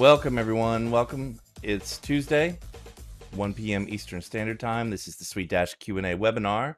Welcome, 0.00 0.38
everyone. 0.38 0.90
Welcome. 0.90 1.38
It's 1.62 1.98
Tuesday, 1.98 2.58
1 3.34 3.52
p.m. 3.52 3.84
Eastern 3.86 4.22
Standard 4.22 4.58
Time. 4.58 4.88
This 4.88 5.06
is 5.06 5.16
the 5.16 5.26
SuiteDash 5.26 5.78
Q&A 5.78 6.16
webinar. 6.16 6.76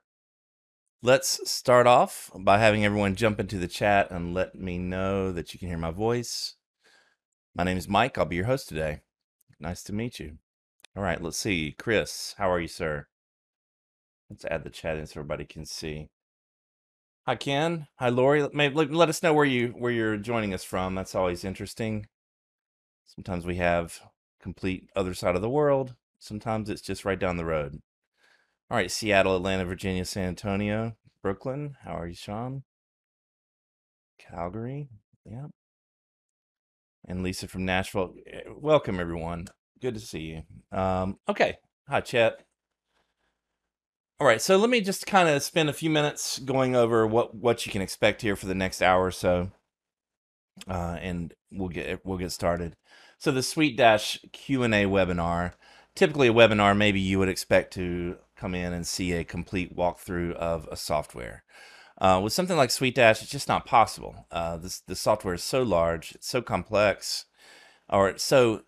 Let's 1.02 1.48
start 1.48 1.86
off 1.86 2.32
by 2.34 2.58
having 2.58 2.84
everyone 2.84 3.14
jump 3.14 3.38
into 3.38 3.58
the 3.58 3.68
chat 3.68 4.10
and 4.10 4.34
let 4.34 4.56
me 4.56 4.76
know 4.76 5.30
that 5.30 5.54
you 5.54 5.60
can 5.60 5.68
hear 5.68 5.78
my 5.78 5.92
voice. 5.92 6.56
My 7.54 7.62
name 7.62 7.78
is 7.78 7.86
Mike. 7.86 8.18
I'll 8.18 8.24
be 8.24 8.34
your 8.34 8.46
host 8.46 8.68
today. 8.68 9.02
Nice 9.60 9.84
to 9.84 9.92
meet 9.92 10.18
you. 10.18 10.38
All 10.96 11.04
right, 11.04 11.22
let's 11.22 11.38
see. 11.38 11.76
Chris, 11.78 12.34
how 12.38 12.50
are 12.50 12.58
you, 12.58 12.66
sir? 12.66 13.06
Let's 14.28 14.44
add 14.46 14.64
the 14.64 14.70
chat 14.70 14.98
in 14.98 15.06
so 15.06 15.20
everybody 15.20 15.44
can 15.44 15.64
see. 15.64 16.08
Hi, 17.26 17.36
Ken. 17.36 17.86
Hi, 18.00 18.08
Lori. 18.08 18.42
Let 18.42 19.08
us 19.08 19.22
know 19.22 19.32
where 19.32 19.44
you 19.44 19.68
where 19.78 19.92
you're 19.92 20.16
joining 20.16 20.52
us 20.52 20.64
from. 20.64 20.96
That's 20.96 21.14
always 21.14 21.44
interesting. 21.44 22.08
Sometimes 23.06 23.44
we 23.44 23.56
have 23.56 24.00
complete 24.40 24.88
other 24.96 25.14
side 25.14 25.36
of 25.36 25.42
the 25.42 25.50
world. 25.50 25.94
Sometimes 26.18 26.70
it's 26.70 26.82
just 26.82 27.04
right 27.04 27.18
down 27.18 27.36
the 27.36 27.44
road. 27.44 27.80
All 28.70 28.76
right, 28.76 28.90
Seattle, 28.90 29.36
Atlanta, 29.36 29.64
Virginia, 29.64 30.04
San 30.04 30.28
Antonio, 30.28 30.96
Brooklyn. 31.22 31.76
How 31.84 31.92
are 31.98 32.06
you, 32.06 32.14
Sean? 32.14 32.62
Calgary. 34.18 34.88
Yeah. 35.24 35.46
And 37.06 37.22
Lisa 37.22 37.48
from 37.48 37.64
Nashville. 37.64 38.14
Eh, 38.26 38.42
Welcome, 38.56 38.98
everyone. 38.98 39.46
Good 39.80 39.94
to 39.94 40.00
see 40.00 40.20
you. 40.20 40.78
Um, 40.78 41.18
okay. 41.28 41.56
Hi, 41.88 42.00
Chet. 42.00 42.44
All 44.20 44.26
right, 44.26 44.40
so 44.40 44.56
let 44.56 44.70
me 44.70 44.80
just 44.80 45.04
kind 45.04 45.28
of 45.28 45.42
spend 45.42 45.68
a 45.68 45.72
few 45.72 45.90
minutes 45.90 46.38
going 46.38 46.76
over 46.76 47.04
what 47.08 47.34
what 47.34 47.66
you 47.66 47.72
can 47.72 47.82
expect 47.82 48.22
here 48.22 48.36
for 48.36 48.46
the 48.46 48.54
next 48.54 48.80
hour 48.80 49.04
or 49.06 49.10
so, 49.10 49.50
uh, 50.68 50.96
and 51.00 51.34
we'll 51.50 51.68
get 51.68 52.06
we'll 52.06 52.18
get 52.18 52.30
started. 52.30 52.76
So 53.22 53.30
the 53.30 53.38
SuiteDash 53.38 54.32
Q 54.32 54.64
and 54.64 54.74
A 54.74 54.86
webinar, 54.86 55.52
typically 55.94 56.26
a 56.26 56.32
webinar, 56.32 56.76
maybe 56.76 56.98
you 56.98 57.20
would 57.20 57.28
expect 57.28 57.72
to 57.74 58.16
come 58.34 58.52
in 58.52 58.72
and 58.72 58.84
see 58.84 59.12
a 59.12 59.22
complete 59.22 59.76
walkthrough 59.76 60.32
of 60.32 60.68
a 60.72 60.76
software. 60.76 61.44
Uh, 61.98 62.20
with 62.20 62.32
something 62.32 62.56
like 62.56 62.70
SuiteDash, 62.70 63.22
it's 63.22 63.30
just 63.30 63.46
not 63.46 63.64
possible. 63.64 64.26
Uh, 64.32 64.56
this 64.56 64.80
the 64.80 64.96
software 64.96 65.34
is 65.34 65.44
so 65.44 65.62
large, 65.62 66.16
it's 66.16 66.26
so 66.26 66.42
complex, 66.42 67.26
or 67.88 68.08
it's 68.08 68.24
so 68.24 68.62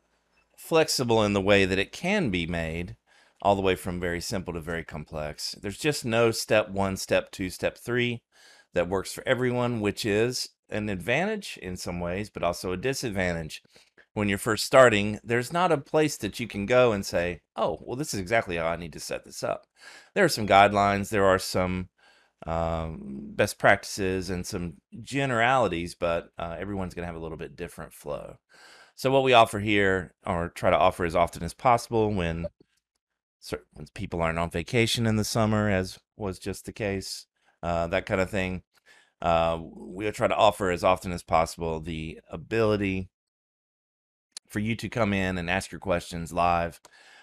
flexible 0.57 1.25
in 1.25 1.33
the 1.33 1.41
way 1.41 1.65
that 1.65 1.81
it 1.81 1.91
can 1.91 2.31
be 2.31 2.47
made 2.47 2.95
all 3.43 3.57
the 3.57 3.61
way 3.61 3.75
from 3.75 3.99
very 3.99 4.21
simple 4.21 4.55
to 4.55 4.61
very 4.61 4.85
complex. 4.85 5.57
There's 5.61 5.79
just 5.79 6.05
no 6.05 6.31
step 6.31 6.69
one, 6.69 6.97
step 6.97 7.33
two, 7.33 7.51
step 7.51 7.77
three 7.77 8.23
that 8.73 8.89
works 8.89 9.13
for 9.13 9.25
everyone, 9.27 9.81
which 9.81 10.07
is 10.07 10.51
an 10.71 10.89
advantage 10.89 11.59
in 11.61 11.77
some 11.77 11.99
ways, 11.99 12.31
but 12.31 12.45
also 12.45 12.71
a 12.71 12.77
disadvantage. 12.77 13.61
When 14.15 14.29
you're 14.29 14.39
first 14.39 14.65
starting, 14.65 15.19
there's 15.25 15.53
not 15.53 15.73
a 15.73 15.79
place 15.79 16.17
that 16.19 16.39
you 16.39 16.47
can 16.47 16.67
go 16.67 16.93
and 16.93 17.05
say, 17.05 17.41
oh, 17.57 17.79
well, 17.83 17.97
this 17.97 18.15
is 18.15 18.21
exactly 18.21 18.57
how 18.57 18.67
I 18.67 18.77
need 18.77 18.93
to 18.93 19.01
set 19.01 19.25
this 19.25 19.43
up. 19.43 19.67
There 20.15 20.25
are 20.25 20.29
some 20.29 20.47
guidelines, 20.47 21.11
there 21.11 21.25
are 21.25 21.39
some 21.39 21.89
um, 22.47 23.33
best 23.35 23.59
practices, 23.59 24.31
and 24.31 24.47
some 24.47 24.75
generalities, 25.03 25.95
but 25.95 26.29
uh, 26.39 26.57
everyone's 26.59 26.95
going 26.95 27.03
to 27.03 27.07
have 27.07 27.17
a 27.17 27.23
little 27.23 27.39
bit 27.39 27.57
different 27.57 27.93
flow. 27.93 28.37
So, 28.95 29.11
what 29.11 29.25
we 29.25 29.33
offer 29.33 29.59
here, 29.59 30.15
or 30.25 30.51
try 30.51 30.71
to 30.71 30.79
offer 30.79 31.05
as 31.05 31.17
often 31.17 31.43
as 31.43 31.55
possible 31.55 32.13
when 32.13 32.47
when 33.73 33.87
people 33.95 34.23
aren't 34.23 34.39
on 34.39 34.51
vacation 34.51 35.07
in 35.07 35.17
the 35.17 35.25
summer, 35.25 35.69
as 35.69 35.99
was 36.17 36.39
just 36.39 36.65
the 36.65 36.73
case, 36.73 37.27
uh, 37.63 37.87
that 37.89 38.07
kind 38.07 38.21
of 38.21 38.31
thing. 38.31 38.63
Uh, 39.21 39.59
we'll 39.61 40.13
try 40.13 40.29
to 40.29 40.37
offer 40.37 40.71
as 40.71 40.85
often 40.85 41.13
as 41.13 41.23
possible 41.23 41.81
the 41.81 42.21
ability 42.31 43.11
for 44.55 44.61
you 44.61 44.77
to 44.77 44.89
come 44.89 45.13
in 45.13 45.37
and 45.37 45.51
ask 45.51 45.73
your 45.73 45.81
questions 45.81 46.33
live. 46.33 46.81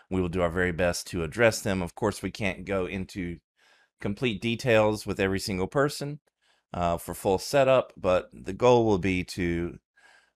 We 0.09 0.19
will 0.19 0.27
do 0.27 0.41
our 0.41 0.49
very 0.49 0.73
best 0.73 1.07
to 1.07 1.23
address 1.23 1.61
them. 1.61 1.81
Of 1.81 1.95
course, 1.95 2.21
we 2.21 2.29
can't 2.29 2.65
go 2.65 2.85
into 2.85 3.37
complete 4.01 4.41
details 4.41 5.07
with 5.07 5.17
every 5.17 5.39
single 5.39 5.67
person 5.67 6.19
uh, 6.73 6.97
for 6.97 7.13
full 7.13 7.37
setup, 7.37 7.93
but 7.95 8.29
the 8.33 8.51
goal 8.51 8.85
will 8.85 8.97
be 8.97 9.23
to 9.23 9.79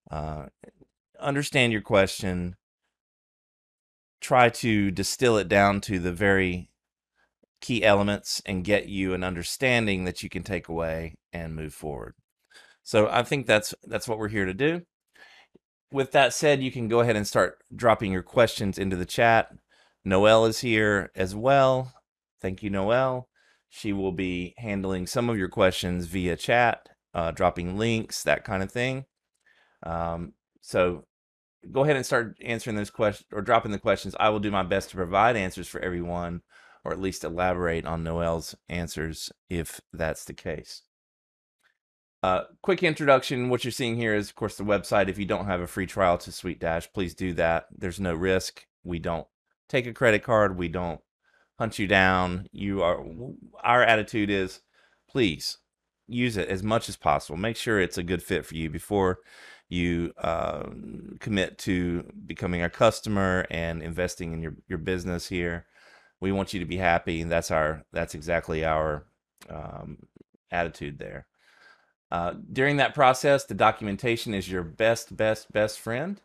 uh, 0.10 0.46
understand 1.20 1.74
your 1.74 1.82
question, 1.82 2.56
try 4.22 4.48
to 4.48 4.90
distill 4.90 5.36
it 5.38 5.50
down 5.50 5.82
to 5.82 6.00
the 6.00 6.14
very 6.14 6.70
key 7.60 7.84
elements 7.84 8.42
and 8.46 8.64
get 8.64 8.88
you 8.88 9.14
an 9.14 9.22
understanding 9.22 10.06
that 10.06 10.24
you 10.24 10.30
can 10.30 10.44
take 10.44 10.70
away 10.70 11.16
and 11.34 11.58
move 11.58 11.74
forward. 11.74 12.14
So 12.84 13.10
I 13.10 13.24
think 13.24 13.48
that's 13.48 13.76
that's 13.84 14.08
what 14.08 14.18
we're 14.18 14.30
here 14.30 14.46
to 14.46 14.54
do. 14.54 14.84
With 15.92 16.12
that 16.12 16.34
said, 16.34 16.62
you 16.62 16.72
can 16.72 16.88
go 16.88 17.00
ahead 17.00 17.16
and 17.16 17.28
start 17.28 17.60
dropping 17.74 18.12
your 18.12 18.24
questions 18.24 18.78
into 18.78 18.96
the 18.96 19.06
chat. 19.06 19.52
Noelle 20.04 20.46
is 20.46 20.60
here 20.60 21.12
as 21.16 21.36
well. 21.36 21.94
Thank 22.42 22.62
you, 22.62 22.70
Noelle. 22.70 23.30
She 23.70 23.94
will 23.94 24.12
be 24.12 24.54
handling 24.58 25.08
some 25.08 25.30
of 25.30 25.38
your 25.38 25.50
questions 25.50 26.06
via 26.08 26.36
chat, 26.36 26.90
uh, 27.14 27.32
dropping 27.32 27.78
links, 27.78 28.24
that 28.24 28.44
kind 28.44 28.64
of 28.64 28.72
thing. 28.72 29.06
Um, 29.84 30.34
so 30.62 31.06
go 31.72 31.84
ahead 31.84 31.96
and 31.96 32.06
start 32.06 32.38
answering 32.44 32.76
those 32.76 32.90
questions 32.90 33.28
or 33.32 33.42
dropping 33.42 33.72
the 33.72 33.80
questions. 33.80 34.16
I 34.20 34.30
will 34.30 34.40
do 34.40 34.52
my 34.52 34.64
best 34.64 34.90
to 34.92 34.96
provide 34.96 35.36
answers 35.36 35.68
for 35.68 35.82
everyone, 35.82 36.42
or 36.84 36.92
at 36.92 37.02
least 37.02 37.24
elaborate 37.24 37.86
on 37.86 38.04
Noel's 38.04 38.56
answers 38.70 39.32
if 39.50 39.82
that's 39.92 40.26
the 40.26 40.34
case. 40.34 40.84
Uh, 42.24 42.46
quick 42.62 42.82
introduction. 42.82 43.50
What 43.50 43.64
you're 43.64 43.72
seeing 43.72 43.98
here 43.98 44.16
is, 44.16 44.30
of 44.30 44.36
course, 44.36 44.58
the 44.58 44.64
website. 44.64 45.10
If 45.10 45.20
you 45.20 45.26
don't 45.26 45.46
have 45.46 45.62
a 45.62 45.68
free 45.68 45.86
trial 45.86 46.18
to 46.20 46.32
SuiteDash, 46.32 46.94
please 46.94 47.14
do 47.14 47.34
that. 47.34 47.68
There's 47.76 48.00
no 48.00 48.16
risk. 48.16 48.66
We 48.84 49.00
don't 49.00 49.28
take 49.70 49.86
a 49.86 49.94
credit 49.94 50.24
card. 50.24 50.58
We 50.58 50.68
don't 50.68 51.02
hunt 51.60 51.78
you 51.78 51.88
down. 51.88 52.48
You 52.52 52.82
are. 52.82 53.06
Our 53.64 53.84
attitude 53.84 54.30
is, 54.30 54.62
please 55.08 55.60
use 56.08 56.38
it 56.38 56.50
as 56.50 56.64
much 56.64 56.90
as 56.90 56.96
possible. 56.96 57.38
Make 57.38 57.58
sure 57.58 57.80
it's 57.80 57.98
a 57.98 58.04
good 58.04 58.24
fit 58.24 58.46
for 58.46 58.56
you 58.56 58.70
before 58.70 59.20
you 59.70 60.14
uh, 60.20 60.64
commit 61.20 61.58
to 61.58 62.04
becoming 62.26 62.64
a 62.64 62.70
customer 62.70 63.46
and 63.50 63.82
investing 63.82 64.34
in 64.34 64.42
your, 64.42 64.56
your 64.68 64.78
business 64.78 65.28
here. 65.28 65.66
We 66.22 66.32
want 66.32 66.54
you 66.54 66.60
to 66.60 66.66
be 66.66 66.78
happy, 66.78 67.22
and 67.22 67.32
that's 67.32 67.52
our 67.52 67.84
that's 67.92 68.16
exactly 68.16 68.64
our 68.64 69.06
um, 69.50 69.98
attitude 70.52 70.98
there. 70.98 71.28
Uh, 72.12 72.34
during 72.52 72.78
that 72.78 72.94
process, 72.94 73.46
the 73.46 73.54
documentation 73.54 74.34
is 74.34 74.50
your 74.50 74.64
best, 74.64 75.16
best, 75.16 75.52
best 75.52 75.80
friend. 75.80 76.22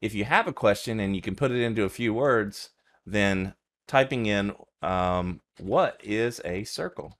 If 0.00 0.14
you 0.14 0.24
have 0.24 0.46
a 0.46 0.52
question 0.52 1.00
and 1.00 1.14
you 1.16 1.22
can 1.22 1.34
put 1.34 1.50
it 1.50 1.62
into 1.62 1.84
a 1.84 1.88
few 1.88 2.14
words, 2.14 2.70
then 3.06 3.54
typing 3.86 4.26
in 4.26 4.54
um, 4.82 5.40
what 5.58 6.00
is 6.02 6.40
a 6.44 6.64
circle? 6.64 7.18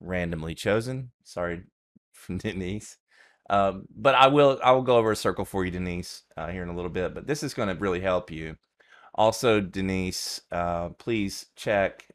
Randomly 0.00 0.54
chosen. 0.54 1.12
Sorry, 1.24 1.62
Denise. 2.36 2.96
Um, 3.48 3.86
but 3.94 4.14
I 4.14 4.28
will 4.28 4.60
I 4.62 4.70
will 4.70 4.82
go 4.82 4.96
over 4.96 5.10
a 5.10 5.16
circle 5.16 5.44
for 5.44 5.64
you, 5.64 5.72
Denise, 5.72 6.22
uh, 6.36 6.48
here 6.48 6.62
in 6.62 6.68
a 6.68 6.74
little 6.74 6.90
bit. 6.90 7.14
But 7.14 7.26
this 7.26 7.42
is 7.42 7.52
going 7.52 7.68
to 7.68 7.80
really 7.80 8.00
help 8.00 8.30
you. 8.30 8.56
Also, 9.14 9.60
Denise, 9.60 10.40
uh, 10.52 10.90
please 10.90 11.46
check 11.56 12.06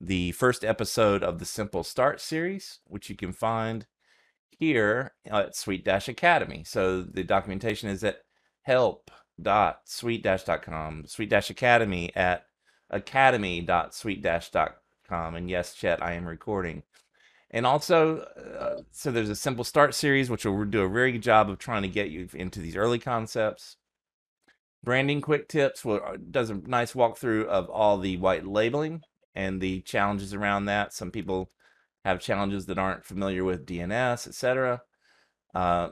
the 0.00 0.32
first 0.32 0.64
episode 0.64 1.22
of 1.22 1.38
the 1.38 1.44
Simple 1.44 1.84
Start 1.84 2.20
series, 2.20 2.80
which 2.86 3.08
you 3.08 3.16
can 3.16 3.32
find 3.32 3.86
here 4.50 5.14
at 5.26 5.54
SuiteDash 5.54 6.08
Academy. 6.08 6.64
So 6.64 7.02
the 7.02 7.24
documentation 7.24 7.88
is 7.88 8.04
at 8.04 8.18
help.suitedash.com, 8.62 11.04
Sweet 11.06 11.30
Dash 11.30 11.50
Academy 11.50 12.14
at 12.16 12.46
academy.suitedash.com. 12.90 15.34
And 15.34 15.50
yes, 15.50 15.74
Chet, 15.74 16.02
I 16.02 16.14
am 16.14 16.26
recording. 16.26 16.82
And 17.50 17.64
also, 17.64 18.20
uh, 18.20 18.82
so 18.90 19.12
there's 19.12 19.30
a 19.30 19.36
simple 19.36 19.64
start 19.64 19.94
series, 19.94 20.28
which 20.28 20.44
will 20.44 20.64
do 20.64 20.82
a 20.82 20.88
very 20.88 21.12
good 21.12 21.22
job 21.22 21.48
of 21.48 21.58
trying 21.58 21.82
to 21.82 21.88
get 21.88 22.10
you 22.10 22.28
into 22.34 22.60
these 22.60 22.76
early 22.76 22.98
concepts. 22.98 23.76
Branding 24.82 25.20
quick 25.20 25.48
tips 25.48 25.84
will, 25.84 26.00
uh, 26.04 26.16
does 26.30 26.50
a 26.50 26.54
nice 26.54 26.92
walkthrough 26.92 27.46
of 27.46 27.70
all 27.70 27.98
the 27.98 28.16
white 28.16 28.46
labeling 28.46 29.02
and 29.34 29.60
the 29.60 29.80
challenges 29.82 30.34
around 30.34 30.64
that. 30.64 30.92
Some 30.92 31.10
people 31.10 31.50
have 32.06 32.20
challenges 32.20 32.66
that 32.66 32.78
aren't 32.78 33.04
familiar 33.04 33.42
with 33.42 33.66
DNS, 33.66 34.28
etc. 34.28 34.80
Uh, 35.52 35.88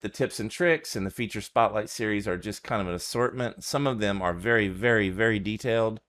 the 0.00 0.08
tips 0.08 0.40
and 0.40 0.50
tricks 0.50 0.96
and 0.96 1.06
the 1.06 1.10
feature 1.10 1.40
spotlight 1.40 1.88
series 1.88 2.26
are 2.26 2.36
just 2.36 2.64
kind 2.64 2.82
of 2.82 2.88
an 2.88 2.94
assortment. 2.94 3.62
Some 3.62 3.86
of 3.86 4.00
them 4.00 4.20
are 4.20 4.34
very, 4.34 4.66
very, 4.66 5.08
very 5.08 5.38
detailed. 5.38 6.00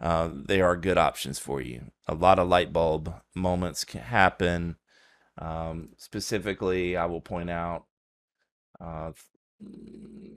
Uh, 0.00 0.30
they 0.34 0.60
are 0.60 0.76
good 0.76 0.98
options 0.98 1.38
for 1.38 1.60
you. 1.60 1.92
A 2.08 2.14
lot 2.14 2.40
of 2.40 2.48
light 2.48 2.72
bulb 2.72 3.14
moments 3.36 3.84
can 3.84 4.00
happen. 4.00 4.76
Um, 5.38 5.90
specifically, 5.96 6.96
I 6.96 7.06
will 7.06 7.20
point 7.20 7.50
out, 7.50 7.84
uh, 8.80 9.12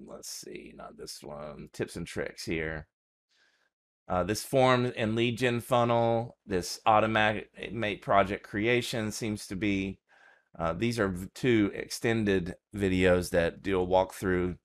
let's 0.06 0.30
see, 0.30 0.72
not 0.76 0.98
this 0.98 1.24
one, 1.24 1.70
tips 1.74 1.96
and 1.96 2.06
tricks 2.06 2.46
here. 2.46 2.88
Uh, 4.10 4.24
this 4.24 4.44
form 4.44 4.92
and 4.96 5.16
lead 5.16 5.38
gen 5.38 5.60
funnel, 5.60 6.38
this 6.46 6.80
automate 6.88 8.02
project 8.02 8.44
creation 8.44 9.12
seems 9.12 9.46
to 9.48 9.56
be, 9.56 10.00
uh, 10.58 10.74
these 10.74 10.98
are 10.98 11.14
two 11.36 11.72
extended 11.74 12.56
videos 12.76 13.32
that 13.32 13.62
do 13.62 13.82
a 13.82 13.86
walkthrough 13.86 14.58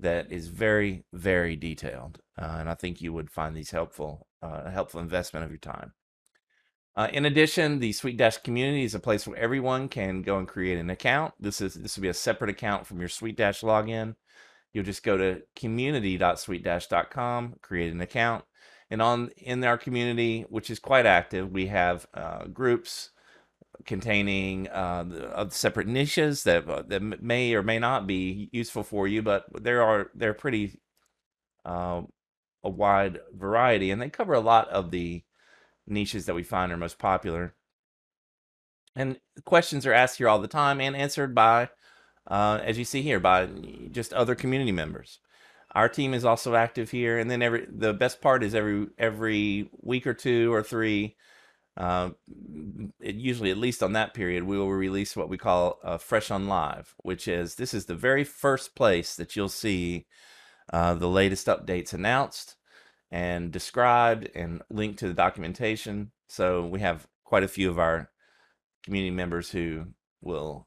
that 0.00 0.32
is 0.32 0.48
very, 0.48 1.04
very 1.12 1.56
detailed. 1.56 2.20
Uh, 2.40 2.56
and 2.58 2.68
I 2.68 2.74
think 2.74 3.00
you 3.00 3.12
would 3.12 3.30
find 3.30 3.56
these 3.56 3.70
helpful, 3.70 4.26
uh, 4.42 4.62
a 4.64 4.70
helpful 4.70 5.00
investment 5.00 5.44
of 5.44 5.50
your 5.50 5.58
time. 5.58 5.92
Uh, 6.96 7.08
in 7.12 7.24
addition, 7.24 7.78
the 7.78 7.92
SuiteDash 7.92 8.42
community 8.42 8.82
is 8.82 8.94
a 8.94 9.00
place 9.00 9.26
where 9.26 9.38
everyone 9.38 9.88
can 9.88 10.22
go 10.22 10.38
and 10.38 10.48
create 10.48 10.78
an 10.78 10.90
account. 10.90 11.34
This 11.38 11.60
is 11.60 11.74
this 11.74 11.96
will 11.96 12.02
be 12.02 12.08
a 12.08 12.14
separate 12.14 12.50
account 12.50 12.86
from 12.86 12.98
your 12.98 13.08
SuiteDash 13.08 13.62
login. 13.62 14.16
You'll 14.72 14.84
just 14.84 15.04
go 15.04 15.16
to 15.16 15.42
community.suitedash.com, 15.54 17.56
create 17.62 17.92
an 17.92 18.00
account, 18.00 18.44
and 18.90 19.00
on 19.00 19.30
in 19.36 19.62
our 19.64 19.78
community, 19.78 20.44
which 20.48 20.70
is 20.70 20.78
quite 20.78 21.06
active, 21.06 21.52
we 21.52 21.66
have 21.66 22.06
uh, 22.12 22.44
groups 22.46 23.10
containing 23.86 24.68
uh, 24.68 25.48
separate 25.50 25.86
niches 25.86 26.42
that 26.44 26.68
uh, 26.68 26.82
that 26.88 27.22
may 27.22 27.54
or 27.54 27.62
may 27.62 27.78
not 27.78 28.06
be 28.06 28.48
useful 28.52 28.82
for 28.82 29.06
you, 29.06 29.22
but 29.22 29.44
there 29.62 29.82
are 29.82 30.10
they're 30.14 30.34
pretty 30.34 30.80
uh, 31.64 32.02
a 32.64 32.68
wide 32.68 33.20
variety, 33.32 33.90
and 33.90 34.02
they 34.02 34.10
cover 34.10 34.34
a 34.34 34.40
lot 34.40 34.68
of 34.68 34.90
the 34.90 35.22
niches 35.86 36.26
that 36.26 36.34
we 36.34 36.42
find 36.42 36.72
are 36.72 36.76
most 36.76 36.98
popular. 36.98 37.54
And 38.96 39.18
questions 39.44 39.86
are 39.86 39.92
asked 39.92 40.18
here 40.18 40.28
all 40.28 40.40
the 40.40 40.48
time 40.48 40.80
and 40.80 40.96
answered 40.96 41.34
by, 41.34 41.70
uh, 42.26 42.58
as 42.62 42.76
you 42.76 42.84
see 42.84 43.02
here, 43.02 43.20
by 43.20 43.46
just 43.90 44.12
other 44.12 44.34
community 44.34 44.72
members. 44.72 45.20
Our 45.72 45.88
team 45.88 46.14
is 46.14 46.24
also 46.24 46.54
active 46.54 46.90
here, 46.90 47.18
and 47.18 47.30
then 47.30 47.42
every 47.42 47.66
the 47.70 47.92
best 47.92 48.20
part 48.20 48.42
is 48.42 48.54
every 48.54 48.88
every 48.98 49.70
week 49.82 50.06
or 50.06 50.14
two 50.14 50.52
or 50.52 50.62
three, 50.62 51.16
uh, 51.76 52.10
it, 53.00 53.14
usually 53.14 53.50
at 53.50 53.56
least 53.58 53.82
on 53.82 53.92
that 53.92 54.14
period, 54.14 54.44
we 54.44 54.58
will 54.58 54.70
release 54.70 55.16
what 55.16 55.28
we 55.28 55.38
call 55.38 55.78
uh, 55.84 55.98
Fresh 55.98 56.30
on 56.30 56.48
Live, 56.48 56.94
which 57.02 57.28
is 57.28 57.54
this 57.54 57.72
is 57.72 57.86
the 57.86 57.94
very 57.94 58.24
first 58.24 58.74
place 58.74 59.14
that 59.16 59.36
you'll 59.36 59.48
see 59.48 60.06
uh, 60.72 60.94
the 60.94 61.08
latest 61.08 61.46
updates 61.46 61.92
announced 61.92 62.56
and 63.10 63.50
described 63.52 64.28
and 64.34 64.62
linked 64.70 64.98
to 65.00 65.08
the 65.08 65.14
documentation. 65.14 66.12
So 66.28 66.66
we 66.66 66.80
have 66.80 67.06
quite 67.24 67.42
a 67.44 67.48
few 67.48 67.70
of 67.70 67.78
our 67.78 68.10
community 68.84 69.10
members 69.10 69.50
who 69.50 69.86
will 70.20 70.66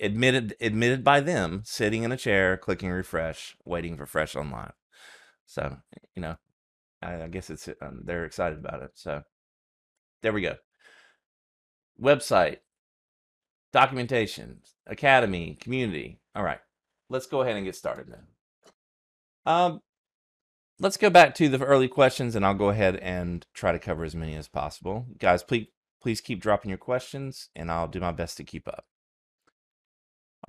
admitted 0.00 0.54
admitted 0.60 1.04
by 1.04 1.20
them 1.20 1.62
sitting 1.64 2.02
in 2.02 2.12
a 2.12 2.16
chair 2.16 2.56
clicking 2.56 2.90
refresh 2.90 3.56
waiting 3.64 3.96
for 3.96 4.06
fresh 4.06 4.34
on 4.34 4.50
live 4.50 4.72
so 5.46 5.76
you 6.14 6.22
know 6.22 6.36
i, 7.02 7.22
I 7.22 7.28
guess 7.28 7.50
it's 7.50 7.68
um, 7.82 8.02
they're 8.04 8.24
excited 8.24 8.58
about 8.58 8.82
it 8.82 8.92
so 8.94 9.22
there 10.22 10.32
we 10.32 10.42
go. 10.42 10.56
Website. 12.00 12.58
Documentation. 13.72 14.60
Academy. 14.86 15.56
Community. 15.60 16.20
All 16.34 16.42
right. 16.42 16.60
Let's 17.08 17.26
go 17.26 17.40
ahead 17.40 17.56
and 17.56 17.64
get 17.64 17.76
started 17.76 18.06
then. 18.08 18.26
Um 19.46 19.80
let's 20.78 20.96
go 20.96 21.10
back 21.10 21.34
to 21.34 21.48
the 21.48 21.62
early 21.64 21.88
questions 21.88 22.36
and 22.36 22.44
I'll 22.44 22.54
go 22.54 22.68
ahead 22.70 22.96
and 22.96 23.46
try 23.54 23.72
to 23.72 23.78
cover 23.78 24.04
as 24.04 24.14
many 24.14 24.36
as 24.36 24.48
possible. 24.48 25.06
Guys, 25.18 25.42
please 25.42 25.68
please 26.02 26.20
keep 26.20 26.40
dropping 26.40 26.70
your 26.70 26.78
questions 26.78 27.48
and 27.54 27.70
I'll 27.70 27.88
do 27.88 28.00
my 28.00 28.12
best 28.12 28.36
to 28.38 28.44
keep 28.44 28.68
up. 28.68 28.84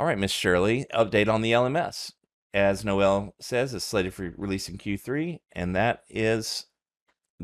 All 0.01 0.07
right, 0.07 0.17
Miss 0.17 0.31
Shirley, 0.31 0.87
update 0.95 1.27
on 1.27 1.43
the 1.43 1.51
LMS. 1.51 2.11
As 2.55 2.83
Noel 2.83 3.35
says, 3.39 3.75
it's 3.75 3.85
slated 3.85 4.15
for 4.15 4.33
release 4.35 4.67
in 4.67 4.79
Q3, 4.79 5.37
and 5.51 5.75
that 5.75 5.99
is 6.09 6.65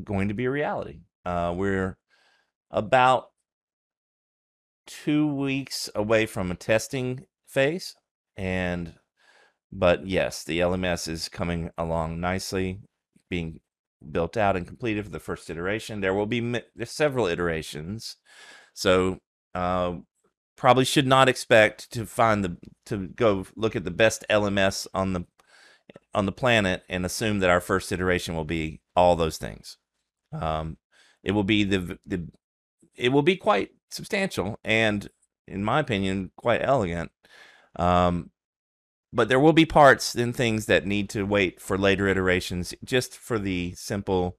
going 0.04 0.30
to 0.30 0.34
be 0.34 0.46
a 0.46 0.50
reality. 0.50 1.02
Uh, 1.24 1.54
we're 1.56 2.00
about 2.72 3.26
two 4.88 5.28
weeks 5.28 5.88
away 5.94 6.26
from 6.26 6.50
a 6.50 6.56
testing 6.56 7.28
phase, 7.48 7.94
and 8.36 8.96
but 9.72 10.08
yes, 10.08 10.44
the 10.44 10.60
LMS 10.60 11.08
is 11.08 11.30
coming 11.30 11.70
along 11.78 12.20
nicely, 12.20 12.80
being 13.30 13.60
built 14.12 14.36
out 14.36 14.58
and 14.58 14.66
completed 14.66 15.06
for 15.06 15.12
the 15.12 15.20
first 15.20 15.48
iteration. 15.52 16.02
There 16.02 16.16
will 16.16 16.26
be 16.26 16.60
several 16.86 17.28
iterations, 17.28 18.16
so 18.74 19.20
uh, 19.54 19.98
probably 20.58 20.84
should 20.84 21.08
not 21.08 21.30
expect 21.30 21.92
to 21.92 22.06
find 22.06 22.44
the 22.44 22.58
to 22.88 23.08
go 23.08 23.46
look 23.56 23.76
at 23.76 23.86
the 23.86 23.92
best 23.92 24.26
LMS 24.30 24.88
on 24.94 25.14
the 25.14 25.26
on 26.14 26.26
the 26.26 26.32
planet 26.32 26.84
and 26.90 27.06
assume 27.06 27.40
that 27.40 27.50
our 27.50 27.62
first 27.62 27.92
iteration 27.92 28.36
will 28.36 28.46
be 28.46 28.82
all 28.96 29.16
those 29.16 29.38
things. 29.38 29.78
Um, 30.34 30.78
it 31.24 31.32
will 31.32 31.44
be 31.44 31.64
the 31.64 32.00
the 32.06 32.28
it 32.96 33.10
will 33.10 33.22
be 33.22 33.38
quite 33.38 33.70
substantial 33.92 34.60
and, 34.64 35.10
in 35.48 35.64
my 35.64 35.80
opinion, 35.80 36.32
quite 36.36 36.62
elegant. 36.64 37.12
Um, 37.78 38.32
but 39.14 39.30
there 39.30 39.40
will 39.40 39.54
be 39.54 39.66
parts 39.66 40.16
and 40.16 40.36
things 40.36 40.66
that 40.66 40.86
need 40.86 41.10
to 41.12 41.24
wait 41.24 41.62
for 41.62 41.78
later 41.78 42.08
iterations 42.08 42.74
just 42.84 43.16
for 43.16 43.40
the 43.40 43.74
simple 43.76 44.38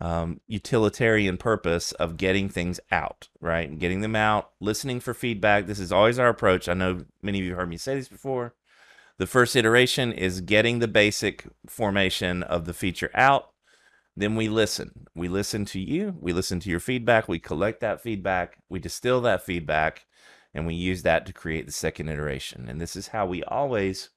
um, 0.00 0.40
utilitarian 0.46 1.36
purpose 1.36 1.92
of 1.92 2.16
getting 2.16 2.48
things 2.48 2.78
out 2.90 3.28
right? 3.46 3.68
And 3.68 3.80
getting 3.80 4.00
them 4.00 4.16
out 4.16 4.50
listening 4.60 5.00
for 5.00 5.14
feedback. 5.14 5.66
This 5.66 5.78
is 5.78 5.92
always 5.92 6.18
our 6.18 6.28
approach. 6.28 6.68
I 6.68 6.74
know 6.74 7.04
many 7.22 7.38
of 7.38 7.44
you 7.44 7.54
heard 7.54 7.68
me 7.68 7.76
say 7.76 7.94
this 7.94 8.08
before. 8.08 8.54
The 9.18 9.26
first 9.26 9.56
iteration 9.56 10.12
is 10.12 10.40
getting 10.42 10.78
the 10.78 10.88
basic 10.88 11.46
formation 11.66 12.42
of 12.42 12.66
the 12.66 12.74
feature 12.74 13.10
out. 13.14 13.50
Then 14.16 14.34
we 14.34 14.48
listen. 14.48 15.06
We 15.14 15.28
listen 15.28 15.64
to 15.66 15.80
you. 15.80 16.16
We 16.20 16.32
listen 16.32 16.60
to 16.60 16.70
your 16.70 16.80
feedback. 16.80 17.28
We 17.28 17.38
collect 17.38 17.80
that 17.80 18.02
feedback. 18.02 18.58
We 18.68 18.78
distill 18.78 19.20
that 19.22 19.44
feedback 19.44 20.06
and 20.52 20.66
we 20.66 20.74
use 20.74 21.02
that 21.02 21.26
to 21.26 21.32
create 21.32 21.66
the 21.66 21.72
second 21.72 22.08
iteration. 22.08 22.66
And 22.68 22.80
this 22.80 22.96
is 22.96 23.08
how 23.08 23.26
we 23.26 23.42
always 23.44 24.10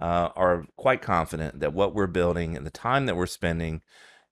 uh, 0.00 0.30
are 0.34 0.64
quite 0.76 1.02
confident 1.02 1.60
that 1.60 1.74
what 1.74 1.94
we're 1.94 2.06
building 2.06 2.56
and 2.56 2.66
the 2.66 2.70
time 2.70 3.06
that 3.06 3.16
we're 3.16 3.26
spending 3.26 3.82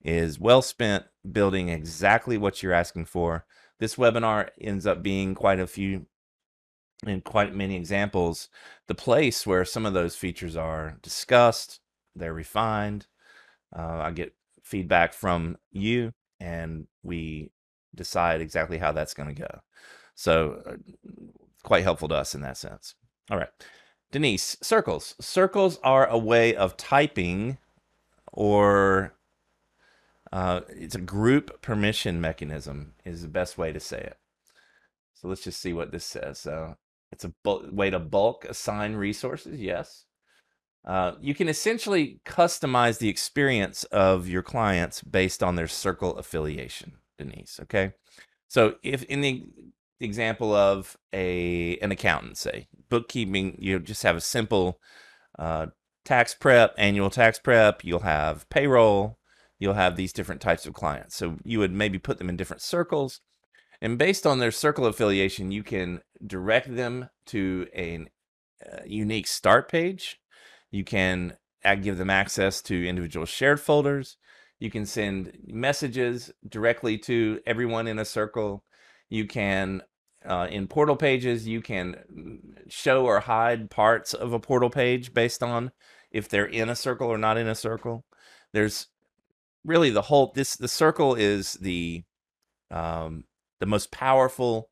is 0.06 0.38
well 0.38 0.62
spent 0.62 1.04
building 1.30 1.68
exactly 1.68 2.38
what 2.38 2.62
you're 2.62 2.72
asking 2.72 3.04
for. 3.04 3.44
This 3.80 3.96
webinar 3.96 4.50
ends 4.60 4.86
up 4.86 5.02
being 5.02 5.34
quite 5.34 5.60
a 5.60 5.66
few 5.66 6.06
and 7.04 7.22
quite 7.24 7.54
many 7.54 7.76
examples, 7.76 8.48
the 8.86 8.94
place 8.94 9.46
where 9.46 9.64
some 9.64 9.84
of 9.84 9.92
those 9.92 10.16
features 10.16 10.56
are 10.56 10.96
discussed, 11.02 11.80
they're 12.14 12.32
refined. 12.32 13.06
Uh, 13.76 13.98
I 13.98 14.12
get 14.12 14.34
feedback 14.62 15.12
from 15.12 15.58
you, 15.70 16.12
and 16.40 16.86
we 17.02 17.50
decide 17.94 18.40
exactly 18.40 18.78
how 18.78 18.92
that's 18.92 19.12
going 19.12 19.34
to 19.34 19.42
go. 19.42 19.60
So 20.14 20.62
uh, 20.66 20.76
quite 21.64 21.84
helpful 21.84 22.08
to 22.08 22.14
us 22.14 22.34
in 22.34 22.40
that 22.42 22.56
sense. 22.56 22.94
All 23.30 23.36
right. 23.36 23.50
Denise, 24.12 24.56
circles. 24.62 25.14
Circles 25.20 25.78
are 25.82 26.06
a 26.06 26.16
way 26.16 26.54
of 26.54 26.76
typing 26.76 27.58
or 28.32 29.15
uh, 30.33 30.61
it's 30.68 30.95
a 30.95 31.00
group 31.00 31.62
permission 31.62 32.21
mechanism 32.21 32.95
is 33.04 33.23
the 33.23 33.28
best 33.28 33.56
way 33.56 33.73
to 33.73 33.80
say 33.80 33.99
it. 33.99 34.18
So 35.14 35.28
let's 35.28 35.45
just 35.45 35.61
see 35.61 35.73
what 35.73 35.92
this 35.92 36.04
says. 36.04 36.38
So 36.38 36.76
it's 37.12 37.25
a 37.25 37.33
way 37.45 37.90
to 37.90 37.99
bulk 37.99 38.45
assign 38.45 38.95
resources. 38.97 39.61
Yes. 39.61 40.04
Uh, 40.85 41.12
you 41.21 41.35
can 41.35 41.49
essentially 41.49 42.21
customize 42.25 42.99
the 42.99 43.09
experience 43.09 43.85
of 43.85 44.28
your 44.28 44.42
clients 44.42 45.02
based 45.02 45.42
on 45.42 45.56
their 45.56 45.66
circle 45.66 46.16
affiliation, 46.16 46.92
Denise. 47.18 47.59
Okay. 47.62 47.92
So 48.49 48.76
if 48.83 49.02
in 49.04 49.21
the 49.21 49.49
example 50.00 50.54
of 50.54 50.97
a 51.12 51.78
an 51.78 51.90
accountant, 51.90 52.37
say 52.37 52.68
bookkeeping, 52.88 53.56
you 53.59 53.80
just 53.80 54.04
have 54.04 54.16
a 54.16 54.21
simple 54.21 54.80
uh, 55.38 55.66
tax 56.04 56.35
prep, 56.35 56.75
annual 56.78 57.11
tax 57.11 57.38
prep. 57.38 57.85
You'll 57.85 58.00
have 58.00 58.49
payroll. 58.49 59.18
You'll 59.58 59.75
have 59.75 59.96
these 59.96 60.12
different 60.12 60.40
types 60.40 60.66
of 60.66 60.75
clients. 60.75 61.16
So 61.16 61.36
you 61.44 61.58
would 61.58 61.72
maybe 61.72 61.98
put 61.98 62.18
them 62.18 62.28
in 62.28 62.36
different 62.36 62.62
circles, 62.62 63.20
and 63.80 63.98
based 63.98 64.26
on 64.26 64.38
their 64.38 64.50
circle 64.50 64.86
affiliation, 64.86 65.52
you 65.52 65.62
can 65.62 66.00
direct 66.26 66.75
them 66.75 67.10
to 67.26 67.66
a 67.75 68.06
uh, 68.66 68.78
unique 68.86 69.26
start 69.26 69.70
page. 69.70 70.18
You 70.70 70.84
can 70.84 71.36
give 71.82 71.98
them 71.98 72.10
access 72.10 72.62
to 72.62 72.88
individual 72.88 73.26
shared 73.26 73.60
folders. 73.60 74.16
You 74.58 74.70
can 74.70 74.86
send 74.86 75.36
messages 75.46 76.30
directly 76.48 76.96
to 76.98 77.40
everyone 77.46 77.86
in 77.86 77.98
a 77.98 78.04
circle 78.04 78.64
you 79.08 79.26
can, 79.26 79.82
uh, 80.25 80.48
in 80.50 80.66
portal 80.66 80.96
pages, 80.96 81.46
you 81.46 81.60
can 81.60 82.56
show 82.68 83.04
or 83.04 83.20
hide 83.20 83.70
parts 83.70 84.14
of 84.14 84.32
a 84.32 84.40
portal 84.40 84.70
page 84.70 85.14
based 85.14 85.42
on 85.42 85.70
if 86.10 86.28
they're 86.28 86.46
in 86.46 86.68
a 86.68 86.76
circle 86.76 87.08
or 87.08 87.18
not 87.18 87.38
in 87.38 87.46
a 87.46 87.54
circle. 87.54 88.04
There's 88.52 88.88
really 89.66 89.90
the 89.90 90.02
whole 90.02 90.32
this 90.35 90.56
the 90.56 90.68
circle 90.68 91.14
is 91.14 91.54
the 91.54 92.04
um, 92.70 93.25
the 93.61 93.66
most 93.66 93.90
powerful 93.90 94.70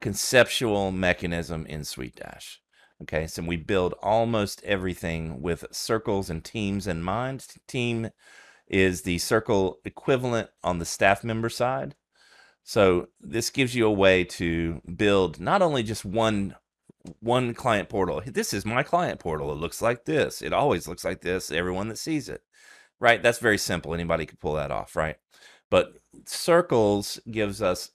conceptual 0.00 0.92
mechanism 0.92 1.66
in 1.66 1.80
SuiteDash. 1.80 2.58
Okay, 3.02 3.26
so 3.26 3.42
we 3.42 3.56
build 3.56 3.94
almost 4.02 4.62
everything 4.64 5.40
with 5.40 5.64
circles 5.70 6.30
and 6.30 6.44
teams 6.44 6.86
in 6.86 7.02
mind. 7.02 7.46
Team 7.68 8.10
is 8.66 9.02
the 9.02 9.18
circle 9.18 9.78
equivalent 9.84 10.50
on 10.64 10.78
the 10.78 10.84
staff 10.84 11.22
member 11.22 11.48
side. 11.48 11.94
So 12.64 13.08
this 13.20 13.50
gives 13.50 13.74
you 13.74 13.86
a 13.86 13.92
way 13.92 14.24
to 14.24 14.82
build 14.96 15.40
not 15.40 15.62
only 15.62 15.82
just 15.82 16.04
one 16.04 16.54
one 17.20 17.54
client 17.54 17.88
portal. 17.88 18.20
This 18.26 18.52
is 18.52 18.66
my 18.66 18.82
client 18.82 19.20
portal. 19.20 19.52
It 19.52 19.58
looks 19.58 19.80
like 19.80 20.04
this. 20.04 20.42
It 20.42 20.52
always 20.52 20.86
looks 20.88 21.04
like 21.04 21.20
this. 21.20 21.50
Everyone 21.50 21.88
that 21.88 21.98
sees 21.98 22.28
it, 22.28 22.42
right? 23.00 23.22
That's 23.22 23.38
very 23.38 23.58
simple. 23.58 23.94
Anybody 23.94 24.26
could 24.26 24.40
pull 24.40 24.54
that 24.54 24.70
off, 24.70 24.96
right? 24.96 25.16
But 25.70 25.98
circles 26.26 27.20
gives 27.30 27.60
us 27.62 27.90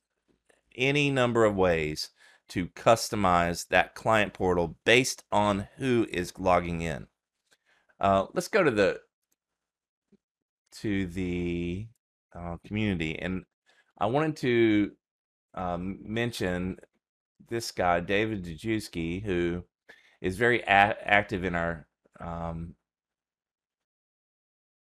any 0.76 1.10
number 1.12 1.46
of 1.46 1.56
ways 1.56 2.10
to 2.50 2.68
customize 2.68 3.68
that 3.70 3.96
client 3.96 4.34
portal 4.34 4.78
based 4.86 5.24
on 5.32 5.68
who 5.78 6.06
is 6.12 6.38
logging 6.38 6.82
in. 6.82 7.08
Uh, 8.00 8.26
let's 8.34 8.48
go 8.48 8.64
to 8.64 8.72
the 8.72 9.00
to 10.82 11.06
the 11.08 11.88
uh, 12.36 12.58
community, 12.66 13.18
and 13.20 13.44
I 14.00 14.08
wanted 14.08 14.36
to 14.38 14.92
um, 15.54 16.00
mention 16.04 16.78
this 17.48 17.72
guy, 17.72 18.00
David 18.00 18.44
Dajewski, 18.44 19.24
who 19.24 19.64
is 20.22 20.38
very 20.38 20.64
active 20.64 21.44
in 21.44 21.56
our 21.56 21.88
um, 22.20 22.76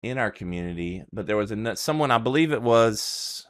in 0.05 0.19
our 0.19 0.31
community. 0.31 1.05
But 1.13 1.27
there 1.27 1.37
was 1.37 1.51
a 1.51 1.77
someone, 1.77 2.11
I 2.11 2.19
believe 2.19 2.53
it 2.53 2.63
was 2.63 3.47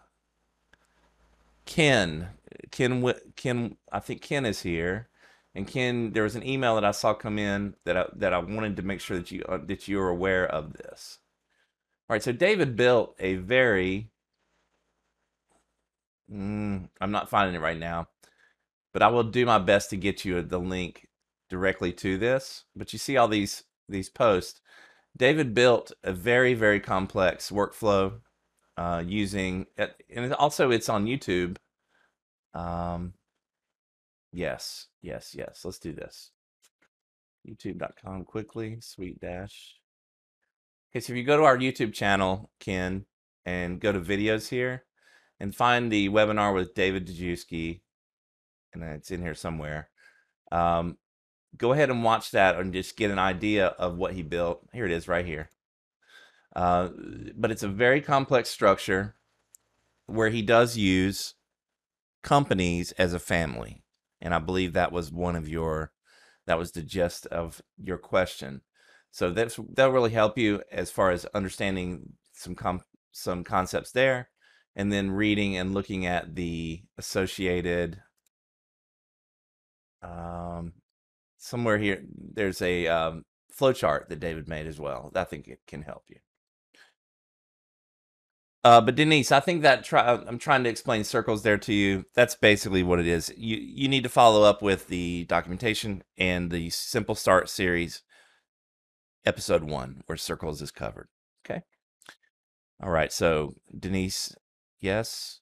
Ken. 1.67 2.29
Ken, 2.71 3.05
Ken, 3.37 3.77
I 3.93 4.01
think 4.01 4.23
Ken 4.23 4.47
is 4.47 4.63
here. 4.63 5.09
And 5.55 5.67
Ken, 5.67 6.13
there 6.13 6.23
was 6.23 6.37
an 6.37 6.47
email 6.47 6.75
that 6.75 6.85
I 6.85 6.91
saw 6.93 7.15
come 7.15 7.39
in 7.39 7.75
that 7.85 7.97
I, 7.97 8.07
that 8.17 8.33
I 8.33 8.39
wanted 8.39 8.77
to 8.77 8.83
make 8.83 9.01
sure 9.01 9.19
that 9.19 9.31
you 9.31 9.45
uh, 9.49 9.59
that 9.67 9.87
you 9.87 10.01
are 10.01 10.09
aware 10.09 10.47
of 10.47 10.73
this. 10.75 11.19
All 12.09 12.15
right, 12.15 12.23
so 12.23 12.33
David 12.33 12.77
built 12.77 13.15
a 13.19 13.37
very 13.37 14.11
mm, 16.33 16.89
I'm 17.01 17.11
not 17.13 17.31
finding 17.31 17.55
it 17.55 17.63
right 17.65 17.79
now, 17.79 18.09
but 18.93 19.03
I 19.03 19.09
will 19.09 19.23
do 19.25 19.47
my 19.47 19.59
best 19.59 19.91
to 19.91 19.97
get 19.97 20.25
you 20.25 20.43
the 20.43 20.59
link 20.59 21.09
directly 21.49 21.93
to 21.95 22.19
this. 22.19 22.65
But 22.75 22.93
you 22.93 22.99
see 22.99 23.17
all 23.17 23.29
these 23.29 23.65
these 23.89 24.09
posts. 24.09 24.61
David 25.17 25.55
built 25.55 25.93
a 26.03 26.13
very 26.13 26.55
very 26.55 26.81
complex 26.81 27.51
workflow 27.51 28.21
uh, 28.77 29.03
using, 29.07 29.67
and 29.77 30.35
also 30.35 30.71
it's 30.71 30.89
on 30.89 31.07
YouTube. 31.07 31.57
Um, 32.55 33.15
Yes, 34.35 34.89
yes, 35.01 35.33
yes. 35.39 35.65
Let's 35.65 35.79
do 35.79 35.93
this. 35.93 36.33
YouTube.com 37.49 38.25
quickly, 38.25 38.79
SuiteDash. 38.81 39.53
Okay, 40.91 41.01
so 41.01 41.13
if 41.13 41.17
you 41.17 41.23
go 41.23 41.37
to 41.37 41.45
our 41.45 41.57
YouTube 41.57 41.95
channel, 41.95 42.51
Ken, 42.59 43.07
and 43.47 43.81
go 43.81 43.93
to 43.93 44.01
videos 44.01 44.49
here 44.49 44.85
and 45.39 45.55
find 45.55 45.91
the 45.91 46.09
webinar 46.09 46.53
with 46.53 46.75
David 46.75 47.07
Dajewski, 47.07 47.81
and 48.73 48.83
it's 48.83 49.13
in 49.13 49.23
here 49.23 49.37
somewhere. 49.37 49.89
Um, 50.51 50.97
go 51.57 51.73
ahead 51.73 51.91
and 51.91 52.05
watch 52.05 52.31
that 52.33 52.57
and 52.57 52.73
just 52.73 52.97
get 52.97 53.11
an 53.11 53.19
idea 53.19 53.67
of 53.67 53.97
what 53.97 54.15
he 54.15 54.23
built. 54.23 54.67
Here 54.73 54.87
it 54.87 54.93
is 54.93 55.09
right 55.09 55.27
here. 55.27 55.51
Uh, 56.55 56.91
but 57.37 57.51
it's 57.51 57.63
a 57.63 57.69
very 57.69 58.01
complex 58.01 58.49
structure 58.49 59.17
where 60.07 60.31
he 60.31 60.43
does 60.43 60.77
use 60.77 61.35
companies 62.23 62.93
as 62.93 63.13
a 63.13 63.19
family 63.19 63.85
and 64.25 64.35
I 64.35 64.39
believe 64.39 64.73
that 64.73 64.91
was 64.91 65.13
one 65.13 65.37
of 65.37 65.49
your 65.49 65.93
that 66.47 66.59
was 66.59 66.73
the 66.73 66.83
gist 66.83 67.27
of 67.27 67.63
your 67.83 67.99
question. 67.99 68.63
So 69.11 69.31
that's 69.31 69.61
that'll 69.75 69.93
really 69.93 70.11
help 70.11 70.37
you 70.39 70.63
as 70.73 70.91
far 70.91 71.11
as 71.11 71.27
understanding 71.27 72.15
some 72.33 72.55
com- 72.55 72.83
some 73.13 73.45
concepts 73.45 73.93
there, 73.93 74.31
and 74.75 74.93
then 74.93 75.13
reading 75.13 75.57
and 75.57 75.75
looking 75.75 76.07
at 76.07 76.35
the 76.35 76.83
associated. 76.99 78.03
Um, 80.03 80.73
somewhere 81.45 81.77
here, 81.79 82.03
there's 82.09 82.63
a 82.63 82.87
um, 82.87 83.23
flowchart 83.55 84.09
that 84.09 84.21
David 84.21 84.49
made 84.49 84.67
as 84.67 84.81
well. 84.81 85.13
I 85.15 85.25
think 85.25 85.47
it 85.47 85.61
can 85.67 85.83
help 85.83 86.05
you. 86.09 86.17
Uh, 88.65 88.81
but 88.81 88.95
Denise, 88.95 89.31
I 89.31 89.41
think 89.41 89.61
that 89.61 89.85
try, 89.85 90.01
uh, 90.01 90.25
I'm 90.27 90.39
trying 90.39 90.65
to 90.65 90.71
explain 90.71 91.05
circles 91.05 91.43
there 91.43 91.59
to 91.59 91.73
you. 91.75 92.07
That's 92.15 92.35
basically 92.35 92.83
what 92.83 92.99
it 92.99 93.07
is. 93.07 93.31
You 93.37 93.59
you 93.59 93.89
need 93.89 94.05
to 94.05 94.09
follow 94.09 94.43
up 94.43 94.63
with 94.63 94.89
the 94.89 95.27
documentation 95.27 96.03
and 96.17 96.51
the 96.51 96.71
Simple 96.71 97.15
Start 97.15 97.51
series, 97.51 98.03
episode 99.27 99.65
one, 99.65 100.03
where 100.07 100.17
circles 100.17 100.63
is 100.63 100.71
covered. 100.71 101.09
Okay. 101.45 101.61
All 102.83 102.91
right. 102.91 103.13
So 103.13 103.55
Denise, 103.79 104.35
yes. 104.81 105.41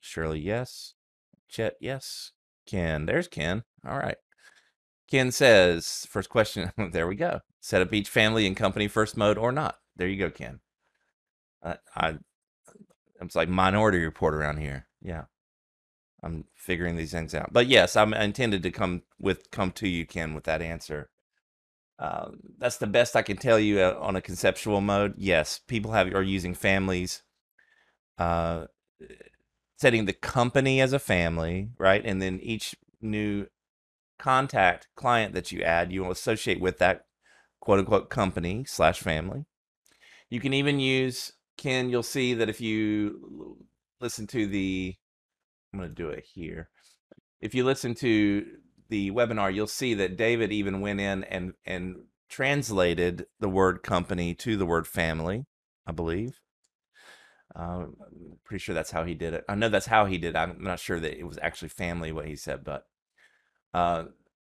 Shirley, 0.00 0.38
yes. 0.38 0.94
Chet, 1.48 1.74
yes. 1.80 2.30
Ken, 2.66 3.06
there's 3.06 3.26
Ken. 3.26 3.64
All 3.84 3.98
right. 3.98 4.16
Ken 5.10 5.30
says, 5.30 6.06
first 6.08 6.28
question. 6.28 6.72
there 6.92 7.06
we 7.06 7.16
go. 7.16 7.40
Set 7.60 7.82
up 7.82 7.92
each 7.92 8.08
family 8.08 8.46
and 8.46 8.56
company 8.56 8.88
first 8.88 9.16
mode 9.16 9.38
or 9.38 9.52
not. 9.52 9.76
There 9.96 10.08
you 10.08 10.18
go, 10.18 10.30
Ken. 10.30 10.60
I, 11.62 11.76
I 11.94 12.18
it's 13.20 13.36
like 13.36 13.48
Minority 13.48 14.04
Report 14.04 14.34
around 14.34 14.58
here. 14.58 14.86
Yeah, 15.00 15.24
I'm 16.22 16.44
figuring 16.54 16.96
these 16.96 17.12
things 17.12 17.34
out. 17.34 17.52
But 17.52 17.66
yes, 17.66 17.96
I'm 17.96 18.14
intended 18.14 18.62
to 18.64 18.70
come 18.70 19.02
with 19.18 19.50
come 19.50 19.70
to 19.72 19.88
you, 19.88 20.06
Ken, 20.06 20.34
with 20.34 20.44
that 20.44 20.62
answer. 20.62 21.10
Uh, 21.98 22.30
that's 22.58 22.78
the 22.78 22.86
best 22.86 23.14
I 23.14 23.22
can 23.22 23.36
tell 23.36 23.60
you 23.60 23.80
uh, 23.80 23.96
on 24.00 24.16
a 24.16 24.22
conceptual 24.22 24.80
mode. 24.80 25.14
Yes, 25.16 25.60
people 25.66 25.92
have 25.92 26.12
are 26.14 26.22
using 26.22 26.54
families, 26.54 27.22
uh, 28.18 28.66
setting 29.76 30.06
the 30.06 30.12
company 30.12 30.80
as 30.80 30.92
a 30.92 30.98
family, 30.98 31.70
right, 31.78 32.02
and 32.04 32.20
then 32.20 32.40
each 32.42 32.74
new 33.00 33.46
contact 34.22 34.86
client 34.94 35.34
that 35.34 35.50
you 35.50 35.62
add, 35.62 35.92
you 35.92 36.02
will 36.02 36.12
associate 36.12 36.60
with 36.60 36.78
that 36.78 37.06
quote 37.60 37.80
unquote 37.80 38.08
company 38.08 38.64
slash 38.64 39.00
family. 39.00 39.46
You 40.30 40.38
can 40.38 40.54
even 40.54 40.78
use 40.78 41.32
Ken, 41.58 41.90
you'll 41.90 42.04
see 42.04 42.32
that 42.34 42.48
if 42.48 42.60
you 42.60 43.66
listen 44.00 44.28
to 44.28 44.46
the, 44.46 44.94
I'm 45.72 45.80
going 45.80 45.90
to 45.90 45.94
do 45.94 46.08
it 46.08 46.24
here. 46.34 46.70
If 47.40 47.52
you 47.52 47.64
listen 47.64 47.96
to 47.96 48.46
the 48.88 49.10
webinar, 49.10 49.52
you'll 49.52 49.66
see 49.66 49.94
that 49.94 50.16
David 50.16 50.52
even 50.52 50.80
went 50.80 51.00
in 51.00 51.24
and 51.24 51.54
and 51.66 51.96
translated 52.28 53.26
the 53.40 53.48
word 53.48 53.82
company 53.82 54.34
to 54.36 54.56
the 54.56 54.66
word 54.66 54.86
family, 54.86 55.46
I 55.84 55.92
believe. 55.92 56.38
Uh, 57.54 57.86
I'm 57.86 58.38
pretty 58.44 58.62
sure 58.62 58.74
that's 58.74 58.92
how 58.92 59.04
he 59.04 59.14
did 59.14 59.34
it. 59.34 59.44
I 59.48 59.56
know 59.56 59.68
that's 59.68 59.86
how 59.86 60.06
he 60.06 60.16
did. 60.16 60.36
It. 60.36 60.38
I'm 60.38 60.62
not 60.62 60.78
sure 60.78 61.00
that 61.00 61.18
it 61.18 61.24
was 61.24 61.38
actually 61.42 61.68
family 61.68 62.12
what 62.12 62.26
he 62.26 62.36
said, 62.36 62.64
but 62.64 62.86
uh, 63.74 64.04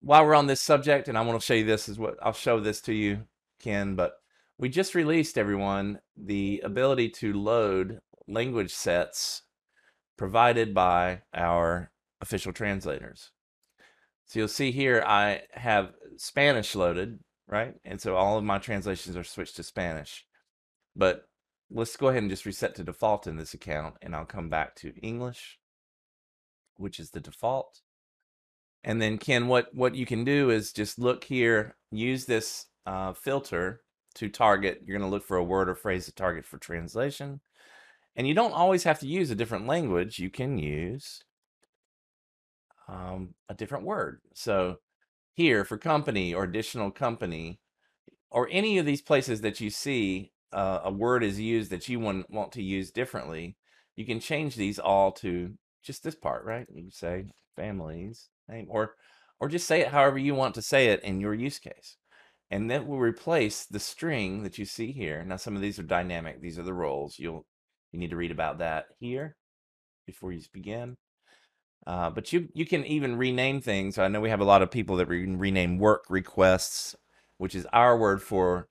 while 0.01 0.25
we're 0.25 0.35
on 0.35 0.47
this 0.47 0.61
subject, 0.61 1.07
and 1.07 1.17
I 1.17 1.21
want 1.21 1.39
to 1.39 1.45
show 1.45 1.53
you 1.53 1.65
this 1.65 1.89
is 1.89 1.99
what 1.99 2.17
I'll 2.21 2.33
show 2.33 2.59
this 2.59 2.81
to 2.81 2.93
you, 2.93 3.25
Ken. 3.59 3.95
But 3.95 4.13
we 4.57 4.69
just 4.69 4.95
released, 4.95 5.38
everyone, 5.38 5.99
the 6.15 6.61
ability 6.63 7.09
to 7.09 7.33
load 7.33 7.99
language 8.27 8.73
sets 8.73 9.43
provided 10.17 10.73
by 10.73 11.21
our 11.33 11.91
official 12.21 12.53
translators. 12.53 13.31
So 14.25 14.39
you'll 14.39 14.47
see 14.47 14.71
here 14.71 15.03
I 15.05 15.41
have 15.53 15.93
Spanish 16.17 16.75
loaded, 16.75 17.19
right? 17.47 17.75
And 17.83 17.99
so 17.99 18.15
all 18.15 18.38
of 18.38 18.43
my 18.43 18.59
translations 18.59 19.15
are 19.15 19.23
switched 19.23 19.55
to 19.55 19.63
Spanish. 19.63 20.25
But 20.95 21.27
let's 21.71 21.95
go 21.97 22.09
ahead 22.09 22.21
and 22.21 22.29
just 22.29 22.45
reset 22.45 22.75
to 22.75 22.83
default 22.83 23.27
in 23.27 23.38
this 23.38 23.53
account 23.53 23.95
and 24.01 24.15
I'll 24.15 24.25
come 24.25 24.49
back 24.49 24.75
to 24.77 24.93
English, 25.01 25.57
which 26.75 26.99
is 26.99 27.11
the 27.11 27.19
default. 27.19 27.81
And 28.83 29.01
then 29.01 29.17
Ken, 29.17 29.48
what, 29.48 29.74
what 29.74 29.95
you 29.95 30.05
can 30.05 30.24
do 30.24 30.50
is 30.50 30.71
just 30.71 31.00
look 31.00 31.24
here, 31.25 31.75
use 31.91 32.25
this 32.25 32.67
uh, 32.86 33.13
filter 33.13 33.81
to 34.15 34.29
target. 34.29 34.81
You're 34.86 34.98
going 34.98 35.09
to 35.09 35.13
look 35.13 35.25
for 35.25 35.38
a 35.38 35.43
word 35.43 35.69
or 35.69 35.75
phrase 35.75 36.05
to 36.05 36.13
target 36.13 36.45
for 36.45 36.57
translation. 36.57 37.41
And 38.15 38.27
you 38.27 38.33
don't 38.33 38.53
always 38.53 38.83
have 38.83 39.00
to 39.00 39.07
use 39.07 39.29
a 39.31 39.36
different 39.36 39.67
language. 39.67 40.19
You 40.19 40.29
can 40.29 40.57
use 40.57 41.24
um, 42.88 43.36
a 43.48 43.53
different 43.53 43.86
word. 43.86 44.21
So 44.33 44.77
here 45.33 45.63
for 45.63 45.77
company 45.77 46.33
or 46.33 46.43
additional 46.43 46.91
company 46.91 47.59
or 48.31 48.48
any 48.51 48.77
of 48.77 48.86
these 48.86 49.01
places 49.01 49.41
that 49.41 49.59
you 49.59 49.69
see 49.69 50.31
uh, 50.51 50.81
a 50.83 50.91
word 50.91 51.24
is 51.24 51.39
used 51.39 51.71
that 51.71 51.88
you 51.88 52.00
want, 52.00 52.29
want 52.29 52.51
to 52.53 52.63
use 52.63 52.91
differently, 52.91 53.55
you 53.95 54.05
can 54.05 54.19
change 54.19 54.55
these 54.55 54.79
all 54.79 55.12
to 55.12 55.53
just 55.83 56.03
this 56.03 56.15
part, 56.15 56.43
right? 56.43 56.67
You 56.74 56.89
say 56.91 57.25
families 57.59 58.29
name 58.47 58.67
or 58.69 58.95
or 59.39 59.49
just 59.49 59.67
say 59.67 59.81
it 59.81 59.89
however 59.89 60.17
you 60.17 60.35
want 60.35 60.55
to 60.55 60.61
say 60.61 60.87
it 60.87 61.03
in 61.03 61.21
your 61.21 61.33
use 61.33 61.59
case 61.59 61.97
and 62.51 62.69
that 62.71 62.87
will 62.87 62.99
replace 62.99 63.65
the 63.65 63.79
string 63.79 64.43
that 64.43 64.57
you 64.57 64.65
see 64.65 64.91
here. 64.91 65.23
Now, 65.23 65.37
some 65.37 65.55
of 65.55 65.61
these 65.61 65.77
are 65.77 65.83
dynamic. 65.83 66.41
These 66.41 66.57
are 66.57 66.63
the 66.63 66.73
roles. 66.73 67.19
You'll 67.19 67.45
you 67.91 67.99
need 67.99 68.11
to 68.11 68.15
read 68.15 68.31
about 68.31 68.59
that 68.59 68.85
here 68.99 69.35
before 70.05 70.31
you 70.31 70.41
begin. 70.53 70.97
Uh, 71.85 72.09
but 72.09 72.33
you 72.33 72.49
you 72.53 72.65
can 72.65 72.85
even 72.85 73.17
rename 73.17 73.61
things. 73.61 73.97
I 73.97 74.07
know 74.07 74.21
we 74.21 74.29
have 74.29 74.41
a 74.41 74.45
lot 74.45 74.61
of 74.61 74.71
people 74.71 74.95
that 74.97 75.07
re- 75.07 75.25
rename 75.25 75.77
work 75.77 76.05
requests, 76.09 76.95
which 77.37 77.55
is 77.55 77.67
our 77.71 77.97
word 77.97 78.21
for 78.21 78.67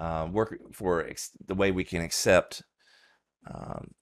uh, 0.00 0.28
work 0.30 0.58
for 0.72 1.08
the 1.46 1.54
way 1.54 1.70
we 1.70 1.84
can 1.84 2.02
accept 2.02 2.62
um, 3.52 3.92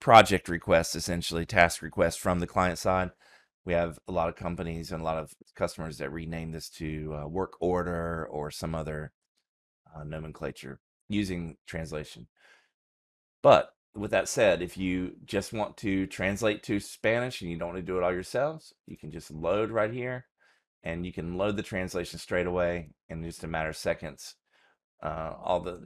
project 0.00 0.48
requests, 0.48 0.94
essentially 0.94 1.46
task 1.46 1.82
requests 1.82 2.16
from 2.16 2.40
the 2.40 2.46
client 2.46 2.78
side. 2.78 3.10
We 3.64 3.74
have 3.74 3.98
a 4.08 4.12
lot 4.12 4.28
of 4.28 4.36
companies 4.36 4.90
and 4.90 5.02
a 5.02 5.04
lot 5.04 5.18
of 5.18 5.32
customers 5.54 5.98
that 5.98 6.12
rename 6.12 6.52
this 6.52 6.68
to 6.70 7.14
uh, 7.14 7.28
work 7.28 7.54
order 7.60 8.26
or 8.30 8.50
some 8.50 8.74
other 8.74 9.12
uh, 9.94 10.04
nomenclature 10.04 10.80
using 11.08 11.56
translation. 11.66 12.28
But 13.42 13.70
with 13.94 14.12
that 14.12 14.28
said, 14.28 14.62
if 14.62 14.78
you 14.78 15.16
just 15.24 15.52
want 15.52 15.76
to 15.78 16.06
translate 16.06 16.62
to 16.64 16.80
Spanish 16.80 17.40
and 17.40 17.50
you 17.50 17.58
don't 17.58 17.70
want 17.70 17.78
to 17.78 17.82
do 17.82 17.98
it 17.98 18.04
all 18.04 18.12
yourselves, 18.12 18.72
you 18.86 18.96
can 18.96 19.10
just 19.10 19.30
load 19.30 19.70
right 19.70 19.92
here 19.92 20.26
and 20.82 21.04
you 21.04 21.12
can 21.12 21.36
load 21.36 21.56
the 21.56 21.62
translation 21.62 22.18
straight 22.18 22.46
away 22.46 22.90
in 23.08 23.22
just 23.22 23.44
a 23.44 23.48
matter 23.48 23.68
of 23.68 23.76
seconds. 23.76 24.36
Uh, 25.02 25.32
all 25.42 25.60
the 25.60 25.80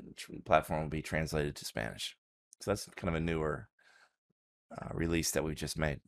platform 0.45 0.83
will 0.83 0.89
be 0.89 1.03
translated 1.03 1.57
to 1.57 1.65
Spanish. 1.65 2.17
So 2.61 2.71
that's 2.71 2.89
kind 2.97 3.09
of 3.09 3.15
a 3.15 3.25
newer 3.25 3.69
uh, 4.77 4.89
release 4.93 5.31
that 5.33 5.45
we 5.45 5.55
just 5.55 5.79
made. 5.79 6.01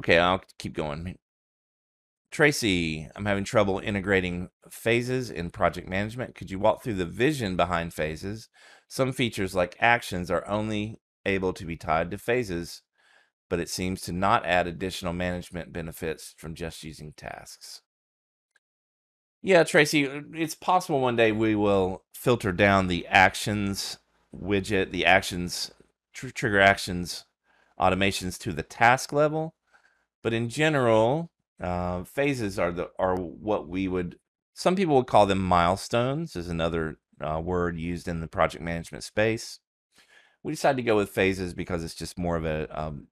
Okay, 0.00 0.18
I'll 0.18 0.42
keep 0.58 0.74
going. 0.74 1.16
Tracy, 2.30 3.08
I'm 3.16 3.24
having 3.24 3.44
trouble 3.44 3.78
integrating 3.78 4.50
phases 4.70 5.30
in 5.30 5.50
project 5.50 5.88
management. 5.88 6.34
Could 6.34 6.50
you 6.50 6.58
walk 6.58 6.82
through 6.82 6.94
the 6.94 7.06
vision 7.06 7.56
behind 7.56 7.94
phases? 7.94 8.48
Some 8.88 9.12
features 9.12 9.54
like 9.54 9.76
actions 9.80 10.30
are 10.30 10.46
only 10.46 11.00
able 11.24 11.52
to 11.54 11.64
be 11.64 11.76
tied 11.76 12.10
to 12.10 12.18
phases, 12.18 12.82
but 13.48 13.58
it 13.58 13.70
seems 13.70 14.02
to 14.02 14.12
not 14.12 14.44
add 14.44 14.66
additional 14.66 15.12
management 15.12 15.72
benefits 15.72 16.34
from 16.36 16.54
just 16.54 16.82
using 16.84 17.14
tasks. 17.16 17.80
Yeah, 19.42 19.62
Tracy, 19.62 20.08
uh, 20.08 20.20
it's 20.34 20.54
possible 20.54 21.00
one 21.00 21.16
day 21.16 21.32
we 21.32 21.54
will 21.54 22.04
filter 22.12 22.52
down 22.52 22.88
the 22.88 23.06
actions 23.06 23.98
widget, 24.34 24.90
the 24.90 25.06
actions, 25.06 25.70
tr- 26.12 26.28
trigger 26.28 26.60
actions 26.60 27.24
automations 27.78 28.38
to 28.40 28.52
the 28.52 28.62
task 28.62 29.12
level. 29.12 29.54
But 30.26 30.34
in 30.34 30.48
general, 30.48 31.30
uh, 31.62 32.02
phases 32.02 32.58
are 32.58 32.72
the 32.72 32.90
are 32.98 33.14
what 33.14 33.68
we 33.68 33.86
would 33.86 34.18
some 34.54 34.74
people 34.74 34.96
would 34.96 35.06
call 35.06 35.24
them 35.24 35.38
milestones 35.38 36.34
is 36.34 36.48
another 36.48 36.98
uh, 37.20 37.40
word 37.40 37.78
used 37.78 38.08
in 38.08 38.18
the 38.18 38.26
project 38.26 38.64
management 38.64 39.04
space. 39.04 39.60
We 40.42 40.50
decided 40.50 40.78
to 40.78 40.82
go 40.82 40.96
with 40.96 41.10
phases 41.10 41.54
because 41.54 41.84
it's 41.84 41.94
just 41.94 42.18
more 42.18 42.34
of 42.34 42.44
a, 42.44 42.66
um, 42.76 43.06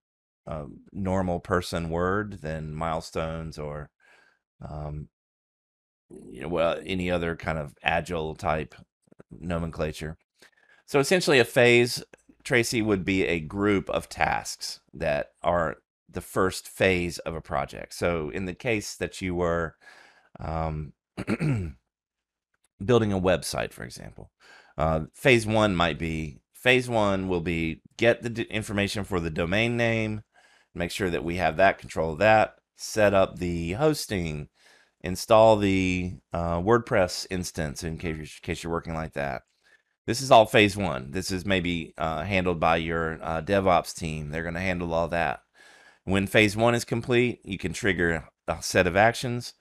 a 0.48 0.64
normal 0.90 1.38
person 1.38 1.88
word 1.88 2.40
than 2.40 2.74
milestones 2.74 3.60
or 3.60 3.90
um, 4.68 5.06
you 6.10 6.40
know, 6.40 6.48
well 6.48 6.80
any 6.84 7.12
other 7.12 7.36
kind 7.36 7.58
of 7.58 7.76
agile 7.80 8.34
type 8.34 8.74
nomenclature. 9.30 10.16
So 10.84 10.98
essentially, 10.98 11.38
a 11.38 11.44
phase, 11.44 12.02
Tracy, 12.42 12.82
would 12.82 13.04
be 13.04 13.24
a 13.24 13.38
group 13.38 13.88
of 13.88 14.08
tasks 14.08 14.80
that 14.92 15.28
are 15.44 15.76
the 16.14 16.20
first 16.20 16.68
phase 16.68 17.18
of 17.18 17.34
a 17.34 17.40
project. 17.40 17.94
So 17.94 18.30
in 18.30 18.46
the 18.46 18.54
case 18.54 18.96
that 18.96 19.20
you 19.20 19.34
were 19.34 19.76
um, 20.40 20.92
building 22.84 23.12
a 23.12 23.20
website, 23.20 23.72
for 23.72 23.84
example, 23.84 24.30
uh, 24.76 25.02
phase 25.14 25.46
one 25.46 25.76
might 25.76 25.98
be 25.98 26.40
phase 26.54 26.88
one 26.88 27.28
will 27.28 27.40
be 27.40 27.82
get 27.96 28.22
the 28.22 28.42
information 28.50 29.04
for 29.04 29.20
the 29.20 29.30
domain 29.30 29.76
name, 29.76 30.22
make 30.74 30.90
sure 30.90 31.10
that 31.10 31.24
we 31.24 31.36
have 31.36 31.56
that 31.56 31.78
control 31.78 32.12
of 32.12 32.18
that, 32.18 32.56
set 32.76 33.14
up 33.14 33.38
the 33.38 33.72
hosting, 33.72 34.48
install 35.02 35.56
the 35.56 36.14
uh, 36.32 36.58
WordPress 36.58 37.26
instance 37.30 37.84
in 37.84 37.98
case, 37.98 38.16
in 38.16 38.26
case 38.42 38.62
you're 38.62 38.72
working 38.72 38.94
like 38.94 39.12
that. 39.12 39.42
This 40.06 40.20
is 40.20 40.30
all 40.30 40.44
phase 40.46 40.76
one. 40.76 41.12
This 41.12 41.30
is 41.30 41.46
maybe 41.46 41.94
uh, 41.96 42.24
handled 42.24 42.60
by 42.60 42.76
your 42.76 43.18
uh, 43.22 43.40
DevOps 43.40 43.94
team. 43.94 44.30
They're 44.30 44.42
going 44.42 44.54
to 44.54 44.60
handle 44.60 44.92
all 44.92 45.08
that. 45.08 45.40
When 46.04 46.26
phase 46.26 46.56
one 46.56 46.74
is 46.74 46.84
complete, 46.84 47.40
you 47.44 47.58
can 47.58 47.72
trigger 47.72 48.28
a 48.46 48.62
set 48.62 48.86
of 48.86 48.96
actions 48.96 49.54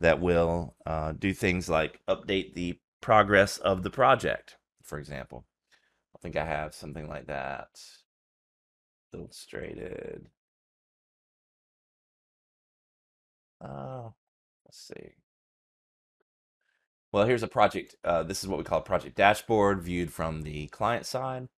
that 0.00 0.20
will 0.20 0.76
uh, 0.86 1.12
do 1.12 1.34
things 1.34 1.68
like 1.68 2.00
update 2.08 2.54
the 2.54 2.78
progress 3.00 3.58
of 3.58 3.82
the 3.82 3.90
project, 3.90 4.56
for 4.82 4.98
example. 4.98 5.44
I 6.14 6.18
think 6.20 6.36
I 6.36 6.44
have 6.44 6.74
something 6.74 7.08
like 7.08 7.26
that 7.26 7.68
illustrated. 9.12 10.28
Uh, 13.60 14.10
let's 14.64 14.78
see. 14.78 15.14
Well, 17.10 17.26
here's 17.26 17.42
a 17.42 17.48
project. 17.48 17.96
Uh, 18.04 18.22
this 18.22 18.42
is 18.42 18.48
what 18.48 18.58
we 18.58 18.64
call 18.64 18.78
a 18.80 18.82
project 18.82 19.16
dashboard 19.16 19.82
viewed 19.82 20.12
from 20.12 20.42
the 20.42 20.68
client 20.68 21.06
side. 21.06 21.48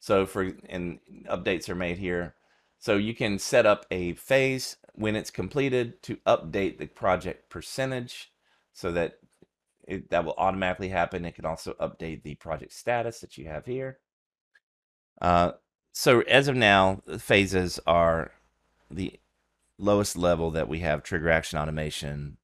So 0.00 0.26
for 0.26 0.52
and 0.68 0.98
updates 1.30 1.68
are 1.68 1.74
made 1.74 1.98
here. 1.98 2.34
So 2.78 2.96
you 2.96 3.14
can 3.14 3.38
set 3.38 3.66
up 3.66 3.86
a 3.90 4.14
phase 4.14 4.76
when 4.94 5.16
it's 5.16 5.30
completed 5.30 6.02
to 6.02 6.16
update 6.26 6.78
the 6.78 6.86
project 6.86 7.50
percentage 7.50 8.32
so 8.72 8.92
that 8.92 9.18
it, 9.86 10.10
that 10.10 10.24
will 10.24 10.34
automatically 10.38 10.88
happen. 10.88 11.24
It 11.24 11.34
can 11.34 11.46
also 11.46 11.74
update 11.74 12.22
the 12.22 12.34
project 12.36 12.72
status 12.72 13.20
that 13.20 13.38
you 13.38 13.46
have 13.46 13.66
here. 13.66 13.98
Uh, 15.20 15.52
so 15.92 16.20
as 16.22 16.48
of 16.48 16.56
now, 16.56 17.02
phases 17.18 17.80
are 17.86 18.32
the 18.90 19.18
lowest 19.78 20.16
level 20.16 20.50
that 20.50 20.68
we 20.68 20.80
have 20.80 21.02
trigger 21.02 21.30
action 21.30 21.58
automation 21.58 22.36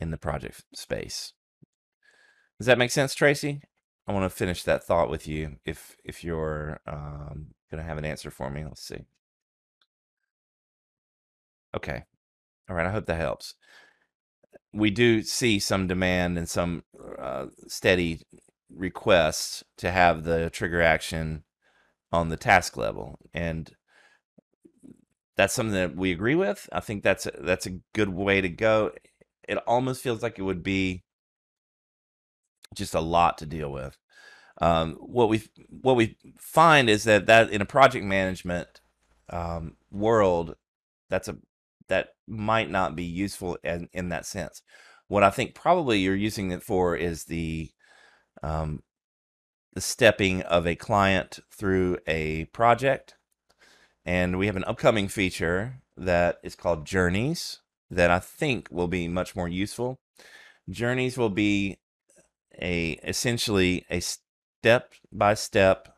in 0.00 0.10
the 0.10 0.16
project 0.16 0.64
space. 0.74 1.32
Does 2.58 2.66
that 2.66 2.78
make 2.78 2.90
sense, 2.90 3.14
Tracy? 3.14 3.62
I 4.06 4.12
want 4.12 4.24
to 4.24 4.36
finish 4.36 4.62
that 4.64 4.84
thought 4.84 5.08
with 5.08 5.26
you 5.26 5.56
if 5.64 5.96
if 6.04 6.22
you're 6.22 6.80
um, 6.86 7.53
to 7.70 7.82
have 7.82 7.98
an 7.98 8.04
answer 8.04 8.30
for 8.30 8.50
me. 8.50 8.64
Let's 8.64 8.82
see. 8.82 9.04
Okay. 11.76 12.04
All 12.68 12.76
right. 12.76 12.86
I 12.86 12.90
hope 12.90 13.06
that 13.06 13.20
helps. 13.20 13.54
We 14.72 14.90
do 14.90 15.22
see 15.22 15.58
some 15.58 15.86
demand 15.86 16.36
and 16.38 16.48
some 16.48 16.84
uh, 17.18 17.46
steady 17.68 18.22
requests 18.74 19.62
to 19.78 19.90
have 19.90 20.24
the 20.24 20.50
trigger 20.50 20.82
action 20.82 21.44
on 22.12 22.28
the 22.28 22.36
task 22.36 22.76
level, 22.76 23.18
and 23.32 23.72
that's 25.36 25.54
something 25.54 25.74
that 25.74 25.96
we 25.96 26.12
agree 26.12 26.34
with. 26.34 26.68
I 26.72 26.80
think 26.80 27.02
that's 27.02 27.26
a, 27.26 27.32
that's 27.40 27.66
a 27.66 27.78
good 27.92 28.08
way 28.08 28.40
to 28.40 28.48
go. 28.48 28.92
It 29.48 29.58
almost 29.66 30.02
feels 30.02 30.22
like 30.22 30.38
it 30.38 30.42
would 30.42 30.62
be 30.62 31.02
just 32.74 32.94
a 32.94 33.00
lot 33.00 33.38
to 33.38 33.46
deal 33.46 33.70
with. 33.70 33.96
Um, 34.60 34.94
what 34.94 35.28
we 35.28 35.42
what 35.68 35.96
we 35.96 36.16
find 36.38 36.88
is 36.88 37.04
that 37.04 37.26
that 37.26 37.50
in 37.50 37.60
a 37.60 37.66
project 37.66 38.04
management 38.04 38.80
um, 39.30 39.76
world, 39.90 40.56
that's 41.10 41.28
a 41.28 41.36
that 41.88 42.10
might 42.26 42.70
not 42.70 42.96
be 42.96 43.04
useful 43.04 43.58
in, 43.62 43.88
in 43.92 44.08
that 44.08 44.26
sense. 44.26 44.62
What 45.08 45.22
I 45.22 45.30
think 45.30 45.54
probably 45.54 45.98
you're 45.98 46.14
using 46.14 46.50
it 46.50 46.62
for 46.62 46.96
is 46.96 47.24
the 47.24 47.70
um, 48.42 48.82
the 49.74 49.80
stepping 49.80 50.42
of 50.42 50.66
a 50.66 50.76
client 50.76 51.40
through 51.50 51.98
a 52.06 52.46
project, 52.46 53.16
and 54.04 54.38
we 54.38 54.46
have 54.46 54.56
an 54.56 54.64
upcoming 54.64 55.08
feature 55.08 55.82
that 55.96 56.38
is 56.42 56.54
called 56.54 56.86
Journeys 56.86 57.60
that 57.90 58.10
I 58.10 58.18
think 58.18 58.68
will 58.70 58.88
be 58.88 59.08
much 59.08 59.36
more 59.36 59.48
useful. 59.48 60.00
Journeys 60.68 61.18
will 61.18 61.30
be 61.30 61.78
a 62.60 62.92
essentially 63.04 63.84
a 63.90 64.00
step 64.64 64.94
by 65.12 65.34
step 65.34 65.94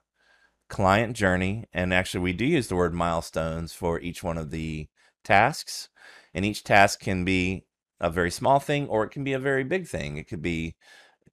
client 0.69 1.17
journey. 1.17 1.67
And 1.73 1.95
actually, 1.95 2.23
we 2.23 2.33
do 2.33 2.45
use 2.45 2.67
the 2.67 2.75
word 2.75 2.95
milestones 2.95 3.73
for 3.73 4.01
each 4.01 4.25
one 4.25 4.37
of 4.37 4.51
the 4.51 4.89
tasks. 5.23 5.89
And 6.35 6.45
each 6.45 6.65
task 6.65 6.99
can 6.99 7.25
be 7.25 7.65
a 8.01 8.11
very 8.11 8.33
small 8.33 8.59
thing 8.59 8.89
or 8.89 9.05
it 9.05 9.11
can 9.11 9.23
be 9.23 9.35
a 9.35 9.39
very 9.39 9.63
big 9.63 9.87
thing. 9.87 10.17
It 10.17 10.27
could 10.27 10.43
be 10.43 10.75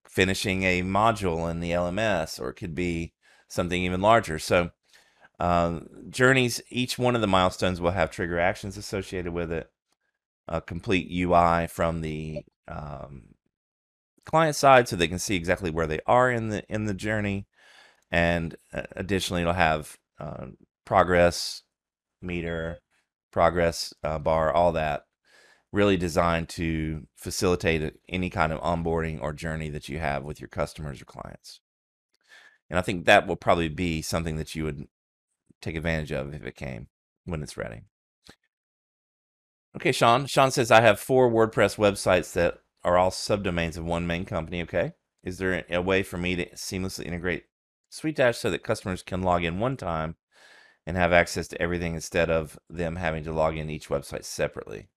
finishing 0.07 0.61
a 0.61 0.83
module 0.83 1.49
in 1.49 1.59
the 1.59 1.71
LMS 1.71 2.39
or 2.39 2.49
it 2.49 2.53
could 2.53 2.75
be 2.75 3.13
something 3.47 3.81
even 3.81 3.99
larger. 3.99 4.37
So, 4.37 4.69
um, 5.39 5.87
journeys, 6.09 6.61
each 6.69 6.99
one 6.99 7.15
of 7.15 7.21
the 7.21 7.25
milestones 7.25 7.81
will 7.81 7.91
have 7.91 8.11
trigger 8.11 8.39
actions 8.39 8.77
associated 8.77 9.33
with 9.33 9.51
it, 9.51 9.71
a 10.47 10.61
complete 10.61 11.09
UI 11.11 11.65
from 11.65 12.01
the 12.01 12.45
um, 12.67 13.32
client 14.25 14.55
side 14.55 14.87
so 14.87 14.95
they 14.95 15.07
can 15.07 15.19
see 15.19 15.35
exactly 15.35 15.69
where 15.69 15.87
they 15.87 15.99
are 16.05 16.31
in 16.31 16.49
the 16.49 16.63
in 16.69 16.85
the 16.85 16.93
journey. 16.93 17.47
And 18.11 18.55
uh, 18.73 18.83
additionally 18.95 19.41
it'll 19.41 19.53
have 19.53 19.97
uh, 20.19 20.47
progress 20.85 21.63
meter 22.21 22.79
progress 23.31 23.93
uh, 24.03 24.19
bar 24.19 24.53
all 24.53 24.71
that 24.73 25.03
really 25.71 25.97
designed 25.97 26.47
to 26.47 27.07
facilitate 27.15 27.95
any 28.07 28.29
kind 28.29 28.53
of 28.53 28.61
onboarding 28.61 29.19
or 29.19 29.33
journey 29.33 29.69
that 29.69 29.89
you 29.89 29.97
have 29.97 30.23
with 30.23 30.39
your 30.39 30.47
customers 30.47 31.01
or 31.01 31.05
clients. 31.05 31.59
And 32.69 32.79
i 32.79 32.81
think 32.81 33.05
that 33.05 33.27
will 33.27 33.35
probably 33.35 33.69
be 33.69 34.01
something 34.01 34.37
that 34.37 34.55
you 34.55 34.63
would 34.63 34.87
take 35.61 35.75
advantage 35.75 36.11
of 36.11 36.33
if 36.33 36.43
it 36.43 36.55
came 36.55 36.87
when 37.25 37.41
it's 37.41 37.57
ready. 37.57 37.81
Okay 39.75 39.91
sean. 39.91 40.27
Sean 40.27 40.51
says 40.51 40.71
i 40.71 40.81
have 40.81 40.99
four 40.99 41.29
wordpress 41.29 41.77
websites 41.77 42.33
that 42.33 42.59
are 42.83 42.97
all 42.97 43.11
subdomains 43.11 43.77
of 43.77 43.85
one 43.85 44.07
main 44.07 44.25
company. 44.25 44.61
Okay. 44.63 44.93
Is 45.23 45.37
there 45.37 45.63
a 45.69 45.81
way 45.81 46.03
for 46.03 46.17
me 46.17 46.35
to 46.35 46.49
seamlessly 46.51 47.05
integrate 47.05 47.45
SuiteDash 47.91 48.35
so 48.35 48.51
that 48.51 48.63
customers 48.63 49.01
can 49.01 49.21
log 49.21 49.43
in 49.43 49.59
one 49.59 49.77
time 49.77 50.15
and 50.85 50.97
have 50.97 51.13
access 51.13 51.47
to 51.47 51.61
everything 51.61 51.95
instead 51.95 52.29
of 52.29 52.59
them 52.69 52.97
having 52.97 53.23
to 53.23 53.31
log 53.31 53.55
in 53.55 53.69
each 53.69 53.87
website 53.87 54.25
separately. 54.25 54.89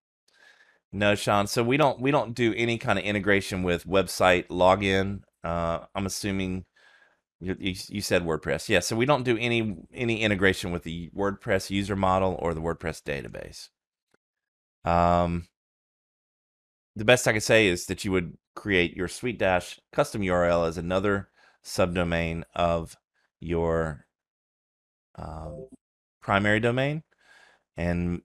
No, 0.92 1.14
Sean. 1.14 1.46
So 1.46 1.62
we 1.62 1.76
don't 1.76 2.00
we 2.00 2.10
don't 2.10 2.34
do 2.34 2.54
any 2.56 2.78
kind 2.78 2.98
of 2.98 3.04
integration 3.04 3.62
with 3.62 3.86
website 3.86 4.48
login. 4.48 5.20
Uh, 5.44 5.80
I'm 5.94 6.06
assuming 6.06 6.64
you, 7.40 7.54
you, 7.58 7.74
you 7.88 8.00
said 8.00 8.24
WordPress. 8.24 8.68
Yeah. 8.68 8.80
So 8.80 8.96
we 8.96 9.06
don't 9.06 9.24
do 9.24 9.36
any 9.38 9.76
any 9.92 10.22
integration 10.22 10.72
with 10.72 10.84
the 10.84 11.10
WordPress 11.14 11.70
user 11.70 11.96
model 11.96 12.36
or 12.40 12.54
the 12.54 12.62
WordPress 12.62 13.02
database. 13.02 13.68
Um, 14.90 15.48
the 16.96 17.04
best 17.04 17.28
I 17.28 17.34
could 17.34 17.42
say 17.42 17.68
is 17.68 17.86
that 17.86 18.04
you 18.04 18.12
would 18.12 18.36
create 18.54 18.96
your 18.96 19.06
SuiteDash 19.06 19.78
custom 19.92 20.22
URL 20.22 20.66
as 20.66 20.78
another 20.78 21.28
subdomain 21.62 22.42
of 22.54 22.96
your 23.38 24.06
um, 25.16 25.68
primary 26.22 26.58
domain 26.58 27.02
and 27.76 28.22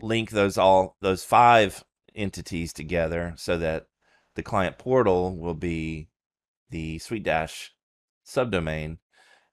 link 0.00 0.30
those 0.30 0.56
all 0.56 0.96
those 1.00 1.24
five 1.24 1.84
entities 2.14 2.72
together 2.72 3.34
so 3.36 3.58
that 3.58 3.86
the 4.36 4.42
client 4.42 4.78
portal 4.78 5.36
will 5.36 5.54
be 5.54 6.08
the 6.70 6.98
SuiteDash 6.98 7.70
subdomain 8.26 8.98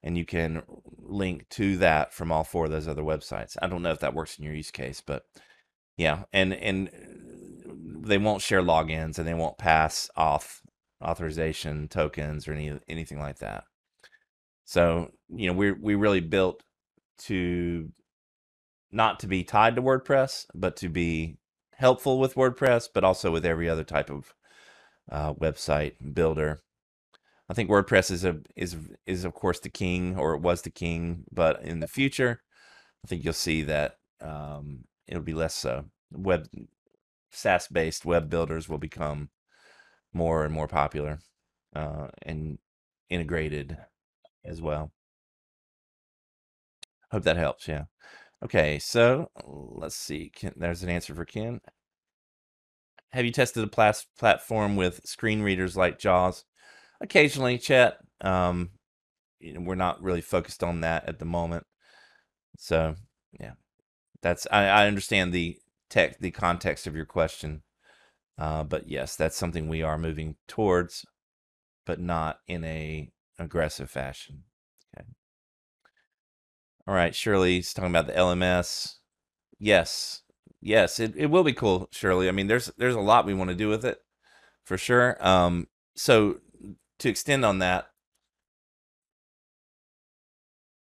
and 0.03 0.17
you 0.17 0.25
can 0.25 0.63
link 0.97 1.47
to 1.49 1.77
that 1.77 2.13
from 2.13 2.31
all 2.31 2.43
four 2.43 2.65
of 2.65 2.71
those 2.71 2.87
other 2.87 3.03
websites. 3.03 3.55
I 3.61 3.67
don't 3.67 3.83
know 3.83 3.91
if 3.91 3.99
that 3.99 4.13
works 4.13 4.37
in 4.37 4.45
your 4.45 4.53
use 4.53 4.71
case, 4.71 5.01
but 5.05 5.23
yeah, 5.97 6.23
and 6.33 6.53
and 6.53 6.89
they 8.01 8.17
won't 8.17 8.41
share 8.41 8.61
logins 8.61 9.17
and 9.17 9.27
they 9.27 9.33
won't 9.33 9.57
pass 9.57 10.09
off 10.15 10.61
authorization 11.03 11.87
tokens 11.87 12.47
or 12.47 12.53
any 12.53 12.79
anything 12.87 13.19
like 13.19 13.39
that. 13.39 13.63
So, 14.65 15.11
you 15.29 15.47
know, 15.47 15.53
we 15.53 15.71
we 15.71 15.95
really 15.95 16.21
built 16.21 16.63
to 17.19 17.91
not 18.91 19.19
to 19.19 19.27
be 19.27 19.43
tied 19.43 19.75
to 19.75 19.81
WordPress, 19.81 20.45
but 20.53 20.75
to 20.77 20.89
be 20.89 21.37
helpful 21.73 22.19
with 22.19 22.35
WordPress, 22.35 22.89
but 22.93 23.03
also 23.03 23.31
with 23.31 23.45
every 23.45 23.69
other 23.69 23.83
type 23.83 24.09
of 24.09 24.33
uh, 25.11 25.33
website 25.33 25.93
builder. 26.13 26.59
I 27.49 27.53
think 27.53 27.69
WordPress 27.69 28.11
is 28.11 28.23
a 28.23 28.39
is 28.55 28.77
is 29.05 29.25
of 29.25 29.33
course 29.33 29.59
the 29.59 29.69
king, 29.69 30.17
or 30.17 30.35
it 30.35 30.41
was 30.41 30.61
the 30.61 30.69
king, 30.69 31.25
but 31.31 31.61
in 31.63 31.79
the 31.79 31.87
future, 31.87 32.41
I 33.03 33.07
think 33.07 33.23
you'll 33.23 33.33
see 33.33 33.63
that 33.63 33.97
um, 34.21 34.85
it'll 35.07 35.23
be 35.23 35.33
less 35.33 35.55
so. 35.55 35.85
Web 36.11 36.47
SaaS 37.31 37.67
based 37.67 38.05
web 38.05 38.29
builders 38.29 38.67
will 38.67 38.77
become 38.77 39.29
more 40.13 40.43
and 40.43 40.53
more 40.53 40.67
popular 40.67 41.19
uh, 41.75 42.07
and 42.23 42.57
integrated 43.09 43.77
as 44.45 44.61
well. 44.61 44.91
Hope 47.11 47.23
that 47.23 47.37
helps. 47.37 47.67
Yeah. 47.67 47.85
Okay, 48.43 48.79
so 48.79 49.29
let's 49.45 49.95
see. 49.95 50.31
There's 50.55 50.83
an 50.83 50.89
answer 50.89 51.13
for 51.13 51.25
Ken. 51.25 51.61
Have 53.11 53.25
you 53.25 53.31
tested 53.31 53.63
a 53.63 53.97
platform 54.17 54.75
with 54.75 55.05
screen 55.05 55.41
readers 55.41 55.75
like 55.75 55.99
JAWS? 55.99 56.45
Occasionally, 57.01 57.57
Chet. 57.57 57.97
Um, 58.21 58.71
you 59.39 59.53
know, 59.53 59.61
we're 59.61 59.75
not 59.75 60.01
really 60.01 60.21
focused 60.21 60.63
on 60.63 60.81
that 60.81 61.09
at 61.09 61.19
the 61.19 61.25
moment. 61.25 61.65
So, 62.57 62.95
yeah, 63.39 63.53
that's 64.21 64.47
I, 64.51 64.65
I 64.65 64.87
understand 64.87 65.33
the 65.33 65.57
tech, 65.91 66.19
the 66.19 66.31
context 66.31 66.87
of 66.87 66.95
your 66.95 67.05
question. 67.05 67.63
Uh, 68.37 68.63
but 68.63 68.89
yes, 68.89 69.15
that's 69.15 69.37
something 69.37 69.67
we 69.69 69.83
are 69.83 69.99
moving 69.99 70.37
towards, 70.47 71.05
but 71.85 71.99
not 71.99 72.39
in 72.47 72.63
a 72.63 73.11
aggressive 73.37 73.91
fashion. 73.91 74.45
Okay. 74.97 75.05
All 76.87 76.95
right, 76.95 77.13
Shirley's 77.13 77.73
talking 77.73 77.91
about 77.91 78.07
the 78.07 78.13
LMS. 78.13 78.95
Yes, 79.59 80.23
yes, 80.61 80.99
it, 80.99 81.13
it 81.15 81.27
will 81.27 81.43
be 81.43 81.53
cool, 81.53 81.87
Shirley. 81.91 82.27
I 82.27 82.31
mean, 82.31 82.47
there's 82.47 82.71
there's 82.77 82.95
a 82.95 83.01
lot 83.01 83.27
we 83.27 83.35
want 83.35 83.51
to 83.51 83.55
do 83.55 83.69
with 83.69 83.85
it, 83.85 83.99
for 84.65 84.77
sure. 84.77 85.17
Um, 85.25 85.67
so 85.95 86.37
to 86.99 87.09
extend 87.09 87.45
on 87.45 87.59
that, 87.59 87.91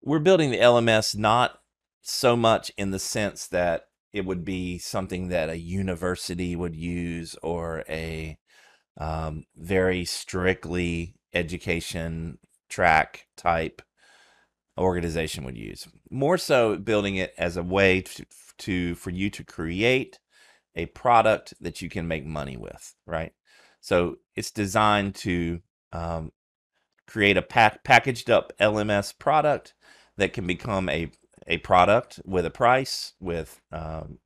we're 0.01 0.19
building 0.19 0.51
the 0.51 0.59
LMS 0.59 1.15
not 1.15 1.59
so 2.01 2.35
much 2.35 2.71
in 2.77 2.91
the 2.91 2.99
sense 2.99 3.47
that 3.47 3.87
it 4.15 4.25
would 4.25 4.45
be 4.45 4.77
something 4.77 5.27
that 5.27 5.49
a 5.49 5.57
university 5.57 6.55
would 6.55 6.73
use 6.73 7.35
or 7.43 7.83
a 7.89 8.37
um, 8.97 9.43
very 9.57 10.05
strictly 10.05 11.15
education 11.33 12.37
track 12.69 13.27
type 13.35 13.81
organization 14.77 15.43
would 15.43 15.57
use. 15.57 15.85
More 16.09 16.37
so 16.37 16.77
building 16.77 17.17
it 17.17 17.33
as 17.37 17.57
a 17.57 17.63
way 17.63 17.99
to, 18.01 18.25
to 18.59 18.95
for 18.95 19.09
you 19.09 19.29
to 19.31 19.43
create 19.43 20.17
a 20.75 20.85
product 20.85 21.53
that 21.59 21.81
you 21.81 21.89
can 21.89 22.07
make 22.07 22.25
money 22.25 22.55
with, 22.55 22.95
right? 23.05 23.33
So 23.81 24.15
it's 24.33 24.51
designed 24.51 25.15
to 25.15 25.59
um, 25.91 26.31
create 27.05 27.35
a 27.35 27.41
pack, 27.41 27.83
packaged 27.83 28.29
up 28.29 28.53
LMS 28.61 29.17
product 29.19 29.73
that 30.15 30.31
can 30.31 30.47
become 30.47 30.87
a 30.87 31.11
a 31.47 31.57
product 31.59 32.19
with 32.25 32.45
a 32.45 32.49
price, 32.49 33.13
with 33.19 33.61
um, 33.71 34.19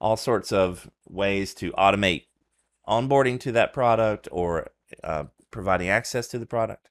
all 0.00 0.16
sorts 0.16 0.52
of 0.52 0.90
ways 1.06 1.54
to 1.54 1.72
automate 1.72 2.24
onboarding 2.88 3.40
to 3.40 3.52
that 3.52 3.72
product 3.72 4.28
or 4.32 4.68
uh, 5.02 5.24
providing 5.50 5.88
access 5.88 6.28
to 6.28 6.38
the 6.38 6.46
product. 6.46 6.90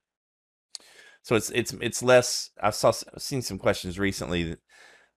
So 1.22 1.36
it's 1.36 1.50
it's 1.52 1.74
it's 1.80 2.04
less. 2.04 2.52
I've 2.62 2.76
saw 2.76 2.92
seen 3.18 3.42
some 3.42 3.58
questions 3.58 3.98
recently 3.98 4.44
that, 4.44 4.60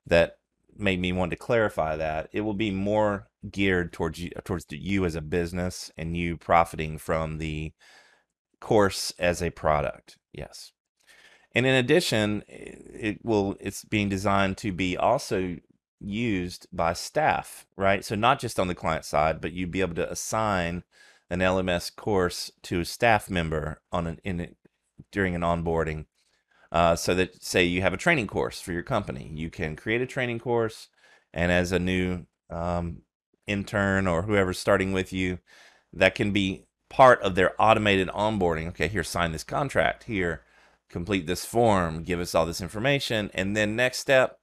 that 0.06 0.38
made 0.76 1.00
me 1.00 1.12
want 1.12 1.30
to 1.30 1.36
clarify 1.36 1.96
that 1.96 2.28
it 2.32 2.42
will 2.42 2.54
be 2.54 2.70
more 2.70 3.28
geared 3.50 3.92
towards 3.92 4.20
you 4.20 4.30
towards 4.44 4.66
you 4.70 5.04
as 5.04 5.14
a 5.14 5.20
business 5.20 5.90
and 5.96 6.16
you 6.16 6.36
profiting 6.36 6.98
from 6.98 7.38
the 7.38 7.72
course 8.60 9.12
as 9.18 9.42
a 9.42 9.50
product. 9.50 10.18
Yes. 10.32 10.72
And 11.56 11.64
in 11.64 11.74
addition, 11.74 12.44
it 12.48 13.24
will 13.24 13.56
it's 13.60 13.82
being 13.82 14.10
designed 14.10 14.58
to 14.58 14.72
be 14.72 14.94
also 14.94 15.56
used 15.98 16.66
by 16.70 16.92
staff, 16.92 17.64
right? 17.78 18.04
So 18.04 18.14
not 18.14 18.40
just 18.40 18.60
on 18.60 18.68
the 18.68 18.74
client 18.74 19.06
side, 19.06 19.40
but 19.40 19.54
you'd 19.54 19.70
be 19.70 19.80
able 19.80 19.94
to 19.94 20.12
assign 20.12 20.84
an 21.30 21.38
LMS 21.38 21.96
course 21.96 22.50
to 22.64 22.80
a 22.80 22.84
staff 22.84 23.30
member 23.30 23.80
on 23.90 24.06
an 24.06 24.20
in 24.22 24.54
during 25.10 25.34
an 25.34 25.40
onboarding. 25.40 26.04
Uh, 26.70 26.94
so 26.94 27.14
that 27.14 27.42
say 27.42 27.64
you 27.64 27.80
have 27.80 27.94
a 27.94 27.96
training 27.96 28.26
course 28.26 28.60
for 28.60 28.72
your 28.72 28.82
company, 28.82 29.30
you 29.34 29.48
can 29.48 29.76
create 29.76 30.02
a 30.02 30.06
training 30.06 30.38
course, 30.38 30.88
and 31.32 31.50
as 31.50 31.72
a 31.72 31.78
new 31.78 32.26
um, 32.50 33.00
intern 33.46 34.06
or 34.06 34.22
whoever's 34.22 34.58
starting 34.58 34.92
with 34.92 35.10
you, 35.10 35.38
that 35.90 36.14
can 36.14 36.32
be 36.32 36.66
part 36.90 37.22
of 37.22 37.34
their 37.34 37.54
automated 37.58 38.08
onboarding. 38.08 38.68
Okay, 38.68 38.88
here, 38.88 39.02
sign 39.02 39.32
this 39.32 39.42
contract. 39.42 40.04
Here, 40.04 40.42
complete 40.88 41.26
this 41.26 41.44
form. 41.44 42.02
Give 42.02 42.20
us 42.20 42.34
all 42.34 42.46
this 42.46 42.60
information, 42.60 43.30
and 43.34 43.56
then 43.56 43.76
next 43.76 43.98
step, 43.98 44.38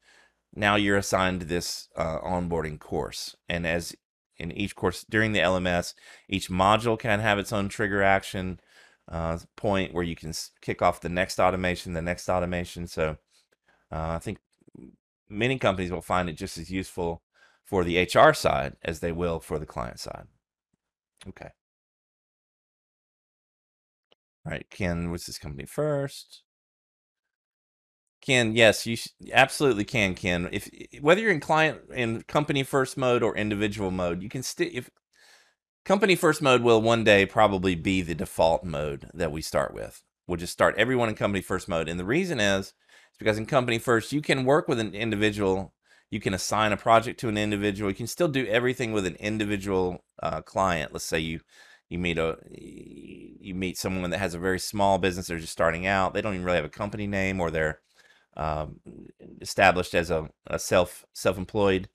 now 0.56 0.76
you're 0.76 0.98
assigned 0.98 1.44
this 1.44 1.90
uh, 1.96 2.20
onboarding 2.20 2.80
course. 2.80 3.36
And 3.50 3.66
as 3.66 3.96
in 4.38 4.52
each 4.52 4.76
course 4.76 5.06
during 5.10 5.32
the 5.32 5.40
LMS, 5.40 5.94
each 6.30 6.50
module 6.50 6.98
can 6.98 7.20
have 7.20 7.40
its 7.40 7.54
own 7.54 7.70
trigger 7.70 8.04
action 8.04 8.60
uh, 9.12 9.38
point 9.58 9.94
where 9.94 10.04
you 10.04 10.16
can 10.16 10.34
kick 10.62 10.82
off 10.82 11.02
the 11.02 11.10
next 11.10 11.40
automation, 11.40 11.94
the 11.94 12.02
next 12.02 12.30
automation. 12.30 12.88
So 12.88 13.18
uh, 13.92 14.12
I 14.12 14.20
think 14.20 14.40
many 15.30 15.58
companies 15.58 15.92
will 15.92 16.02
find 16.02 16.30
it 16.30 16.34
just 16.34 16.58
as 16.58 16.70
useful 16.70 17.22
for 17.64 17.84
the 17.84 18.02
HR 18.02 18.34
side 18.34 18.76
as 18.84 19.00
they 19.00 19.12
will 19.12 19.40
for 19.40 19.60
the 19.60 19.66
client 19.66 20.00
side. 20.00 20.28
Okay. 21.28 21.50
All 24.46 24.52
right, 24.52 24.68
Ken, 24.70 25.12
what's 25.12 25.26
this 25.26 25.38
company 25.40 25.66
first? 25.66 26.44
Ken, 28.22 28.56
yes, 28.56 28.86
you 28.88 28.98
absolutely 29.34 29.84
can, 29.86 30.16
Ken. 30.16 30.50
If 30.52 30.70
whether 31.02 31.22
you're 31.22 31.32
in 31.32 31.42
client 31.42 31.82
in 31.94 32.22
company 32.24 32.64
first 32.64 32.98
mode 32.98 33.24
or 33.24 33.36
individual 33.36 33.92
mode, 33.92 34.24
you 34.24 34.30
can 34.30 34.44
still 34.44 34.70
if 34.72 34.90
Company 35.86 36.16
first 36.16 36.42
mode 36.42 36.62
will 36.62 36.82
one 36.82 37.04
day 37.04 37.26
probably 37.26 37.76
be 37.76 38.02
the 38.02 38.16
default 38.16 38.64
mode 38.64 39.10
that 39.14 39.34
we 39.34 39.42
start 39.42 39.74
with. 39.74 40.02
We'll 40.28 40.38
just 40.38 40.54
start 40.54 40.76
everyone 40.78 41.10
in 41.10 41.16
company 41.16 41.42
first 41.42 41.68
mode. 41.68 41.90
And 41.90 42.00
the 42.00 42.06
reason 42.06 42.40
is, 42.40 42.68
is 42.68 42.74
because 43.20 43.38
in 43.38 43.46
company 43.46 43.80
first, 43.80 44.14
you 44.14 44.22
can 44.22 44.46
work 44.46 44.70
with 44.70 44.80
an 44.80 44.94
individual. 44.96 45.74
You 46.10 46.22
can 46.22 46.34
assign 46.34 46.72
a 46.72 46.78
project 46.78 47.20
to 47.22 47.30
an 47.30 47.38
individual. 47.38 47.92
You 47.92 47.98
can 47.98 48.08
still 48.08 48.30
do 48.30 48.48
everything 48.48 48.94
with 48.94 49.06
an 49.06 49.16
individual 49.16 50.06
uh, 50.22 50.42
client. 50.42 50.94
Let's 50.94 51.04
say 51.04 51.20
you 51.20 51.42
you 51.94 52.00
meet 52.00 52.18
a 52.18 52.38
you 52.52 53.56
meet 53.56 53.78
someone 53.78 54.10
that 54.12 54.20
has 54.20 54.34
a 54.34 54.40
very 54.40 54.60
small 54.60 54.98
business. 54.98 55.28
They're 55.28 55.40
just 55.40 55.54
starting 55.54 55.88
out. 55.88 56.14
They 56.14 56.22
don't 56.22 56.34
even 56.34 56.46
really 56.46 56.58
have 56.58 56.66
a 56.66 56.70
company 56.70 57.08
name, 57.08 57.40
or 57.42 57.52
they're 57.52 57.82
um, 58.38 58.80
established 59.42 59.94
as 59.96 60.12
a, 60.12 60.30
a 60.48 60.60
self 60.60 61.06
self 61.14 61.38
employed 61.38 61.90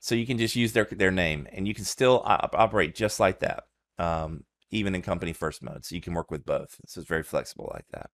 so 0.00 0.14
you 0.14 0.26
can 0.26 0.38
just 0.38 0.56
use 0.56 0.72
their 0.72 0.86
their 0.90 1.10
name, 1.12 1.46
and 1.52 1.68
you 1.68 1.74
can 1.74 1.84
still 1.84 2.22
op- 2.26 2.54
operate 2.56 2.94
just 2.94 3.20
like 3.20 3.40
that, 3.40 3.64
um, 3.98 4.44
even 4.70 4.94
in 4.94 5.02
company 5.02 5.32
first 5.32 5.62
mode. 5.62 5.84
So 5.84 5.94
you 5.94 6.00
can 6.00 6.14
work 6.14 6.30
with 6.30 6.46
both. 6.46 6.76
So 6.86 7.00
it's 7.00 7.08
very 7.08 7.22
flexible 7.24 7.70
like 7.74 7.86
that. 7.92 8.10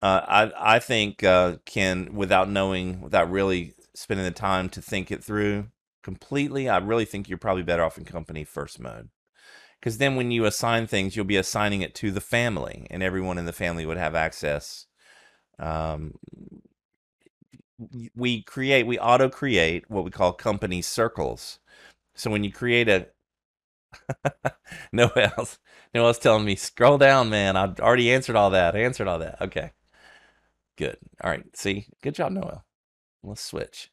Uh, 0.00 0.20
I 0.26 0.74
I 0.76 0.78
think 0.80 1.22
uh, 1.22 1.56
without 2.12 2.48
knowing, 2.50 3.00
without 3.00 3.30
really 3.30 3.74
spending 3.94 4.24
the 4.24 4.32
time 4.32 4.68
to 4.70 4.82
think 4.82 5.10
it 5.12 5.22
through 5.22 5.68
completely, 6.02 6.68
I 6.68 6.78
really 6.78 7.04
think 7.04 7.28
you're 7.28 7.38
probably 7.38 7.62
better 7.62 7.84
off 7.84 7.98
in 7.98 8.04
company 8.04 8.44
first 8.44 8.80
mode. 8.80 9.10
Because 9.80 9.98
then, 9.98 10.16
when 10.16 10.30
you 10.30 10.44
assign 10.46 10.86
things, 10.86 11.16
you'll 11.16 11.24
be 11.24 11.36
assigning 11.36 11.82
it 11.82 11.94
to 11.96 12.10
the 12.12 12.20
family, 12.20 12.86
and 12.90 13.02
everyone 13.02 13.38
in 13.38 13.46
the 13.46 13.52
family 13.52 13.86
would 13.86 13.96
have 13.98 14.14
access. 14.14 14.86
Um, 15.58 16.14
we 18.14 18.42
create, 18.42 18.86
we 18.86 18.98
auto 18.98 19.28
create 19.28 19.90
what 19.90 20.04
we 20.04 20.10
call 20.10 20.32
company 20.32 20.82
circles. 20.82 21.58
So 22.14 22.30
when 22.30 22.44
you 22.44 22.52
create 22.52 22.88
a 22.88 23.08
no 24.92 25.08
else, 25.08 25.58
no 25.94 26.06
else 26.06 26.18
telling 26.18 26.44
me 26.44 26.56
scroll 26.56 26.98
down, 26.98 27.30
man. 27.30 27.56
I've 27.56 27.80
already 27.80 28.12
answered 28.12 28.36
all 28.36 28.50
that. 28.50 28.74
I 28.74 28.80
answered 28.80 29.08
all 29.08 29.18
that. 29.20 29.40
Okay, 29.40 29.72
good. 30.76 30.96
All 31.22 31.30
right. 31.30 31.44
See, 31.56 31.86
good 32.02 32.14
job, 32.14 32.32
Noel. 32.32 32.64
Let's 33.22 33.44
switch. 33.44 33.90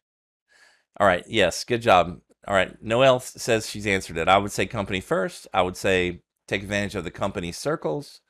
All 0.99 1.07
right. 1.07 1.23
Yes, 1.27 1.63
good 1.63 1.81
job. 1.81 2.19
All 2.47 2.55
right. 2.55 2.75
Noel 2.81 3.19
says 3.19 3.69
she's 3.69 3.87
answered 3.87 4.17
it. 4.17 4.27
I 4.27 4.37
would 4.37 4.51
say 4.51 4.65
company 4.65 5.01
first. 5.01 5.47
I 5.53 5.61
would 5.61 5.77
say 5.77 6.21
take 6.47 6.63
advantage 6.63 6.95
of 6.95 7.03
the 7.03 7.11
company 7.11 7.51
circles. 7.51 8.21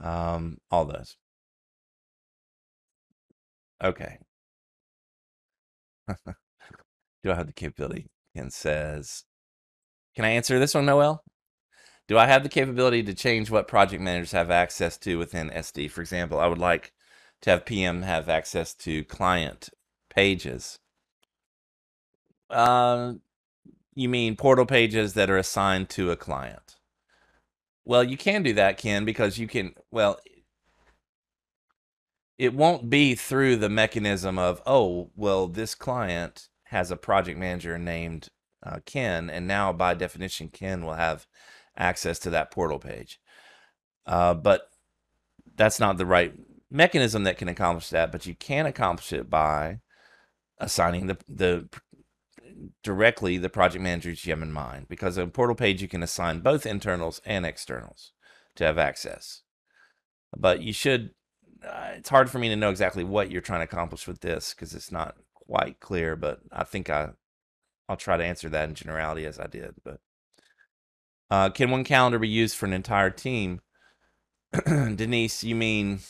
Um, 0.00 0.58
all 0.70 0.84
those. 0.86 1.16
Okay. 3.82 4.18
Do 7.24 7.32
I 7.32 7.34
have 7.34 7.46
the 7.46 7.52
capability? 7.52 8.06
And 8.34 8.52
says, 8.52 9.24
can 10.16 10.24
I 10.24 10.30
answer 10.30 10.58
this 10.58 10.74
one, 10.74 10.86
Noel? 10.86 11.22
Do 12.08 12.18
I 12.18 12.26
have 12.26 12.42
the 12.42 12.48
capability 12.50 13.02
to 13.04 13.14
change 13.14 13.50
what 13.50 13.68
project 13.68 14.02
managers 14.02 14.32
have 14.32 14.50
access 14.50 14.98
to 14.98 15.18
within 15.18 15.50
SD? 15.50 15.90
For 15.90 16.02
example, 16.02 16.40
I 16.40 16.46
would 16.48 16.58
like 16.58 16.92
to 17.42 17.50
have 17.50 17.66
PM 17.66 18.02
have 18.02 18.28
access 18.28 18.74
to 18.76 19.04
client 19.04 19.70
pages. 20.10 20.78
Uh, 22.50 23.14
you 23.94 24.08
mean 24.08 24.36
portal 24.36 24.66
pages 24.66 25.14
that 25.14 25.30
are 25.30 25.38
assigned 25.38 25.88
to 25.90 26.10
a 26.10 26.16
client? 26.16 26.76
Well, 27.84 28.04
you 28.04 28.16
can 28.16 28.42
do 28.42 28.52
that, 28.54 28.78
Ken, 28.78 29.04
because 29.04 29.38
you 29.38 29.46
can, 29.46 29.74
well, 29.90 30.18
it 32.38 32.52
won't 32.54 32.90
be 32.90 33.14
through 33.14 33.56
the 33.56 33.68
mechanism 33.68 34.38
of, 34.38 34.60
oh, 34.66 35.10
well, 35.16 35.46
this 35.46 35.74
client 35.74 36.48
has 36.64 36.90
a 36.90 36.96
project 36.96 37.38
manager 37.38 37.78
named 37.78 38.28
uh, 38.62 38.80
Ken, 38.84 39.30
and 39.30 39.46
now 39.46 39.72
by 39.72 39.94
definition, 39.94 40.48
Ken 40.48 40.84
will 40.84 40.94
have 40.94 41.26
access 41.76 42.18
to 42.20 42.30
that 42.30 42.50
portal 42.50 42.78
page. 42.78 43.20
Uh, 44.06 44.34
but 44.34 44.68
that's 45.56 45.80
not 45.80 45.96
the 45.96 46.06
right 46.06 46.34
mechanism 46.70 47.24
that 47.24 47.38
can 47.38 47.48
accomplish 47.48 47.88
that. 47.90 48.12
But 48.12 48.26
you 48.26 48.34
can 48.34 48.66
accomplish 48.66 49.12
it 49.12 49.30
by 49.30 49.80
assigning 50.58 51.06
the 51.06 51.18
the 51.28 51.68
directly 52.82 53.38
the 53.38 53.48
project 53.48 53.82
managers 53.82 54.24
have 54.24 54.42
in 54.42 54.52
mind. 54.52 54.86
Because 54.88 55.16
a 55.16 55.26
portal 55.26 55.56
page 55.56 55.82
you 55.82 55.88
can 55.88 56.02
assign 56.02 56.40
both 56.40 56.66
internals 56.66 57.20
and 57.24 57.46
externals 57.46 58.12
to 58.56 58.64
have 58.64 58.78
access. 58.78 59.42
But 60.36 60.62
you 60.62 60.72
should. 60.72 61.10
Uh, 61.66 61.92
it's 61.96 62.10
hard 62.10 62.30
for 62.30 62.38
me 62.38 62.48
to 62.50 62.56
know 62.56 62.70
exactly 62.70 63.02
what 63.02 63.30
you're 63.30 63.40
trying 63.40 63.60
to 63.60 63.64
accomplish 63.64 64.06
with 64.06 64.20
this 64.20 64.52
because 64.54 64.74
it's 64.74 64.92
not 64.92 65.16
quite 65.34 65.80
clear. 65.80 66.16
But 66.16 66.40
I 66.52 66.64
think 66.64 66.90
I 66.90 67.10
I'll 67.88 67.96
try 67.96 68.16
to 68.16 68.24
answer 68.24 68.48
that 68.48 68.68
in 68.68 68.74
generality 68.74 69.26
as 69.26 69.38
I 69.38 69.46
did. 69.46 69.74
But 69.84 70.00
uh, 71.30 71.50
can 71.50 71.70
one 71.70 71.84
calendar 71.84 72.18
be 72.18 72.28
used 72.28 72.56
for 72.56 72.66
an 72.66 72.72
entire 72.72 73.10
team? 73.10 73.60
Denise, 74.66 75.44
you 75.44 75.54
mean 75.54 76.00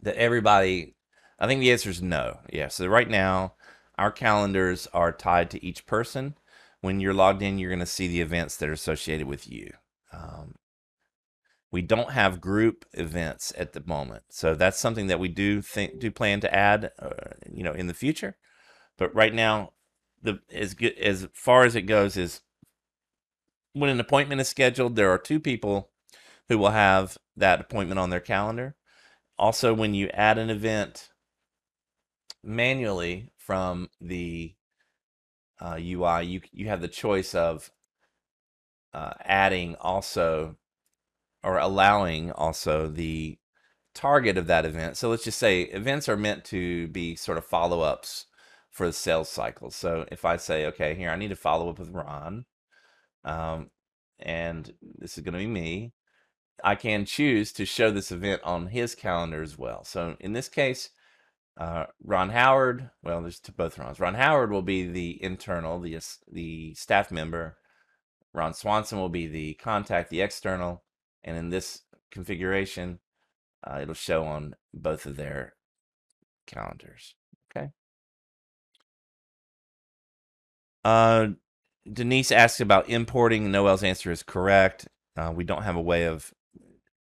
that 0.00 0.16
everybody? 0.16 0.96
I 1.38 1.46
think 1.46 1.60
the 1.60 1.72
answer 1.72 1.90
is 1.90 2.02
no. 2.02 2.40
Yeah. 2.52 2.68
So 2.68 2.86
right 2.86 3.08
now, 3.08 3.54
our 4.02 4.10
calendars 4.10 4.88
are 4.92 5.12
tied 5.12 5.48
to 5.48 5.64
each 5.64 5.86
person. 5.86 6.34
When 6.80 6.98
you're 6.98 7.14
logged 7.14 7.40
in, 7.40 7.58
you're 7.58 7.70
going 7.70 7.78
to 7.78 7.86
see 7.86 8.08
the 8.08 8.20
events 8.20 8.56
that 8.56 8.68
are 8.68 8.72
associated 8.72 9.28
with 9.28 9.48
you. 9.48 9.70
Um, 10.12 10.56
we 11.70 11.82
don't 11.82 12.10
have 12.10 12.40
group 12.40 12.84
events 12.94 13.52
at 13.56 13.74
the 13.74 13.82
moment, 13.86 14.24
so 14.28 14.56
that's 14.56 14.80
something 14.80 15.06
that 15.06 15.20
we 15.20 15.28
do 15.28 15.62
think 15.62 16.00
do 16.00 16.10
plan 16.10 16.40
to 16.40 16.52
add, 16.52 16.90
uh, 16.98 17.10
you 17.48 17.62
know, 17.62 17.72
in 17.72 17.86
the 17.86 17.94
future. 17.94 18.36
But 18.98 19.14
right 19.14 19.32
now, 19.32 19.70
the 20.20 20.40
as 20.52 20.74
good 20.74 20.98
as 20.98 21.28
far 21.32 21.64
as 21.64 21.76
it 21.76 21.82
goes 21.82 22.16
is 22.16 22.40
when 23.74 23.88
an 23.88 24.00
appointment 24.00 24.40
is 24.40 24.48
scheduled, 24.48 24.96
there 24.96 25.12
are 25.12 25.18
two 25.18 25.38
people 25.38 25.90
who 26.48 26.58
will 26.58 26.70
have 26.70 27.18
that 27.36 27.60
appointment 27.60 28.00
on 28.00 28.10
their 28.10 28.20
calendar. 28.20 28.74
Also, 29.38 29.72
when 29.72 29.94
you 29.94 30.08
add 30.08 30.38
an 30.38 30.50
event 30.50 31.10
manually 32.42 33.31
from 33.44 33.90
the 34.00 34.54
uh, 35.60 35.78
UI, 35.80 36.24
you 36.24 36.40
you 36.52 36.68
have 36.68 36.80
the 36.80 36.88
choice 36.88 37.34
of 37.34 37.70
uh, 38.94 39.12
adding 39.24 39.76
also 39.80 40.56
or 41.42 41.58
allowing 41.58 42.30
also 42.32 42.88
the 42.88 43.38
target 43.94 44.38
of 44.38 44.46
that 44.46 44.64
event. 44.64 44.96
So 44.96 45.10
let's 45.10 45.24
just 45.24 45.38
say 45.38 45.62
events 45.62 46.08
are 46.08 46.16
meant 46.16 46.44
to 46.46 46.88
be 46.88 47.16
sort 47.16 47.38
of 47.38 47.44
follow 47.44 47.80
ups 47.80 48.26
for 48.70 48.86
the 48.86 48.92
sales 48.92 49.28
cycle. 49.28 49.70
So 49.70 50.06
if 50.10 50.24
I 50.24 50.36
say, 50.36 50.66
okay, 50.66 50.94
here 50.94 51.10
I 51.10 51.16
need 51.16 51.28
to 51.28 51.36
follow 51.36 51.68
up 51.68 51.78
with 51.78 51.90
Ron, 51.90 52.46
um, 53.24 53.70
and 54.18 54.72
this 54.98 55.18
is 55.18 55.24
going 55.24 55.34
to 55.34 55.38
be 55.38 55.46
me, 55.46 55.92
I 56.64 56.76
can 56.76 57.04
choose 57.04 57.52
to 57.54 57.66
show 57.66 57.90
this 57.90 58.12
event 58.12 58.40
on 58.44 58.68
his 58.68 58.94
calendar 58.94 59.42
as 59.42 59.58
well. 59.58 59.84
So 59.84 60.16
in 60.20 60.32
this 60.32 60.48
case, 60.48 60.90
uh, 61.56 61.86
Ron 62.02 62.30
Howard, 62.30 62.90
well, 63.02 63.20
there's 63.20 63.40
both 63.40 63.78
Rons. 63.78 64.00
Ron 64.00 64.14
Howard 64.14 64.50
will 64.50 64.62
be 64.62 64.86
the 64.86 65.22
internal, 65.22 65.80
the 65.80 65.98
the 66.30 66.74
staff 66.74 67.10
member. 67.10 67.56
Ron 68.32 68.54
Swanson 68.54 68.98
will 68.98 69.10
be 69.10 69.26
the 69.26 69.54
contact, 69.54 70.08
the 70.08 70.22
external, 70.22 70.82
and 71.22 71.36
in 71.36 71.50
this 71.50 71.82
configuration, 72.10 72.98
uh, 73.64 73.80
it'll 73.82 73.94
show 73.94 74.24
on 74.24 74.54
both 74.72 75.04
of 75.04 75.16
their 75.16 75.54
calendars. 76.46 77.14
Okay. 77.54 77.70
Uh, 80.84 81.28
Denise 81.90 82.32
asks 82.32 82.60
about 82.60 82.88
importing. 82.88 83.50
Noel's 83.50 83.82
answer 83.82 84.10
is 84.10 84.22
correct. 84.22 84.88
Uh, 85.16 85.32
we 85.34 85.44
don't 85.44 85.62
have 85.62 85.76
a 85.76 85.80
way 85.80 86.04
of 86.04 86.32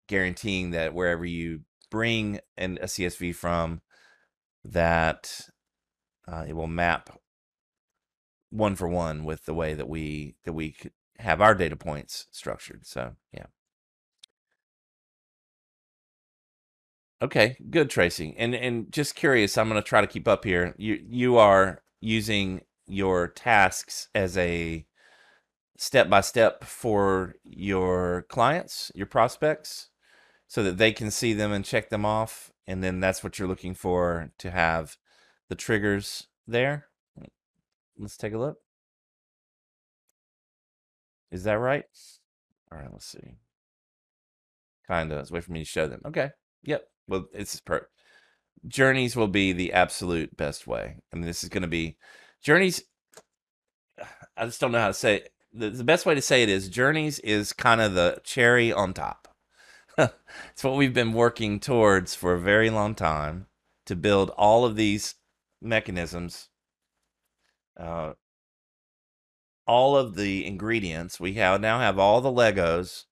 guaranteeing 0.07 0.71
that 0.71 0.93
wherever 0.93 1.25
you 1.25 1.61
bring 1.91 2.39
an, 2.57 2.79
a 2.81 2.85
CSV 2.85 3.35
from, 3.35 3.81
that 4.65 5.49
uh, 6.27 6.45
it 6.47 6.53
will 6.53 6.67
map 6.67 7.09
one 8.51 8.75
for 8.75 8.87
one 8.87 9.25
with 9.25 9.45
the 9.45 9.53
way 9.53 9.73
that 9.73 9.89
we 9.89 10.35
that 10.45 10.53
we 10.53 10.75
have 11.19 11.41
our 11.41 11.55
data 11.55 11.75
points 11.75 12.27
structured. 12.31 12.85
So 12.85 13.15
yeah. 13.33 13.47
Okay, 17.21 17.57
good, 17.69 17.89
Tracy. 17.89 18.35
And 18.37 18.55
and 18.55 18.91
just 18.91 19.15
curious, 19.15 19.57
I'm 19.57 19.69
going 19.69 19.81
to 19.81 19.87
try 19.87 20.01
to 20.01 20.07
keep 20.07 20.27
up 20.27 20.45
here. 20.45 20.75
You 20.77 20.99
you 21.07 21.37
are 21.37 21.83
using 22.01 22.61
your 22.87 23.29
tasks 23.29 24.09
as 24.15 24.37
a 24.37 24.85
step 25.77 26.09
by 26.09 26.21
step 26.21 26.63
for 26.65 27.35
your 27.45 28.25
clients, 28.29 28.91
your 28.95 29.07
prospects, 29.07 29.89
so 30.47 30.63
that 30.63 30.77
they 30.77 30.93
can 30.93 31.11
see 31.11 31.33
them 31.33 31.53
and 31.53 31.65
check 31.65 31.91
them 31.91 32.05
off. 32.05 32.52
And 32.67 32.83
then 32.83 32.99
that's 32.99 33.23
what 33.23 33.37
you're 33.37 33.47
looking 33.47 33.73
for 33.73 34.31
to 34.39 34.51
have 34.51 34.97
the 35.49 35.55
triggers 35.55 36.27
there. 36.47 36.87
Let's 37.97 38.17
take 38.17 38.33
a 38.33 38.39
look. 38.39 38.57
Is 41.31 41.43
that 41.43 41.53
right? 41.53 41.85
All 42.71 42.77
right, 42.77 42.91
let's 42.91 43.05
see. 43.05 43.37
Kind 44.87 45.11
of. 45.11 45.17
Let's 45.17 45.31
wait 45.31 45.43
for 45.43 45.51
me 45.51 45.59
to 45.59 45.65
show 45.65 45.87
them. 45.87 46.01
Okay. 46.05 46.31
Yep. 46.63 46.83
Well, 47.07 47.25
it's 47.33 47.59
per 47.59 47.87
journeys 48.67 49.15
will 49.15 49.27
be 49.27 49.53
the 49.53 49.73
absolute 49.73 50.35
best 50.37 50.67
way. 50.67 50.97
I 51.11 51.15
mean, 51.15 51.25
this 51.25 51.43
is 51.43 51.49
going 51.49 51.63
to 51.63 51.67
be 51.67 51.97
Journeys, 52.41 52.83
I 54.37 54.45
just 54.45 54.59
don't 54.59 54.71
know 54.71 54.79
how 54.79 54.87
to 54.87 54.93
say 54.93 55.17
it. 55.17 55.29
The, 55.53 55.69
the 55.69 55.83
best 55.83 56.05
way 56.05 56.15
to 56.15 56.21
say 56.21 56.41
it 56.43 56.49
is 56.49 56.67
Journeys 56.67 57.19
is 57.19 57.53
kind 57.53 57.79
of 57.79 57.93
the 57.93 58.19
cherry 58.23 58.73
on 58.73 58.93
top. 58.93 59.22
It's 59.97 60.63
what 60.63 60.75
we've 60.75 60.93
been 60.93 61.13
working 61.13 61.59
towards 61.59 62.15
for 62.15 62.33
a 62.33 62.39
very 62.39 62.69
long 62.69 62.95
time 62.95 63.47
to 63.85 63.95
build 63.95 64.29
all 64.31 64.65
of 64.65 64.75
these 64.75 65.15
mechanisms, 65.61 66.49
uh, 67.79 68.13
all 69.67 69.95
of 69.95 70.15
the 70.15 70.45
ingredients. 70.45 71.19
We 71.19 71.33
have 71.35 71.61
now 71.61 71.79
have 71.79 71.99
all 71.99 72.21
the 72.21 72.31
Legos, 72.31 73.05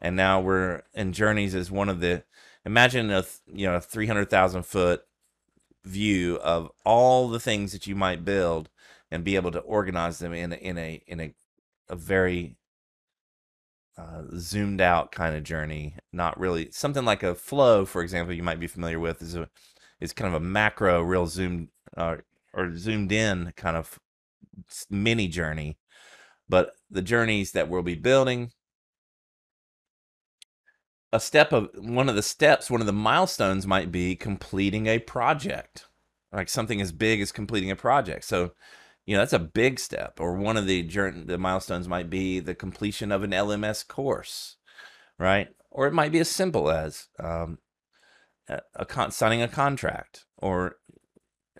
and 0.00 0.16
now 0.16 0.40
we're 0.40 0.82
in 0.94 1.12
Journeys 1.12 1.54
is 1.54 1.70
one 1.70 1.88
of 1.88 2.00
the. 2.00 2.24
Imagine 2.64 3.10
a 3.10 3.24
you 3.46 3.66
know 3.66 3.80
three 3.80 4.06
hundred 4.06 4.28
thousand 4.30 4.64
foot 4.64 5.02
view 5.84 6.36
of 6.36 6.70
all 6.84 7.28
the 7.28 7.40
things 7.40 7.72
that 7.72 7.86
you 7.86 7.94
might 7.94 8.24
build 8.24 8.68
and 9.10 9.24
be 9.24 9.36
able 9.36 9.50
to 9.52 9.60
organize 9.60 10.18
them 10.18 10.32
in 10.34 10.52
in 10.52 10.76
a 10.76 11.02
in 11.06 11.20
a 11.20 11.34
a 11.88 11.96
very 11.96 12.56
uh, 13.98 14.22
zoomed 14.36 14.80
out 14.80 15.12
kind 15.12 15.34
of 15.34 15.42
journey, 15.42 15.96
not 16.12 16.38
really 16.38 16.70
something 16.70 17.04
like 17.04 17.22
a 17.22 17.34
flow, 17.34 17.84
for 17.84 18.02
example, 18.02 18.34
you 18.34 18.42
might 18.42 18.60
be 18.60 18.66
familiar 18.66 19.00
with 19.00 19.20
is 19.22 19.34
a 19.34 19.48
is 20.00 20.12
kind 20.12 20.32
of 20.32 20.40
a 20.40 20.44
macro, 20.44 21.02
real 21.02 21.26
zoomed 21.26 21.68
uh, 21.96 22.16
or 22.54 22.76
zoomed 22.76 23.10
in 23.10 23.52
kind 23.56 23.76
of 23.76 23.98
mini 24.88 25.26
journey. 25.28 25.78
But 26.48 26.72
the 26.90 27.02
journeys 27.02 27.52
that 27.52 27.68
we'll 27.68 27.82
be 27.82 27.94
building, 27.94 28.52
a 31.12 31.20
step 31.20 31.52
of 31.52 31.68
one 31.74 32.08
of 32.08 32.14
the 32.14 32.22
steps, 32.22 32.70
one 32.70 32.80
of 32.80 32.86
the 32.86 32.92
milestones 32.92 33.66
might 33.66 33.90
be 33.90 34.14
completing 34.14 34.86
a 34.86 34.98
project, 35.00 35.86
like 36.32 36.48
something 36.48 36.80
as 36.80 36.92
big 36.92 37.20
as 37.20 37.32
completing 37.32 37.70
a 37.70 37.76
project. 37.76 38.24
So 38.24 38.52
you 39.08 39.14
know 39.14 39.20
that's 39.20 39.32
a 39.32 39.38
big 39.38 39.80
step 39.80 40.20
or 40.20 40.34
one 40.34 40.56
of 40.56 40.66
the 40.66 40.82
the 41.26 41.38
milestones 41.38 41.88
might 41.88 42.10
be 42.10 42.40
the 42.40 42.54
completion 42.54 43.10
of 43.10 43.22
an 43.22 43.30
lms 43.30 43.86
course 43.86 44.56
right? 45.18 45.48
Or 45.70 45.86
it 45.86 45.92
might 45.92 46.12
be 46.12 46.20
as 46.20 46.28
simple 46.28 46.70
as 46.70 47.08
um, 47.18 47.58
a 48.74 48.86
con- 48.86 49.10
signing 49.10 49.42
a 49.42 49.48
contract 49.48 50.24
or 50.38 50.76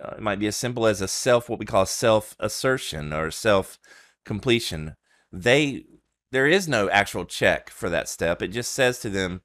uh, 0.02 0.14
it 0.16 0.22
might 0.22 0.38
be 0.38 0.46
as 0.46 0.56
simple 0.56 0.87
as 0.87 1.00
a 1.00 1.08
self 1.08 1.48
what 1.48 1.58
we 1.58 1.66
call 1.66 1.84
self 1.84 2.34
assertion 2.40 3.12
or 3.12 3.30
self 3.30 3.78
completion 4.24 4.94
they 5.32 5.84
there 6.32 6.46
is 6.46 6.68
no 6.68 6.88
actual 6.90 7.24
check 7.24 7.70
for 7.70 7.88
that 7.88 8.08
step. 8.08 8.42
It 8.42 8.48
just 8.48 8.72
says 8.72 8.98
to 9.00 9.11
them 9.11 9.42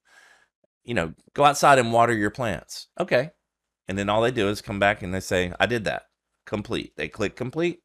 you 0.86 0.94
know 0.94 1.14
go 1.34 1.44
outside 1.44 1.80
and 1.80 1.92
water 1.92 2.14
your 2.14 2.30
plants. 2.30 2.88
Okay. 3.00 3.32
And 3.90 3.98
then 3.98 4.08
all 4.10 4.22
they 4.22 4.32
do 4.32 4.48
is 4.48 4.62
come 4.62 4.80
back 4.80 5.02
and 5.02 5.14
they 5.14 5.20
say 5.20 5.54
i 5.60 5.66
did 5.66 5.84
that. 5.84 6.04
Complete. 6.46 6.94
They 6.96 7.10
click 7.10 7.36
complete 7.36 7.83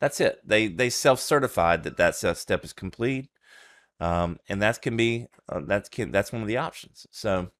that's 0.00 0.20
it. 0.20 0.40
They 0.44 0.68
they 0.68 0.90
self 0.90 1.20
certified 1.20 1.82
that 1.84 1.96
that 1.96 2.16
step 2.16 2.64
is 2.64 2.72
complete, 2.72 3.28
um, 4.00 4.38
and 4.48 4.60
that 4.62 4.82
can 4.82 4.96
be 4.96 5.26
uh, 5.48 5.60
that's 5.66 5.88
can 5.88 6.10
that's 6.10 6.32
one 6.32 6.42
of 6.42 6.48
the 6.48 6.58
options. 6.58 7.06
So 7.10 7.50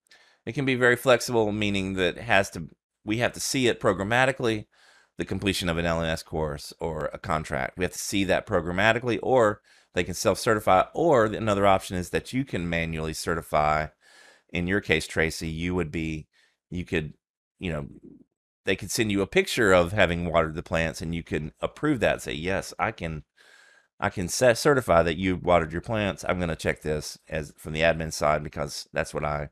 it 0.44 0.52
can 0.52 0.64
be 0.64 0.74
very 0.74 0.96
flexible, 0.96 1.50
meaning 1.52 1.94
that 1.94 2.18
has 2.18 2.50
to 2.50 2.68
we 3.04 3.18
have 3.18 3.32
to 3.32 3.40
see 3.40 3.68
it 3.68 3.80
programmatically, 3.80 4.66
the 5.16 5.24
completion 5.24 5.68
of 5.68 5.78
an 5.78 5.84
LMS 5.84 6.24
course 6.24 6.72
or 6.80 7.10
a 7.12 7.18
contract. 7.18 7.78
We 7.78 7.84
have 7.84 7.92
to 7.92 7.98
see 7.98 8.24
that 8.24 8.46
programmatically, 8.46 9.18
or 9.22 9.62
they 9.94 10.04
can 10.04 10.14
self 10.14 10.38
certify. 10.38 10.84
Or 10.94 11.24
another 11.26 11.66
option 11.66 11.96
is 11.96 12.10
that 12.10 12.32
you 12.32 12.44
can 12.44 12.68
manually 12.68 13.14
certify. 13.14 13.88
In 14.50 14.66
your 14.66 14.80
case, 14.80 15.06
Tracy, 15.06 15.48
you 15.48 15.74
would 15.74 15.90
be 15.90 16.28
you 16.70 16.84
could 16.84 17.14
you 17.58 17.72
know 17.72 17.86
they 18.66 18.76
could 18.76 18.90
send 18.90 19.10
you 19.10 19.22
a 19.22 19.26
picture 19.26 19.72
of 19.72 19.92
having 19.92 20.30
watered 20.30 20.54
the 20.54 20.62
plants 20.62 21.00
and 21.00 21.14
you 21.14 21.22
can 21.22 21.52
approve 21.60 22.00
that 22.00 22.20
say 22.20 22.32
yes 22.32 22.74
i 22.78 22.90
can 22.90 23.22
i 23.98 24.10
can 24.10 24.28
set, 24.28 24.58
certify 24.58 25.02
that 25.02 25.16
you 25.16 25.36
watered 25.36 25.72
your 25.72 25.80
plants. 25.80 26.24
I'm 26.28 26.38
going 26.38 26.50
to 26.50 26.56
check 26.56 26.82
this 26.82 27.18
as 27.28 27.52
from 27.56 27.72
the 27.72 27.80
admin 27.80 28.12
side 28.12 28.42
because 28.42 28.88
that's 28.92 29.14
what 29.14 29.24
i 29.24 29.48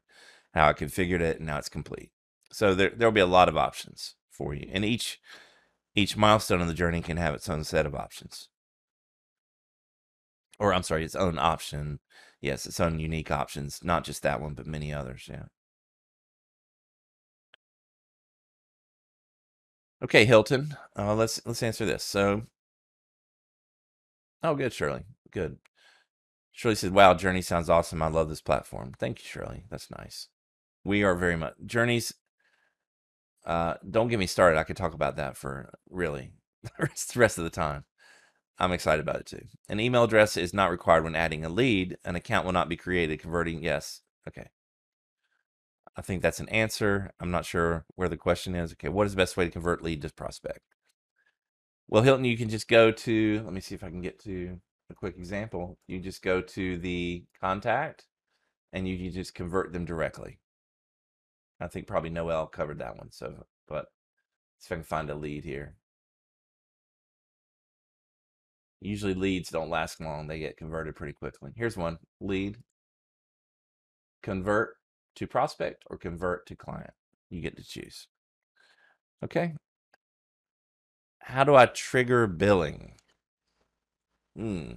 how 0.53 0.68
i 0.68 0.72
configured 0.72 1.20
it 1.20 1.38
and 1.38 1.46
now 1.46 1.59
it's 1.59 1.68
complete. 1.68 2.11
So 2.53 2.74
there, 2.74 2.92
there'll 2.94 3.12
be 3.12 3.20
a 3.20 3.27
lot 3.27 3.48
of 3.48 3.57
options 3.57 4.14
for 4.31 4.55
you 4.55 4.68
and 4.72 4.85
each 4.85 5.20
each 5.94 6.16
milestone 6.16 6.61
in 6.61 6.66
the 6.68 6.74
journey 6.74 7.00
can 7.00 7.16
have 7.16 7.35
its 7.35 7.48
own 7.48 7.64
set 7.64 7.87
of 7.87 7.94
options. 7.94 8.48
Or 10.59 10.74
i'm 10.74 10.83
sorry 10.83 11.05
its 11.05 11.16
own 11.16 11.38
option. 11.38 12.00
Yes 12.40 12.66
its 12.66 12.81
own 12.81 12.98
unique 13.00 13.31
options 13.31 13.81
not 13.83 14.05
just 14.05 14.22
that 14.22 14.40
one 14.40 14.55
but 14.55 14.66
many 14.66 14.92
others 14.92 15.27
yeah 15.31 15.44
Okay, 20.02 20.24
Hilton. 20.24 20.76
Uh, 20.96 21.14
let's 21.14 21.40
let's 21.46 21.62
answer 21.62 21.87
this. 21.87 22.04
So, 22.04 22.42
oh, 24.42 24.54
good, 24.54 24.72
Shirley. 24.72 25.04
Good. 25.30 25.59
Shirley 26.52 26.74
said, 26.74 26.92
"Wow, 26.92 27.14
Journey 27.14 27.42
sounds 27.42 27.70
awesome. 27.70 28.02
I 28.02 28.09
love 28.09 28.28
this 28.28 28.40
platform. 28.42 28.92
Thank 28.98 29.20
you, 29.20 29.26
Shirley. 29.26 29.64
That's 29.70 29.90
nice. 29.90 30.28
We 30.85 31.02
are 31.02 31.14
very 31.14 31.37
much 31.37 31.54
Journeys. 31.64 32.12
Uh, 33.46 33.74
don't 33.88 34.09
get 34.09 34.18
me 34.18 34.26
started. 34.26 34.59
I 34.59 34.64
could 34.64 34.76
talk 34.76 34.94
about 34.94 35.16
that 35.16 35.37
for 35.37 35.72
really 35.90 36.33
the 36.62 36.88
rest 37.16 37.38
of 37.38 37.44
the 37.44 37.50
time. 37.50 37.85
I'm 38.59 38.72
excited 38.72 39.00
about 39.00 39.16
it 39.20 39.26
too. 39.26 39.46
An 39.68 39.80
email 39.80 40.04
address 40.04 40.37
is 40.37 40.54
not 40.54 40.70
required 40.70 41.04
when 41.04 41.16
adding 41.16 41.44
a 41.44 41.48
lead. 41.48 41.96
An 42.04 42.14
account 42.14 42.44
will 42.46 42.52
not 42.52 42.68
be 42.68 42.76
created. 42.76 43.20
Converting, 43.20 43.62
yes. 43.62 44.02
Okay. 44.28 44.48
I 45.96 46.02
think 46.02 46.22
that's 46.22 46.40
an 46.40 46.48
answer. 46.48 47.12
I'm 47.20 47.30
not 47.30 47.44
sure 47.44 47.85
where 47.94 48.09
the 48.09 48.16
question 48.16 48.54
is. 48.54 48.72
Okay, 48.72 48.88
what 48.88 49.07
is 49.07 49.12
the 49.12 49.16
best 49.16 49.37
way 49.37 49.44
to 49.44 49.50
convert 49.50 49.83
lead 49.83 50.02
to 50.02 50.12
prospect? 50.12 50.61
Well, 51.88 52.02
Hilton, 52.02 52.24
you 52.24 52.37
can 52.37 52.48
just 52.48 52.68
go 52.68 52.90
to, 52.90 53.42
let 53.44 53.52
me 53.52 53.61
see 53.61 53.74
if 53.74 53.85
I 53.85 53.90
can 53.90 54.00
get 54.00 54.18
to 54.24 54.59
a 54.90 54.94
quick 54.94 55.16
example. 55.16 55.78
You 55.87 56.00
just 56.00 56.22
go 56.22 56.40
to 56.40 56.78
the 56.78 57.24
contact 57.40 58.07
and 58.72 58.88
you 58.88 58.96
can 58.98 59.12
just 59.12 59.35
convert 59.35 59.72
them 59.72 59.85
directly. 59.85 60.38
I 61.61 61.68
think 61.68 61.87
probably 61.87 62.11
Noel 62.11 62.46
covered 62.46 62.80
that 62.80 62.96
one. 62.96 63.12
So, 63.12 63.46
but 63.68 63.87
see 64.59 64.68
if 64.68 64.72
I 64.72 64.76
can 64.76 64.85
find 64.85 65.11
a 65.11 65.14
lead 65.14 65.44
here. 65.44 65.76
Usually 68.80 69.14
leads 69.14 69.50
don't 69.50 69.70
last 69.70 70.00
long. 70.00 70.26
They 70.26 70.40
get 70.40 70.57
converted 70.57 70.96
pretty 70.96 71.14
quickly. 71.14 71.52
Here's 71.57 71.76
one 71.76 71.98
lead. 72.20 72.59
Convert 74.22 74.74
to 75.16 75.27
prospect 75.27 75.85
or 75.88 75.96
convert 75.96 76.46
to 76.46 76.57
client. 76.57 76.92
You 77.31 77.40
get 77.40 77.57
to 77.57 77.64
choose. 77.64 78.09
Okay. 79.24 79.55
How 81.20 81.44
do 81.44 81.55
I 81.55 81.66
trigger 81.66 82.27
billing? 82.27 82.94
Hmm. 84.37 84.72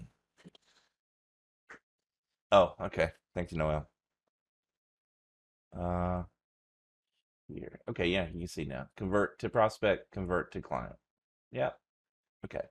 Oh, 2.51 2.73
okay. 2.79 3.09
Thank 3.35 3.51
you, 3.51 3.57
Noel. 3.57 3.87
Uh, 5.77 6.23
here. 7.47 7.79
Okay, 7.89 8.07
yeah, 8.07 8.27
you 8.33 8.47
see 8.47 8.65
now. 8.65 8.87
Convert 8.97 9.39
to 9.39 9.49
prospect, 9.49 10.11
convert 10.11 10.51
to 10.53 10.61
client. 10.61 10.95
Yeah. 11.51 11.71
Okay. 12.45 12.65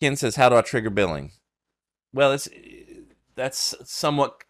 Ken 0.00 0.16
says, 0.16 0.36
"How 0.36 0.48
do 0.48 0.56
I 0.56 0.62
trigger 0.62 0.90
billing?" 0.90 1.32
Well, 2.12 2.32
it's 2.32 2.48
that's 3.34 3.74
somewhat 3.84 4.42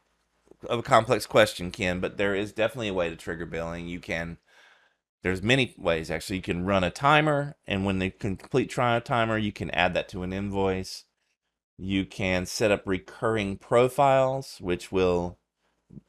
of 0.66 0.80
a 0.80 0.82
complex 0.82 1.26
question, 1.26 1.70
Ken, 1.70 2.00
but 2.00 2.16
there 2.16 2.34
is 2.34 2.52
definitely 2.52 2.88
a 2.88 2.94
way 2.94 3.10
to 3.10 3.16
trigger 3.16 3.46
billing. 3.46 3.88
You 3.88 4.00
can 4.00 4.38
there's 5.22 5.42
many 5.42 5.74
ways 5.76 6.10
actually. 6.10 6.36
You 6.36 6.42
can 6.42 6.64
run 6.64 6.84
a 6.84 6.90
timer, 6.90 7.56
and 7.66 7.84
when 7.84 7.98
they 7.98 8.10
complete 8.10 8.70
try 8.70 8.98
timer, 9.00 9.36
you 9.38 9.52
can 9.52 9.70
add 9.70 9.94
that 9.94 10.08
to 10.10 10.22
an 10.22 10.32
invoice. 10.32 11.04
You 11.78 12.06
can 12.06 12.46
set 12.46 12.70
up 12.70 12.82
recurring 12.86 13.58
profiles, 13.58 14.58
which 14.60 14.92
will 14.92 15.38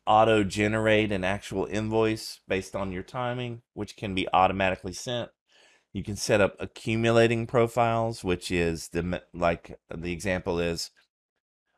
auto 0.05 0.43
generate 0.43 1.11
an 1.11 1.23
actual 1.23 1.65
invoice 1.65 2.41
based 2.47 2.75
on 2.75 2.91
your 2.91 3.03
timing, 3.03 3.61
which 3.73 3.97
can 3.97 4.15
be 4.15 4.27
automatically 4.33 4.93
sent. 4.93 5.29
You 5.93 6.03
can 6.03 6.15
set 6.15 6.41
up 6.41 6.55
accumulating 6.59 7.47
profiles, 7.47 8.23
which 8.23 8.51
is 8.51 8.89
the 8.89 9.23
like 9.33 9.79
the 9.89 10.11
example 10.11 10.59
is 10.59 10.91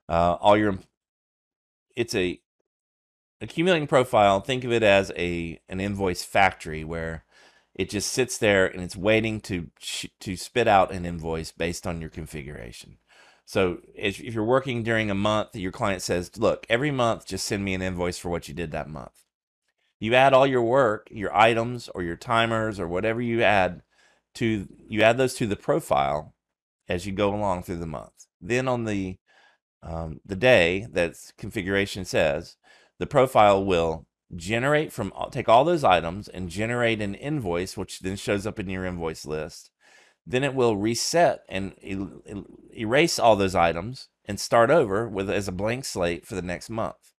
uh, 0.10 0.38
all 0.42 0.58
your 0.58 0.80
it's 1.96 2.16
a 2.16 2.42
accumulating 3.42 3.88
profile, 3.88 4.40
think 4.40 4.64
of 4.64 4.72
it 4.72 4.84
as 4.84 5.12
a 5.16 5.60
an 5.70 5.80
invoice 5.80 6.24
factory 6.24 6.84
where 6.84 7.24
it 7.76 7.90
just 7.90 8.12
sits 8.12 8.38
there 8.38 8.66
and 8.68 8.82
it's 8.82 8.96
waiting 8.96 9.40
to 9.42 9.70
to 10.20 10.36
spit 10.36 10.68
out 10.68 10.92
an 10.92 11.06
invoice 11.06 11.52
based 11.52 11.88
on 11.88 12.02
your 12.02 12.10
configuration. 12.10 12.98
So 13.46 13.80
if, 13.96 14.20
if 14.22 14.34
you're 14.34 14.44
working 14.44 14.84
during 14.84 15.10
a 15.10 15.16
month, 15.16 15.56
your 15.56 15.72
client 15.72 16.02
says, 16.02 16.38
"Look, 16.38 16.66
every 16.70 16.92
month, 16.92 17.26
just 17.26 17.48
send 17.48 17.64
me 17.66 17.74
an 17.74 17.82
invoice 17.82 18.20
for 18.20 18.30
what 18.30 18.48
you 18.48 18.54
did 18.54 18.72
that 18.72 18.90
month." 18.90 19.26
You 20.00 20.16
add 20.16 20.34
all 20.34 20.48
your 20.48 20.62
work, 20.62 21.08
your 21.12 21.36
items 21.36 21.90
or 21.96 22.04
your 22.04 22.16
timers 22.16 22.80
or 22.80 22.88
whatever 22.88 23.22
you 23.22 23.44
add 23.44 23.82
to 24.36 24.68
you 24.88 25.02
add 25.02 25.18
those 25.18 25.34
to 25.36 25.48
the 25.48 25.56
profile 25.56 26.36
as 26.88 27.06
you 27.06 27.12
go 27.12 27.34
along 27.34 27.64
through 27.64 27.78
the 27.78 27.86
month. 27.86 28.28
Then 28.42 28.68
on 28.68 28.86
the 28.86 29.18
um, 29.82 30.20
the 30.26 30.36
day 30.36 30.88
that 30.92 31.16
configuration 31.38 32.06
says, 32.06 32.58
the 33.00 33.08
profile 33.08 33.64
will 33.64 34.06
generate 34.36 34.92
from 34.94 35.12
take 35.32 35.50
all 35.50 35.66
those 35.66 35.84
items 35.84 36.28
and 36.28 36.50
generate 36.50 37.02
an 37.02 37.16
invoice 37.16 37.76
which 37.76 38.00
then 38.00 38.16
shows 38.16 38.46
up 38.46 38.60
in 38.60 38.70
your 38.70 38.86
invoice 38.86 39.26
list. 39.26 39.72
Then 40.28 40.44
it 40.44 40.54
will 40.54 40.78
reset 40.78 41.40
and 41.50 41.74
erase 42.78 43.18
all 43.18 43.36
those 43.36 43.56
items 43.56 44.10
and 44.26 44.40
start 44.40 44.70
over 44.70 45.10
with 45.10 45.30
as 45.30 45.48
a 45.48 45.52
blank 45.54 45.86
slate 45.86 46.28
for 46.28 46.36
the 46.36 46.42
next 46.44 46.70
month. 46.70 47.14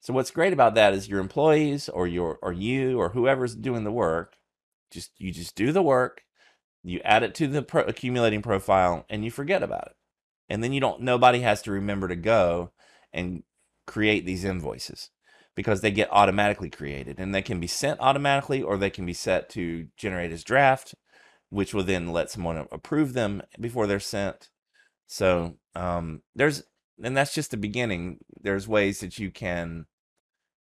So 0.00 0.12
what's 0.12 0.30
great 0.30 0.52
about 0.52 0.76
that 0.76 0.94
is 0.94 1.08
your 1.08 1.18
employees 1.18 1.88
or 1.88 2.06
your 2.06 2.38
or 2.40 2.52
you 2.52 3.00
or 3.00 3.08
whoever's 3.08 3.56
doing 3.56 3.82
the 3.82 3.90
work 3.90 4.36
just 4.92 5.10
you 5.18 5.32
just 5.32 5.56
do 5.56 5.72
the 5.72 5.82
work 5.82 6.22
you 6.84 7.00
add 7.04 7.24
it 7.24 7.34
to 7.34 7.48
the 7.48 7.62
pro- 7.62 7.82
accumulating 7.82 8.42
profile 8.42 9.04
and 9.10 9.24
you 9.24 9.30
forget 9.30 9.62
about 9.62 9.88
it. 9.88 9.96
And 10.48 10.62
then 10.62 10.72
you 10.72 10.80
don't 10.80 11.00
nobody 11.00 11.40
has 11.40 11.62
to 11.62 11.72
remember 11.72 12.06
to 12.06 12.16
go 12.16 12.70
and 13.12 13.42
create 13.86 14.26
these 14.26 14.44
invoices 14.44 15.10
because 15.54 15.80
they 15.80 15.90
get 15.90 16.12
automatically 16.12 16.70
created 16.70 17.18
and 17.18 17.34
they 17.34 17.42
can 17.42 17.58
be 17.58 17.66
sent 17.66 17.98
automatically 18.00 18.62
or 18.62 18.76
they 18.76 18.90
can 18.90 19.06
be 19.06 19.14
set 19.14 19.48
to 19.50 19.86
generate 19.96 20.30
as 20.30 20.44
draft, 20.44 20.94
which 21.48 21.72
will 21.72 21.82
then 21.82 22.12
let 22.12 22.30
someone 22.30 22.66
approve 22.70 23.14
them 23.14 23.42
before 23.58 23.86
they're 23.86 23.98
sent. 23.98 24.50
So 25.06 25.56
um, 25.74 26.22
there's 26.34 26.62
and 27.02 27.16
that's 27.16 27.34
just 27.34 27.50
the 27.50 27.56
beginning. 27.56 28.18
There's 28.40 28.66
ways 28.68 29.00
that 29.00 29.18
you 29.18 29.30
can 29.30 29.86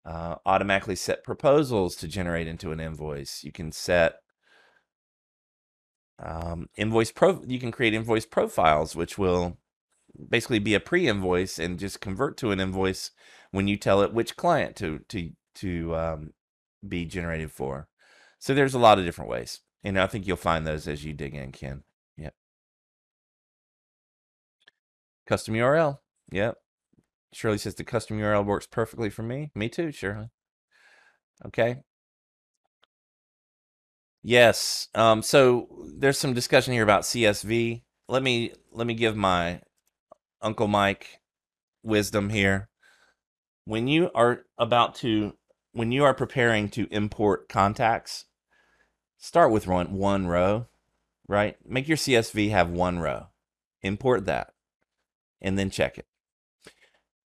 uh, 0.05 0.35
automatically 0.45 0.95
set 0.95 1.23
proposals 1.23 1.95
to 1.97 2.07
generate 2.07 2.47
into 2.47 2.71
an 2.71 2.79
invoice. 2.79 3.43
You 3.43 3.51
can 3.51 3.71
set 3.71 4.15
um, 6.19 6.69
invoice 6.75 7.11
pro. 7.11 7.43
You 7.47 7.59
can 7.59 7.71
create 7.71 7.93
invoice 7.93 8.25
profiles, 8.25 8.95
which 8.95 9.17
will 9.17 9.57
basically 10.29 10.59
be 10.59 10.73
a 10.73 10.79
pre-invoice 10.79 11.59
and 11.59 11.79
just 11.79 12.01
convert 12.01 12.37
to 12.37 12.51
an 12.51 12.59
invoice 12.59 13.11
when 13.51 13.67
you 13.67 13.77
tell 13.77 14.01
it 14.01 14.13
which 14.13 14.37
client 14.37 14.75
to 14.77 14.99
to 15.09 15.31
to 15.55 15.95
um, 15.95 16.33
be 16.87 17.05
generated 17.05 17.51
for. 17.51 17.87
So 18.39 18.53
there's 18.53 18.73
a 18.73 18.79
lot 18.79 18.99
of 18.99 19.05
different 19.05 19.29
ways, 19.29 19.59
and 19.83 19.99
I 19.99 20.07
think 20.07 20.25
you'll 20.25 20.37
find 20.37 20.65
those 20.65 20.87
as 20.87 21.05
you 21.05 21.13
dig 21.13 21.35
in, 21.35 21.51
Ken. 21.51 21.83
Yep. 22.17 22.33
Custom 25.27 25.53
URL. 25.53 25.99
Yep. 26.31 26.57
Shirley 27.33 27.57
says 27.57 27.75
the 27.75 27.83
custom 27.83 28.17
URL 28.17 28.45
works 28.45 28.67
perfectly 28.67 29.09
for 29.09 29.23
me. 29.23 29.51
Me 29.55 29.69
too, 29.69 29.91
Shirley. 29.91 30.29
Okay. 31.45 31.77
Yes. 34.23 34.87
Um, 34.93 35.21
so 35.21 35.67
there's 35.97 36.17
some 36.17 36.33
discussion 36.33 36.73
here 36.73 36.83
about 36.83 37.03
CSV. 37.03 37.81
Let 38.07 38.23
me 38.23 38.53
let 38.71 38.85
me 38.85 38.93
give 38.93 39.15
my 39.15 39.61
Uncle 40.41 40.67
Mike 40.67 41.19
wisdom 41.83 42.29
here. 42.29 42.69
When 43.65 43.87
you 43.87 44.11
are 44.15 44.45
about 44.57 44.95
to 44.95 45.35
when 45.73 45.91
you 45.91 46.03
are 46.03 46.13
preparing 46.13 46.67
to 46.69 46.87
import 46.91 47.47
contacts, 47.47 48.25
start 49.17 49.51
with 49.51 49.67
one 49.67 49.93
one 49.93 50.27
row, 50.27 50.67
right? 51.27 51.57
Make 51.65 51.87
your 51.87 51.97
CSV 51.97 52.49
have 52.51 52.69
one 52.69 52.99
row. 52.99 53.27
Import 53.83 54.25
that 54.25 54.53
and 55.41 55.57
then 55.57 55.69
check 55.69 55.97
it. 55.97 56.05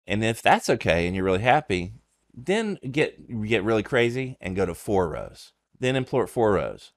And 0.06 0.24
if 0.24 0.42
that's 0.42 0.70
okay 0.70 1.08
and 1.08 1.16
you're 1.16 1.26
really 1.26 1.40
happy, 1.40 1.94
then 2.34 2.78
get 2.92 3.46
get 3.48 3.64
really 3.64 3.84
crazy 3.84 4.38
and 4.42 4.56
go 4.56 4.66
to 4.66 4.76
four 4.76 5.10
rows. 5.10 5.54
Then 5.80 5.96
import 5.96 6.30
four 6.30 6.54
rows. 6.54 6.92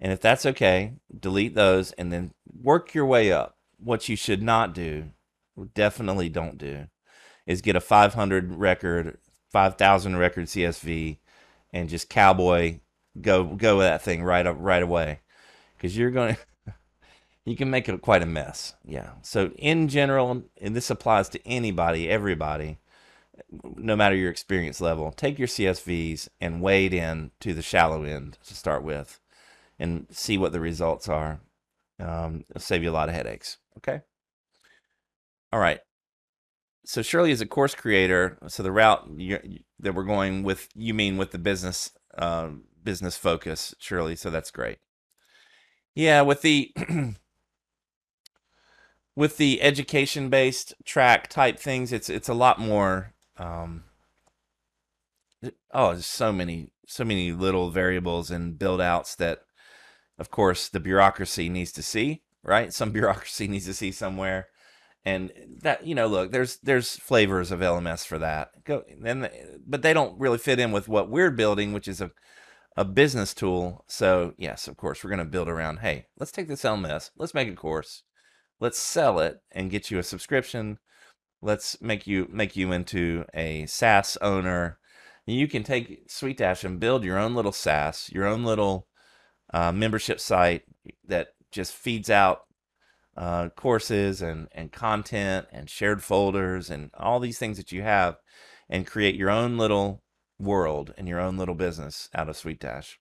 And 0.00 0.12
if 0.12 0.20
that's 0.20 0.46
okay, 0.46 0.94
delete 1.18 1.54
those 1.54 1.92
and 1.92 2.12
then 2.12 2.32
work 2.46 2.94
your 2.94 3.06
way 3.06 3.32
up. 3.32 3.56
What 3.80 4.08
you 4.08 4.16
should 4.16 4.42
not 4.42 4.74
do, 4.74 5.10
definitely 5.74 6.28
don't 6.28 6.58
do, 6.58 6.86
is 7.46 7.60
get 7.60 7.76
a 7.76 7.80
500 7.80 8.54
record, 8.54 9.18
5,000 9.50 10.16
record 10.16 10.46
CSV 10.46 11.18
and 11.72 11.88
just 11.88 12.08
cowboy 12.08 12.80
go 13.20 13.44
go 13.44 13.78
with 13.78 13.86
that 13.86 14.02
thing 14.02 14.22
right 14.22 14.46
up 14.46 14.56
right 14.60 14.82
away 14.82 15.20
because 15.76 15.96
you're 15.96 16.10
going 16.10 16.34
to 16.66 16.74
you 17.48 17.56
can 17.56 17.70
make 17.70 17.88
it 17.88 18.02
quite 18.02 18.22
a 18.22 18.26
mess. 18.26 18.74
Yeah. 18.84 19.12
So 19.22 19.50
in 19.56 19.88
general, 19.88 20.42
and 20.60 20.76
this 20.76 20.90
applies 20.90 21.30
to 21.30 21.48
anybody, 21.48 22.08
everybody, 22.08 22.78
no 23.76 23.96
matter 23.96 24.14
your 24.14 24.30
experience 24.30 24.80
level, 24.82 25.12
take 25.12 25.38
your 25.38 25.48
CSVs 25.48 26.28
and 26.40 26.60
wade 26.60 26.92
in 26.92 27.30
to 27.40 27.54
the 27.54 27.62
shallow 27.62 28.04
end 28.04 28.36
to 28.46 28.54
start 28.54 28.82
with, 28.82 29.18
and 29.78 30.06
see 30.10 30.36
what 30.36 30.52
the 30.52 30.60
results 30.60 31.08
are. 31.08 31.40
Um, 31.98 32.44
it'll 32.50 32.60
save 32.60 32.82
you 32.82 32.90
a 32.90 32.92
lot 32.92 33.08
of 33.08 33.14
headaches. 33.14 33.56
Okay. 33.78 34.02
All 35.52 35.60
right. 35.60 35.80
So 36.84 37.02
Shirley 37.02 37.30
is 37.30 37.40
a 37.40 37.46
course 37.46 37.74
creator. 37.74 38.38
So 38.48 38.62
the 38.62 38.72
route 38.72 39.08
you, 39.16 39.38
that 39.80 39.94
we're 39.94 40.04
going 40.04 40.42
with, 40.42 40.68
you 40.74 40.94
mean 40.94 41.16
with 41.16 41.32
the 41.32 41.38
business 41.38 41.90
uh, 42.16 42.48
business 42.82 43.16
focus, 43.16 43.74
Shirley. 43.78 44.16
So 44.16 44.30
that's 44.30 44.50
great. 44.50 44.78
Yeah, 45.94 46.22
with 46.22 46.42
the 46.42 46.72
with 49.16 49.36
the 49.36 49.60
education 49.60 50.30
based 50.30 50.74
track 50.84 51.28
type 51.28 51.58
things, 51.58 51.92
it's 51.92 52.08
it's 52.08 52.28
a 52.28 52.34
lot 52.34 52.60
more. 52.60 53.14
Um, 53.36 53.84
oh, 55.72 55.92
there's 55.92 56.06
so 56.06 56.32
many 56.32 56.70
so 56.86 57.04
many 57.04 57.32
little 57.32 57.70
variables 57.70 58.30
and 58.30 58.58
build 58.58 58.80
outs 58.80 59.16
that, 59.16 59.40
of 60.18 60.30
course, 60.30 60.68
the 60.68 60.80
bureaucracy 60.80 61.48
needs 61.48 61.72
to 61.72 61.82
see. 61.82 62.22
Right, 62.44 62.72
some 62.72 62.92
bureaucracy 62.98 63.48
needs 63.48 63.66
to 63.66 63.74
see 63.74 63.90
somewhere, 63.90 64.46
and 65.08 65.32
that 65.62 65.86
you 65.86 65.94
know, 65.94 66.06
look, 66.06 66.32
there's 66.32 66.58
there's 66.58 66.96
flavors 66.96 67.50
of 67.50 67.60
LMS 67.60 68.06
for 68.06 68.18
that. 68.18 68.50
Go 68.64 68.82
and 69.04 69.30
but 69.66 69.82
they 69.82 69.92
don't 69.92 70.18
really 70.18 70.38
fit 70.38 70.60
in 70.60 70.72
with 70.72 70.88
what 70.88 71.10
we're 71.10 71.30
building, 71.30 71.72
which 71.72 71.88
is 71.88 72.00
a 72.00 72.10
a 72.76 72.84
business 72.84 73.34
tool. 73.34 73.84
So 73.88 74.34
yes, 74.38 74.68
of 74.68 74.76
course, 74.76 75.02
we're 75.02 75.10
going 75.10 75.18
to 75.18 75.24
build 75.24 75.48
around. 75.48 75.78
Hey, 75.78 76.06
let's 76.18 76.32
take 76.32 76.48
this 76.48 76.62
LMS, 76.62 77.10
let's 77.16 77.34
make 77.34 77.48
a 77.48 77.54
course 77.54 78.02
let's 78.60 78.76
sell 78.76 79.20
it 79.20 79.38
and 79.52 79.70
get 79.70 79.88
you 79.88 80.00
a 80.00 80.02
subscription 80.02 80.76
let's 81.42 81.80
make 81.80 82.06
you 82.06 82.26
make 82.30 82.56
you 82.56 82.72
into 82.72 83.24
a 83.34 83.66
SaaS 83.66 84.16
owner. 84.20 84.78
You 85.26 85.46
can 85.46 85.62
take 85.62 86.08
SuiteDash 86.08 86.64
and 86.64 86.80
build 86.80 87.04
your 87.04 87.18
own 87.18 87.34
little 87.34 87.52
SaaS, 87.52 88.08
your 88.12 88.26
own 88.26 88.44
little 88.44 88.86
uh, 89.52 89.72
membership 89.72 90.20
site 90.20 90.62
that 91.06 91.28
just 91.52 91.74
feeds 91.74 92.08
out 92.08 92.42
uh, 93.18 93.48
courses 93.50 94.22
and 94.22 94.48
and 94.52 94.72
content 94.72 95.46
and 95.52 95.68
shared 95.68 96.02
folders 96.02 96.70
and 96.70 96.90
all 96.96 97.18
these 97.20 97.38
things 97.38 97.56
that 97.56 97.72
you 97.72 97.82
have, 97.82 98.16
and 98.70 98.86
create 98.86 99.16
your 99.16 99.28
own 99.28 99.58
little 99.58 100.02
world 100.38 100.94
and 100.96 101.08
your 101.08 101.20
own 101.20 101.36
little 101.36 101.56
business 101.56 102.08
out 102.14 102.28
of 102.28 102.36
SuiteDash. 102.36 102.94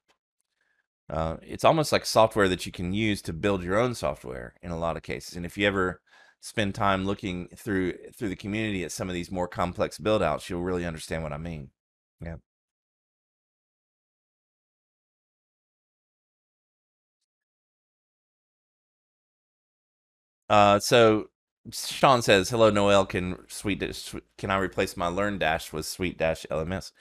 Uh, 1.09 1.38
it's 1.41 1.63
almost 1.63 1.91
like 1.91 2.05
software 2.05 2.49
that 2.49 2.65
you 2.65 2.72
can 2.72 2.93
use 2.93 3.22
to 3.22 3.32
build 3.32 3.63
your 3.63 3.78
own 3.78 3.93
software 3.93 4.55
in 4.61 4.72
a 4.72 4.80
lot 4.80 4.97
of 4.97 5.03
cases. 5.03 5.36
And 5.38 5.45
if 5.45 5.57
you 5.57 5.68
ever 5.68 6.01
spend 6.41 6.76
time 6.76 7.05
looking 7.05 7.47
through 7.55 7.93
through 8.18 8.30
the 8.30 8.36
community 8.36 8.84
at 8.84 8.91
some 8.91 9.07
of 9.09 9.13
these 9.13 9.32
more 9.32 9.47
complex 9.47 9.99
build 9.99 10.24
outs, 10.24 10.49
you'll 10.49 10.63
really 10.63 10.86
understand 10.86 11.24
what 11.24 11.34
I 11.34 11.38
mean. 11.38 11.70
Yeah. 12.20 12.38
Uh, 20.49 20.79
so 20.79 21.29
Sean 21.71 22.21
says, 22.21 22.49
"Hello, 22.49 22.69
Noel. 22.69 23.05
Can 23.05 23.37
Sweet 23.47 23.83
can 24.37 24.51
I 24.51 24.57
replace 24.57 24.95
my 24.97 25.07
LearnDash 25.07 25.73
with 25.73 25.85
SuiteDash 25.85 26.47
LMS?" 26.47 26.91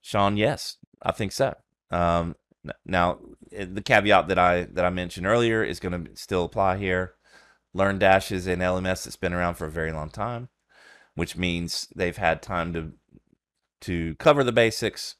Sean, 0.00 0.36
yes, 0.36 0.78
I 1.02 1.12
think 1.12 1.32
so. 1.32 1.54
Um, 1.90 2.36
now, 2.84 3.18
eh, 3.52 3.66
the 3.70 3.82
caveat 3.82 4.28
that 4.28 4.38
I 4.38 4.64
that 4.64 4.84
I 4.84 4.90
mentioned 4.90 5.26
earlier 5.26 5.62
is 5.64 5.80
going 5.80 6.04
to 6.04 6.16
still 6.16 6.44
apply 6.44 6.78
here. 6.78 7.14
LearnDash 7.74 8.32
is 8.32 8.46
an 8.46 8.60
LMS 8.60 9.04
that's 9.04 9.16
been 9.16 9.32
around 9.32 9.54
for 9.54 9.66
a 9.66 9.70
very 9.70 9.92
long 9.92 10.10
time, 10.10 10.48
which 11.14 11.36
means 11.36 11.88
they've 11.94 12.16
had 12.16 12.42
time 12.42 12.72
to 12.74 12.92
to 13.82 14.14
cover 14.16 14.44
the 14.44 14.52
basics, 14.52 15.16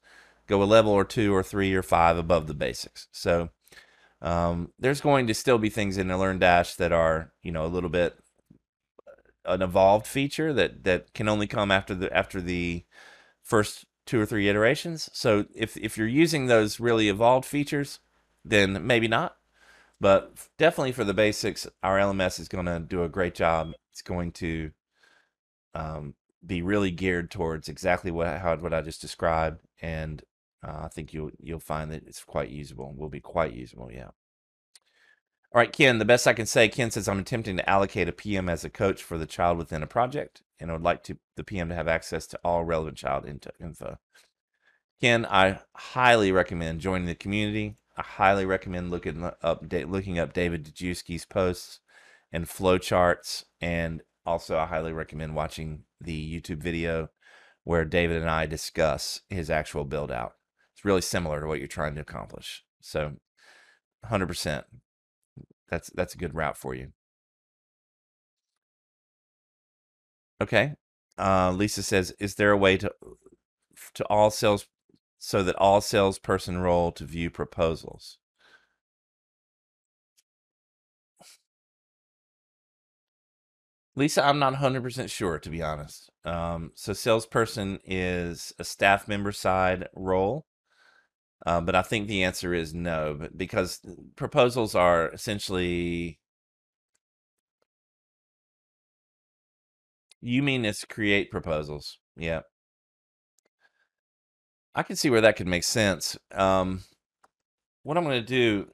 go 0.47 0.63
a 0.63 0.65
level 0.65 0.93
or 0.93 1.05
two 1.05 1.35
or 1.35 1.43
three 1.43 1.75
or 1.75 1.83
five 1.83 2.17
above 2.17 2.47
the 2.47 2.55
basics. 2.55 3.09
So 3.13 3.51
um, 4.23 4.71
there's 4.79 5.01
going 5.01 5.27
to 5.27 5.35
still 5.35 5.59
be 5.59 5.69
things 5.69 5.99
in 5.99 6.09
the 6.09 6.15
LearnDash 6.15 6.77
that 6.77 6.93
are 6.93 7.33
you 7.43 7.53
know 7.53 7.67
a 7.67 7.69
little 7.69 7.91
bit 7.91 8.17
an 9.45 9.63
evolved 9.63 10.07
feature 10.07 10.53
that 10.53 10.85
that 10.85 11.13
can 11.15 11.29
only 11.29 11.47
come 11.47 11.71
after 11.71 11.95
the 11.95 12.17
after 12.17 12.41
the 12.41 12.85
first 13.43 13.85
two 14.07 14.21
or 14.21 14.27
three 14.27 14.49
iterations. 14.49 15.11
So 15.13 15.47
if 15.55 15.77
if 15.77 15.99
you're 15.99 16.07
using 16.07 16.47
those 16.47 16.81
really 16.81 17.09
evolved 17.09 17.47
features, 17.47 17.99
then 18.45 18.87
maybe 18.87 19.09
not. 19.09 19.37
But 20.01 20.49
definitely 20.59 20.93
for 20.93 21.05
the 21.05 21.15
basics, 21.15 21.67
our 21.83 21.99
LMS 21.99 22.41
is 22.41 22.49
going 22.49 22.67
to 22.67 22.81
do 22.81 23.05
a 23.05 23.09
great 23.09 23.35
job. 23.35 23.73
It's 23.93 24.03
going 24.03 24.33
to 24.33 24.73
um, 25.75 26.15
be 26.45 26.61
really 26.63 26.91
geared 26.91 27.31
towards 27.31 27.69
exactly 27.69 28.11
what 28.11 28.39
how 28.39 28.57
what 28.57 28.75
I 28.75 28.81
just 28.83 29.01
described, 29.01 29.63
and 29.81 30.23
uh, 30.67 30.83
I 30.85 30.89
think 30.89 31.13
you'll 31.13 31.31
you'll 31.39 31.59
find 31.59 31.91
that 31.93 32.07
it's 32.07 32.25
quite 32.25 32.51
usable. 32.51 32.89
And 32.89 32.99
will 32.99 33.09
be 33.09 33.21
quite 33.21 33.55
usable. 33.55 33.91
Yeah. 33.93 34.11
All 35.55 35.59
right, 35.59 35.73
Ken. 35.73 35.99
The 35.99 36.05
best 36.05 36.27
I 36.27 36.33
can 36.33 36.47
say, 36.47 36.69
Ken 36.69 36.91
says 36.91 37.09
I'm 37.09 37.19
attempting 37.19 37.57
to 37.59 37.69
allocate 37.69 38.09
a 38.09 38.13
PM 38.13 38.49
as 38.49 38.65
a 38.65 38.71
coach 38.71 39.03
for 39.03 39.19
the 39.19 39.27
child 39.27 39.59
within 39.59 39.83
a 39.83 39.87
project 39.87 40.43
and 40.63 40.71
I 40.71 40.75
would 40.75 40.83
like 40.83 41.03
to 41.05 41.19
the 41.37 41.45
PM 41.45 41.69
to 41.69 41.75
have 41.75 41.89
access 41.89 42.27
to 42.29 42.41
all 42.45 42.65
relevant 42.65 42.97
child 42.97 43.27
info. 43.61 43.99
Ken, 45.01 45.27
I 45.27 45.59
highly 45.75 46.31
recommend 46.31 46.81
joining 46.81 47.07
the 47.07 47.17
community. 47.17 47.77
I 47.97 48.03
highly 48.03 48.47
recommend 48.47 48.91
looking 48.91 49.29
up 49.43 49.65
looking 49.71 50.21
up 50.21 50.33
David 50.33 50.65
Dajewski's 50.65 51.25
posts 51.25 51.81
and 52.33 52.47
flowcharts, 52.47 53.45
and 53.61 54.03
also 54.25 54.57
I 54.57 54.67
highly 54.67 54.93
recommend 54.93 55.35
watching 55.35 55.83
the 56.01 56.41
YouTube 56.41 56.63
video 56.63 57.11
where 57.65 57.85
David 57.85 58.21
and 58.21 58.31
I 58.31 58.47
discuss 58.47 59.23
his 59.29 59.51
actual 59.51 59.85
build 59.85 60.13
out. 60.13 60.35
Really 60.85 61.01
similar 61.01 61.41
to 61.41 61.47
what 61.47 61.59
you're 61.59 61.69
trying 61.69 61.95
to 61.95 62.01
accomplish. 62.01 62.65
So, 62.81 63.15
100%. 64.07 64.65
That's 65.69 65.91
that's 65.95 66.15
a 66.15 66.19
good 66.19 66.35
route 66.35 66.59
for 66.59 66.75
you. 66.75 66.93
Okay. 70.41 70.75
Uh, 71.19 71.53
Lisa 71.53 71.83
says, 71.83 72.13
is 72.19 72.35
there 72.35 72.51
a 72.51 72.57
way 72.57 72.77
to 72.77 72.93
to 73.95 74.05
all 74.07 74.31
sales 74.31 74.67
so 75.19 75.43
that 75.43 75.57
all 75.57 75.81
salesperson 75.81 76.59
role 76.59 76.93
to 76.93 77.05
view 77.05 77.31
proposals? 77.31 78.19
Lisa, 83.95 84.25
I'm 84.25 84.39
not 84.39 84.55
100% 84.55 85.11
sure, 85.11 85.39
to 85.39 85.51
be 85.51 85.63
honest. 85.63 86.11
Um, 86.25 86.73
so, 86.75 86.93
salesperson 86.93 87.79
is 87.85 88.53
a 88.59 88.65
staff 88.65 89.07
member 89.07 89.33
side 89.33 89.89
role, 89.95 90.47
uh, 91.45 91.61
but 91.61 91.75
I 91.75 91.83
think 91.83 92.09
the 92.09 92.23
answer 92.23 92.55
is 92.55 92.75
no, 92.75 93.29
because 93.37 93.81
proposals 94.17 94.75
are 94.75 95.11
essentially. 95.11 96.19
You 100.21 100.43
mean 100.43 100.65
it's 100.65 100.85
create 100.85 101.31
proposals? 101.33 101.99
Yeah. 102.17 102.43
I 104.75 104.83
can 104.83 104.97
see 104.97 105.11
where 105.11 105.21
that 105.21 105.37
could 105.37 105.49
make 105.49 105.65
sense. 105.65 106.17
Um, 106.33 106.85
what 107.83 107.97
I'm 107.97 108.05
going 108.05 108.21
to 108.21 108.27
do, 108.27 108.71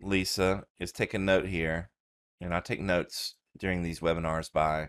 Lisa, 0.00 0.64
is 0.80 0.90
take 0.90 1.14
a 1.14 1.18
note 1.18 1.46
here, 1.46 1.90
and 2.40 2.54
I 2.54 2.60
take 2.60 2.80
notes 2.80 3.36
during 3.58 3.82
these 3.82 4.00
webinars 4.00 4.50
by 4.52 4.88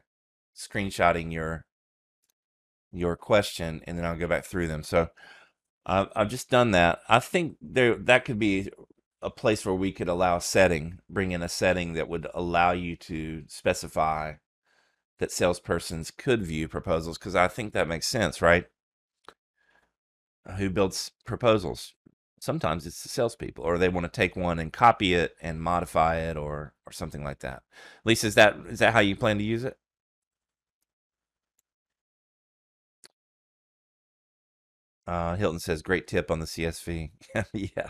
screenshotting 0.55 1.32
your 1.34 1.65
your 2.91 3.15
question, 3.15 3.82
and 3.86 3.97
then 3.97 4.05
I'll 4.05 4.17
go 4.17 4.28
back 4.28 4.45
through 4.45 4.67
them. 4.67 4.84
So 4.84 5.09
I've, 5.89 6.09
I've 6.15 6.29
just 6.29 6.49
done 6.51 6.71
that. 6.71 7.01
I 7.09 7.19
think 7.19 7.57
there 7.61 7.95
that 7.95 8.23
could 8.23 8.37
be 8.37 8.69
a 9.21 9.31
place 9.31 9.65
where 9.65 9.75
we 9.75 9.91
could 9.91 10.07
allow 10.07 10.37
setting, 10.39 10.99
bring 11.09 11.31
in 11.31 11.41
a 11.41 11.49
setting 11.49 11.93
that 11.93 12.07
would 12.07 12.27
allow 12.33 12.71
you 12.71 12.95
to 12.95 13.43
specify 13.47 14.33
that 15.17 15.31
salespersons 15.31 16.15
could 16.15 16.43
view 16.43 16.67
proposals 16.67 17.17
because 17.17 17.35
I 17.35 17.47
think 17.47 17.73
that 17.73 17.87
makes 17.87 18.07
sense, 18.07 18.41
right? 18.41 18.67
Who 20.57 20.69
builds 20.69 21.11
proposals? 21.25 21.93
Sometimes 22.39 22.85
it's 22.85 23.03
the 23.03 23.09
salespeople, 23.09 23.65
or 23.65 23.77
they 23.77 23.89
want 23.89 24.05
to 24.05 24.11
take 24.11 24.35
one 24.35 24.59
and 24.59 24.71
copy 24.71 25.13
it 25.13 25.35
and 25.41 25.61
modify 25.61 26.17
it, 26.17 26.37
or 26.37 26.73
or 26.85 26.93
something 26.93 27.23
like 27.23 27.39
that. 27.39 27.63
Lisa, 28.05 28.27
is 28.27 28.35
that 28.35 28.55
is 28.69 28.79
that 28.79 28.93
how 28.93 28.99
you 28.99 29.15
plan 29.15 29.39
to 29.39 29.43
use 29.43 29.63
it? 29.65 29.77
Uh, 35.10 35.36
Hilton 35.36 35.60
says, 35.60 35.82
"Great 35.82 36.07
tip 36.07 36.30
on 36.30 36.39
the 36.39 36.45
CSV." 36.45 37.12
yeah, 37.53 37.89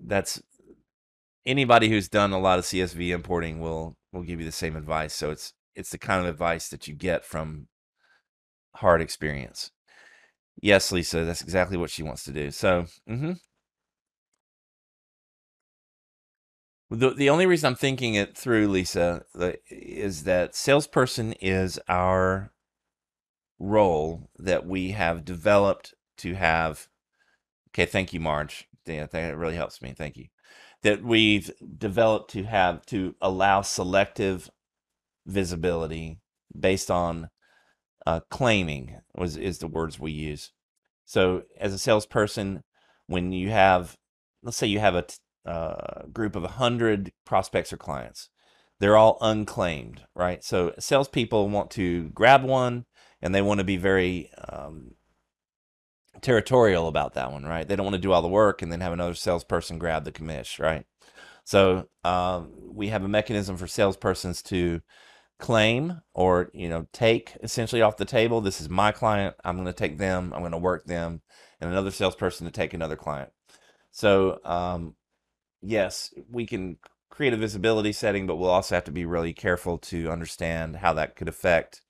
that's 0.00 0.42
anybody 1.44 1.88
who's 1.90 2.08
done 2.08 2.32
a 2.32 2.40
lot 2.40 2.58
of 2.58 2.64
CSV 2.64 3.10
importing 3.10 3.60
will 3.60 3.96
will 4.12 4.22
give 4.22 4.40
you 4.40 4.46
the 4.46 4.52
same 4.52 4.76
advice. 4.76 5.14
So 5.14 5.30
it's 5.30 5.52
it's 5.74 5.90
the 5.90 5.98
kind 5.98 6.22
of 6.24 6.28
advice 6.32 6.68
that 6.70 6.88
you 6.88 6.94
get 6.94 7.24
from 7.24 7.68
hard 8.76 9.02
experience. 9.02 9.70
Yes, 10.60 10.92
Lisa, 10.92 11.24
that's 11.24 11.42
exactly 11.42 11.76
what 11.76 11.90
she 11.90 12.02
wants 12.02 12.24
to 12.24 12.32
do. 12.32 12.50
So, 12.50 12.86
hmm 13.06 13.32
the 16.90 17.10
the 17.10 17.30
only 17.30 17.46
reason 17.46 17.68
I'm 17.68 17.74
thinking 17.74 18.14
it 18.14 18.36
through, 18.36 18.68
Lisa, 18.68 19.24
is 19.70 20.24
that 20.24 20.54
salesperson 20.54 21.32
is 21.34 21.78
our 21.88 22.51
role 23.62 24.28
that 24.38 24.66
we 24.66 24.90
have 24.90 25.24
developed 25.24 25.94
to 26.18 26.34
have. 26.34 26.88
Okay, 27.70 27.86
thank 27.86 28.12
you, 28.12 28.20
Marge. 28.20 28.68
Yeah, 28.84 29.06
that 29.06 29.36
really 29.36 29.54
helps 29.54 29.80
me. 29.80 29.94
Thank 29.96 30.16
you. 30.16 30.26
That 30.82 31.02
we've 31.02 31.50
developed 31.78 32.32
to 32.32 32.42
have 32.42 32.84
to 32.86 33.14
allow 33.20 33.62
selective 33.62 34.50
visibility 35.24 36.18
based 36.58 36.90
on 36.90 37.28
uh, 38.04 38.20
claiming 38.30 38.98
was 39.14 39.36
is 39.36 39.58
the 39.58 39.68
words 39.68 39.98
we 39.98 40.10
use. 40.10 40.50
So 41.04 41.42
as 41.60 41.72
a 41.72 41.78
salesperson, 41.78 42.64
when 43.06 43.30
you 43.30 43.50
have, 43.50 43.96
let's 44.42 44.56
say 44.56 44.66
you 44.66 44.80
have 44.80 44.96
a 44.96 45.06
uh, 45.48 46.06
group 46.12 46.34
of 46.34 46.42
a 46.42 46.48
hundred 46.48 47.12
prospects 47.24 47.72
or 47.72 47.76
clients, 47.76 48.28
they're 48.80 48.96
all 48.96 49.18
unclaimed, 49.20 50.02
right? 50.16 50.42
So 50.42 50.74
salespeople 50.80 51.48
want 51.48 51.70
to 51.72 52.08
grab 52.08 52.42
one 52.42 52.86
and 53.22 53.34
they 53.34 53.42
want 53.42 53.58
to 53.58 53.64
be 53.64 53.76
very 53.76 54.30
um, 54.48 54.94
territorial 56.20 56.88
about 56.88 57.14
that 57.14 57.32
one, 57.32 57.44
right? 57.44 57.66
They 57.66 57.76
don't 57.76 57.86
want 57.86 57.96
to 57.96 58.02
do 58.02 58.12
all 58.12 58.22
the 58.22 58.28
work 58.28 58.62
and 58.62 58.70
then 58.70 58.80
have 58.80 58.92
another 58.92 59.14
salesperson 59.14 59.78
grab 59.78 60.04
the 60.04 60.12
commish, 60.12 60.58
right? 60.58 60.84
So 61.44 61.88
um, 62.04 62.52
we 62.72 62.88
have 62.88 63.04
a 63.04 63.08
mechanism 63.08 63.56
for 63.56 63.66
salespersons 63.66 64.42
to 64.44 64.80
claim 65.42 66.00
or 66.14 66.50
you 66.54 66.68
know 66.68 66.86
take 66.92 67.36
essentially 67.42 67.82
off 67.82 67.96
the 67.96 68.04
table 68.04 68.40
this 68.40 68.60
is 68.60 68.68
my 68.68 68.92
client 68.92 69.34
i'm 69.44 69.56
going 69.56 69.66
to 69.66 69.72
take 69.72 69.98
them 69.98 70.32
i'm 70.32 70.38
going 70.38 70.52
to 70.52 70.58
work 70.58 70.84
them 70.84 71.20
and 71.60 71.68
another 71.68 71.90
salesperson 71.90 72.46
to 72.46 72.52
take 72.52 72.72
another 72.72 72.94
client 72.94 73.28
so 73.90 74.38
um, 74.44 74.94
yes 75.60 76.14
we 76.30 76.46
can 76.46 76.78
create 77.10 77.32
a 77.32 77.36
visibility 77.36 77.90
setting 77.92 78.24
but 78.24 78.36
we'll 78.36 78.48
also 78.48 78.76
have 78.76 78.84
to 78.84 78.92
be 78.92 79.04
really 79.04 79.32
careful 79.32 79.78
to 79.78 80.08
understand 80.12 80.76
how 80.76 80.92
that 80.92 81.16
could 81.16 81.28
affect 81.28 81.81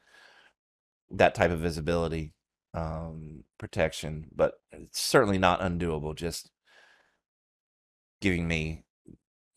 that 1.12 1.34
type 1.34 1.50
of 1.50 1.60
visibility 1.60 2.32
um, 2.74 3.44
protection 3.58 4.26
but 4.34 4.54
it's 4.72 5.00
certainly 5.00 5.38
not 5.38 5.60
undoable 5.60 6.14
just 6.16 6.50
giving 8.20 8.48
me 8.48 8.84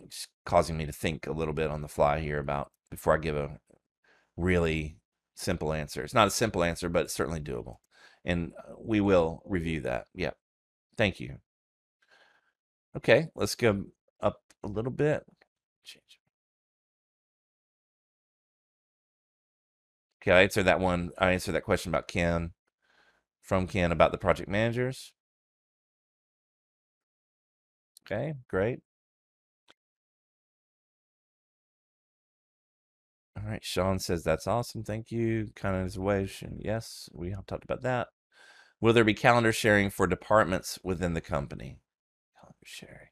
just 0.10 0.28
causing 0.46 0.78
me 0.78 0.86
to 0.86 0.92
think 0.92 1.26
a 1.28 1.32
little 1.32 1.54
bit 1.54 1.70
on 1.70 1.82
the 1.82 1.88
fly 1.88 2.20
here 2.20 2.40
about 2.40 2.72
before 2.92 3.16
i 3.16 3.18
give 3.18 3.38
a 3.38 3.60
really 4.38 4.98
simple 5.36 5.74
answer. 5.74 6.04
It's 6.04 6.14
not 6.14 6.28
a 6.28 6.32
simple 6.32 6.64
answer, 6.64 6.90
but 6.90 7.04
it's 7.04 7.14
certainly 7.14 7.40
doable. 7.40 7.78
And 8.24 8.54
uh, 8.58 8.74
we 8.80 9.02
will 9.02 9.42
review 9.46 9.82
that. 9.82 10.08
Yeah. 10.14 10.32
Thank 10.98 11.20
you. 11.20 11.38
Okay, 12.98 13.28
let's 13.36 13.56
go 13.56 13.84
up 14.22 14.40
a 14.64 14.68
little 14.68 14.92
bit. 14.92 15.24
Okay, 20.26 20.36
I 20.36 20.42
answered 20.44 20.64
that 20.64 20.80
one. 20.80 21.12
I 21.20 21.32
answered 21.34 21.52
that 21.52 21.64
question 21.64 21.92
about 21.92 22.08
Ken 22.08 22.52
from 23.42 23.68
Ken 23.68 23.92
about 23.92 24.12
the 24.12 24.18
project 24.18 24.50
managers. 24.50 25.14
Okay, 28.06 28.34
great. 28.50 28.80
All 33.38 33.48
right, 33.48 33.64
Sean 33.64 34.00
says 34.00 34.24
that's 34.24 34.48
awesome. 34.48 34.84
Thank 34.84 35.12
you. 35.12 35.50
Kind 35.56 35.76
of 35.76 35.88
evaluation. 35.88 36.58
Yes, 36.60 37.10
we 37.14 37.32
have 37.32 37.46
talked 37.46 37.64
about 37.64 37.84
that. 37.84 38.08
Will 38.82 38.94
there 38.94 39.04
be 39.04 39.14
calendar 39.14 39.52
sharing 39.52 39.90
for 39.90 40.08
departments 40.08 40.80
within 40.84 41.14
the 41.14 41.22
company? 41.22 41.78
Calendar 42.40 42.58
sharing. 42.64 43.10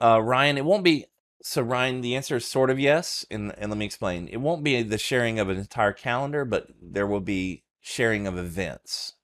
Uh, 0.00 0.20
Ryan, 0.20 0.58
it 0.58 0.64
won't 0.64 0.84
be. 0.84 1.06
So, 1.42 1.62
Ryan, 1.62 2.02
the 2.02 2.16
answer 2.16 2.36
is 2.36 2.46
sort 2.46 2.70
of 2.70 2.80
yes, 2.80 3.24
and 3.30 3.54
and 3.58 3.70
let 3.70 3.78
me 3.78 3.86
explain. 3.86 4.28
It 4.28 4.38
won't 4.38 4.64
be 4.64 4.82
the 4.82 4.98
sharing 4.98 5.38
of 5.40 5.48
an 5.48 5.58
entire 5.58 5.92
calendar, 5.92 6.44
but 6.44 6.68
there 6.82 7.06
will 7.06 7.20
be 7.20 7.64
sharing 7.80 8.26
of 8.26 8.38
events. 8.38 9.14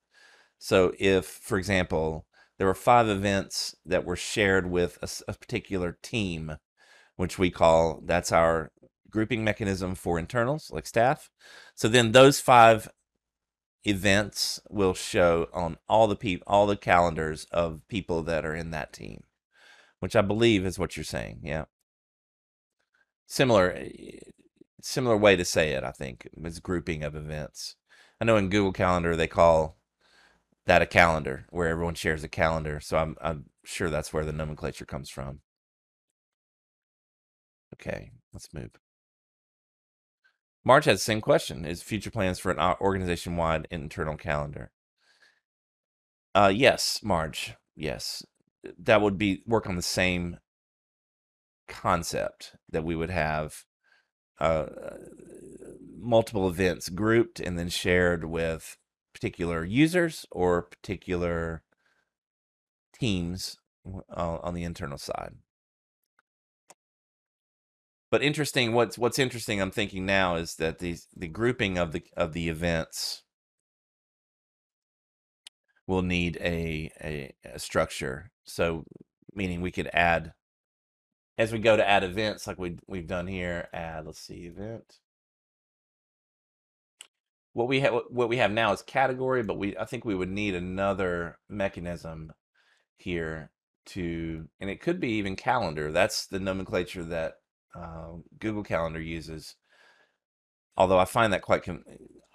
So, 0.58 0.94
if, 0.98 1.26
for 1.26 1.58
example, 1.58 2.26
there 2.58 2.66
were 2.68 2.74
five 2.74 3.08
events 3.08 3.76
that 3.86 4.04
were 4.04 4.16
shared 4.16 4.70
with 4.70 4.98
a, 5.02 5.32
a 5.32 5.34
particular 5.34 5.98
team, 6.02 6.58
which 7.16 7.38
we 7.38 7.50
call 7.50 8.02
that's 8.04 8.32
our 8.32 8.72
grouping 9.10 9.44
mechanism 9.44 9.94
for 9.94 10.18
internals 10.18 10.70
like 10.72 10.86
staff. 10.86 11.30
So 11.74 11.88
then 11.88 12.12
those 12.12 12.40
five 12.40 12.88
events 13.84 14.60
will 14.70 14.94
show 14.94 15.48
on 15.52 15.78
all 15.88 16.08
the 16.08 16.16
people 16.16 16.44
all 16.48 16.66
the 16.66 16.76
calendars 16.76 17.46
of 17.52 17.86
people 17.88 18.22
that 18.24 18.44
are 18.46 18.54
in 18.54 18.70
that 18.72 18.92
team, 18.92 19.24
which 20.00 20.16
I 20.16 20.22
believe 20.22 20.66
is 20.66 20.78
what 20.78 20.96
you're 20.96 21.04
saying. 21.04 21.40
Yeah. 21.44 21.66
Similar 23.28 23.72
eh, 23.76 24.18
similar 24.82 25.16
way 25.16 25.36
to 25.36 25.44
say 25.44 25.72
it, 25.72 25.84
I 25.84 25.92
think, 25.92 26.28
is 26.44 26.60
grouping 26.60 27.04
of 27.04 27.14
events. 27.14 27.76
I 28.20 28.24
know 28.24 28.36
in 28.36 28.48
Google 28.48 28.72
Calendar 28.72 29.14
they 29.14 29.28
call 29.28 29.78
that 30.66 30.82
a 30.82 30.86
calendar 30.86 31.46
where 31.50 31.68
everyone 31.68 31.94
shares 31.94 32.24
a 32.24 32.28
calendar. 32.28 32.80
So 32.80 32.96
I'm 32.98 33.16
I'm 33.20 33.46
sure 33.64 33.90
that's 33.90 34.12
where 34.12 34.24
the 34.24 34.32
nomenclature 34.32 34.86
comes 34.86 35.10
from. 35.10 35.40
Okay, 37.74 38.10
let's 38.32 38.52
move. 38.52 38.70
Marge 40.64 40.86
has 40.86 41.00
the 41.00 41.04
same 41.04 41.20
question. 41.20 41.64
Is 41.64 41.82
future 41.82 42.10
plans 42.10 42.38
for 42.38 42.50
an 42.50 42.58
organization-wide 42.80 43.68
internal 43.70 44.16
calendar? 44.16 44.70
Uh, 46.34 46.52
yes, 46.54 47.00
Marge. 47.02 47.54
Yes, 47.74 48.24
that 48.78 49.00
would 49.00 49.18
be 49.18 49.42
work 49.46 49.66
on 49.66 49.76
the 49.76 49.82
same 49.82 50.38
concept 51.68 52.56
that 52.70 52.84
we 52.84 52.96
would 52.96 53.10
have 53.10 53.64
uh, 54.40 54.66
multiple 55.96 56.48
events 56.48 56.88
grouped 56.88 57.40
and 57.40 57.58
then 57.58 57.68
shared 57.68 58.24
with 58.24 58.76
particular 59.12 59.64
users 59.64 60.26
or 60.30 60.62
particular 60.62 61.62
teams 62.98 63.56
uh, 63.86 64.38
on 64.42 64.54
the 64.54 64.64
internal 64.64 64.98
side. 64.98 65.34
But 68.10 68.22
interesting 68.22 68.72
what's 68.72 68.96
what's 68.96 69.18
interesting 69.18 69.60
i'm 69.60 69.70
thinking 69.70 70.06
now 70.06 70.36
is 70.36 70.54
that 70.54 70.78
the 70.78 70.96
the 71.14 71.28
grouping 71.28 71.76
of 71.76 71.92
the 71.92 72.02
of 72.16 72.32
the 72.32 72.48
events 72.48 73.22
will 75.88 76.02
need 76.02 76.36
a, 76.40 76.92
a, 77.02 77.34
a 77.44 77.58
structure. 77.58 78.30
So 78.44 78.84
meaning 79.34 79.60
we 79.60 79.72
could 79.72 79.90
add 79.92 80.34
as 81.38 81.52
we 81.52 81.60
go 81.60 81.76
to 81.76 81.88
add 81.88 82.02
events 82.02 82.46
like 82.46 82.58
we 82.58 82.76
we've 82.88 83.06
done 83.06 83.28
here, 83.28 83.68
add 83.72 84.06
let's 84.06 84.20
see 84.20 84.46
event. 84.46 84.98
What 87.52 87.68
we 87.68 87.80
have 87.80 87.94
what 88.10 88.28
we 88.28 88.38
have 88.38 88.50
now 88.50 88.72
is 88.72 88.82
category, 88.82 89.42
but 89.42 89.58
we 89.58 89.76
I 89.76 89.84
think 89.84 90.04
we 90.04 90.16
would 90.16 90.30
need 90.30 90.54
another 90.54 91.38
mechanism 91.48 92.32
here 92.96 93.50
to 93.86 94.48
and 94.60 94.68
it 94.68 94.80
could 94.80 95.00
be 95.00 95.12
even 95.12 95.36
calendar. 95.36 95.92
That's 95.92 96.26
the 96.26 96.40
nomenclature 96.40 97.04
that 97.04 97.34
uh, 97.74 98.16
Google 98.38 98.64
Calendar 98.64 99.00
uses. 99.00 99.54
Although 100.76 100.98
I 100.98 101.04
find 101.04 101.32
that 101.32 101.42
quite 101.42 101.66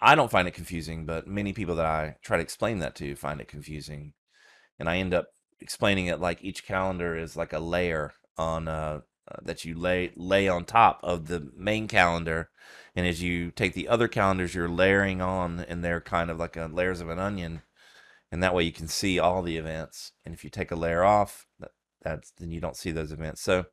I 0.02 0.16
don't 0.16 0.32
find 0.32 0.48
it 0.48 0.54
confusing, 0.54 1.06
but 1.06 1.28
many 1.28 1.54
people 1.54 1.76
that 1.76 1.86
I 1.86 2.16
try 2.24 2.38
to 2.38 2.44
explain 2.44 2.80
that 2.80 2.96
to 2.96 3.16
find 3.16 3.42
it 3.42 3.48
confusing. 3.48 4.14
And 4.80 4.90
I 4.90 4.98
end 4.98 5.14
up 5.14 5.28
explaining 5.60 6.08
it 6.08 6.20
like 6.20 6.44
each 6.44 6.66
calendar 6.66 7.16
is 7.18 7.38
like 7.38 7.54
a 7.54 7.60
layer 7.60 8.14
on 8.38 8.68
uh, 8.68 9.02
uh, 9.28 9.38
that 9.42 9.64
you 9.64 9.78
lay 9.78 10.12
lay 10.16 10.48
on 10.48 10.66
top 10.66 11.00
of 11.04 11.28
the 11.28 11.50
main 11.56 11.88
calendar. 11.88 12.50
And 12.96 13.08
as 13.08 13.22
you 13.22 13.52
take 13.52 13.74
the 13.74 13.88
other 13.88 14.08
calendars 14.08 14.54
you're 14.54 14.70
layering 14.70 15.22
on 15.22 15.62
and 15.62 15.84
they're 15.84 16.02
kind 16.02 16.30
of 16.30 16.38
like 16.38 16.58
layers 16.58 17.02
of 17.02 17.10
an 17.10 17.20
onion. 17.20 17.62
And 18.32 18.44
that 18.44 18.54
way 18.54 18.64
you 18.64 18.72
can 18.74 18.88
see 18.88 19.20
all 19.20 19.42
the 19.42 19.58
events. 19.58 20.12
And 20.26 20.34
if 20.34 20.44
you 20.44 20.50
take 20.50 20.72
a 20.72 20.76
layer 20.76 21.04
off 21.04 21.48
that, 21.60 21.72
that's 22.02 22.32
then 22.32 22.52
you 22.52 22.60
don't 22.60 22.78
see 22.78 22.92
those 22.92 23.12
events. 23.12 23.42
So 23.42 23.66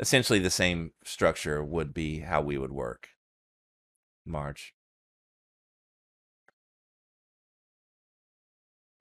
essentially 0.00 0.38
the 0.40 0.50
same 0.50 0.92
structure 1.04 1.62
would 1.64 1.94
be 1.94 2.20
how 2.20 2.40
we 2.42 2.58
would 2.58 2.72
work. 2.72 3.08
March. 4.26 4.74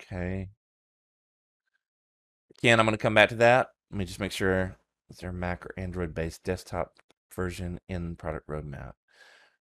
Okay. 0.02 0.50
Again 2.60 2.80
i'm 2.80 2.86
going 2.86 2.98
to 2.98 3.02
come 3.02 3.14
back 3.14 3.30
to 3.30 3.36
that. 3.36 3.70
Let 3.92 3.98
me 3.98 4.06
just 4.06 4.20
make 4.20 4.32
sure 4.32 4.78
is 5.10 5.18
there 5.18 5.32
a 5.32 5.34
Mac 5.34 5.66
or 5.66 5.74
Android 5.78 6.14
based 6.14 6.44
desktop 6.44 6.94
version 7.34 7.80
in 7.88 8.16
product 8.16 8.48
roadmap? 8.48 8.94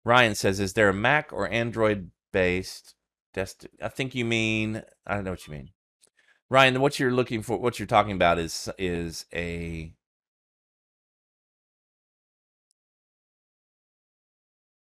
Ryan 0.04 0.36
says, 0.36 0.60
is 0.60 0.74
there 0.74 0.90
a 0.90 0.94
Mac 0.94 1.32
or 1.34 1.50
Android 1.50 2.12
based 2.32 2.96
desktop? 3.34 3.72
I 3.82 3.90
think 3.90 4.16
you 4.16 4.26
mean, 4.26 4.84
I 5.06 5.16
don't 5.16 5.24
know 5.24 5.32
what 5.32 5.48
you 5.48 5.54
mean. 5.54 5.70
Ryan, 6.50 6.80
what 6.80 7.00
you're 7.00 7.12
looking 7.12 7.42
for, 7.42 7.60
what 7.60 7.78
you're 7.78 7.88
talking 7.88 8.14
about 8.14 8.40
is 8.40 8.70
is 8.78 9.26
a 9.34 9.92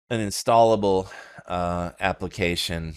an 0.08 0.20
installable 0.20 1.08
uh, 1.46 1.92
application, 2.00 2.94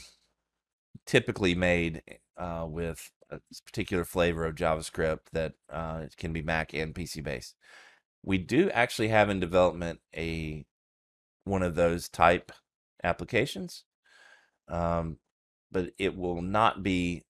typically 1.05 1.55
made 1.55 2.01
uh, 2.37 2.65
with 2.67 3.11
a 3.35 3.61
particular 3.65 4.05
flavor 4.05 4.45
of 4.45 4.55
JavaScript 4.55 5.31
that 5.33 5.53
uh, 5.71 6.05
can 6.17 6.33
be 6.33 6.41
Mac 6.41 6.73
and 6.73 6.93
PC 6.93 7.23
based. 7.23 7.55
We 8.23 8.37
do 8.37 8.69
actually 8.71 9.09
have 9.09 9.29
in 9.29 9.39
development 9.39 9.99
a 10.15 10.65
one 11.43 11.63
of 11.63 11.75
those 11.75 12.07
type 12.07 12.51
applications, 13.03 13.83
um, 14.69 15.17
but 15.71 15.91
it 15.97 16.15
will 16.15 16.41
not 16.41 16.83
be 16.83 17.23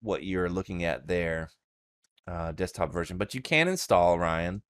what 0.00 0.24
you're 0.24 0.48
looking 0.48 0.84
at 0.84 1.06
there, 1.06 1.50
uh, 2.26 2.52
desktop 2.52 2.92
version. 2.92 3.18
But 3.18 3.34
you 3.34 3.40
can 3.40 3.68
install 3.68 4.18
Ryan. 4.18 4.62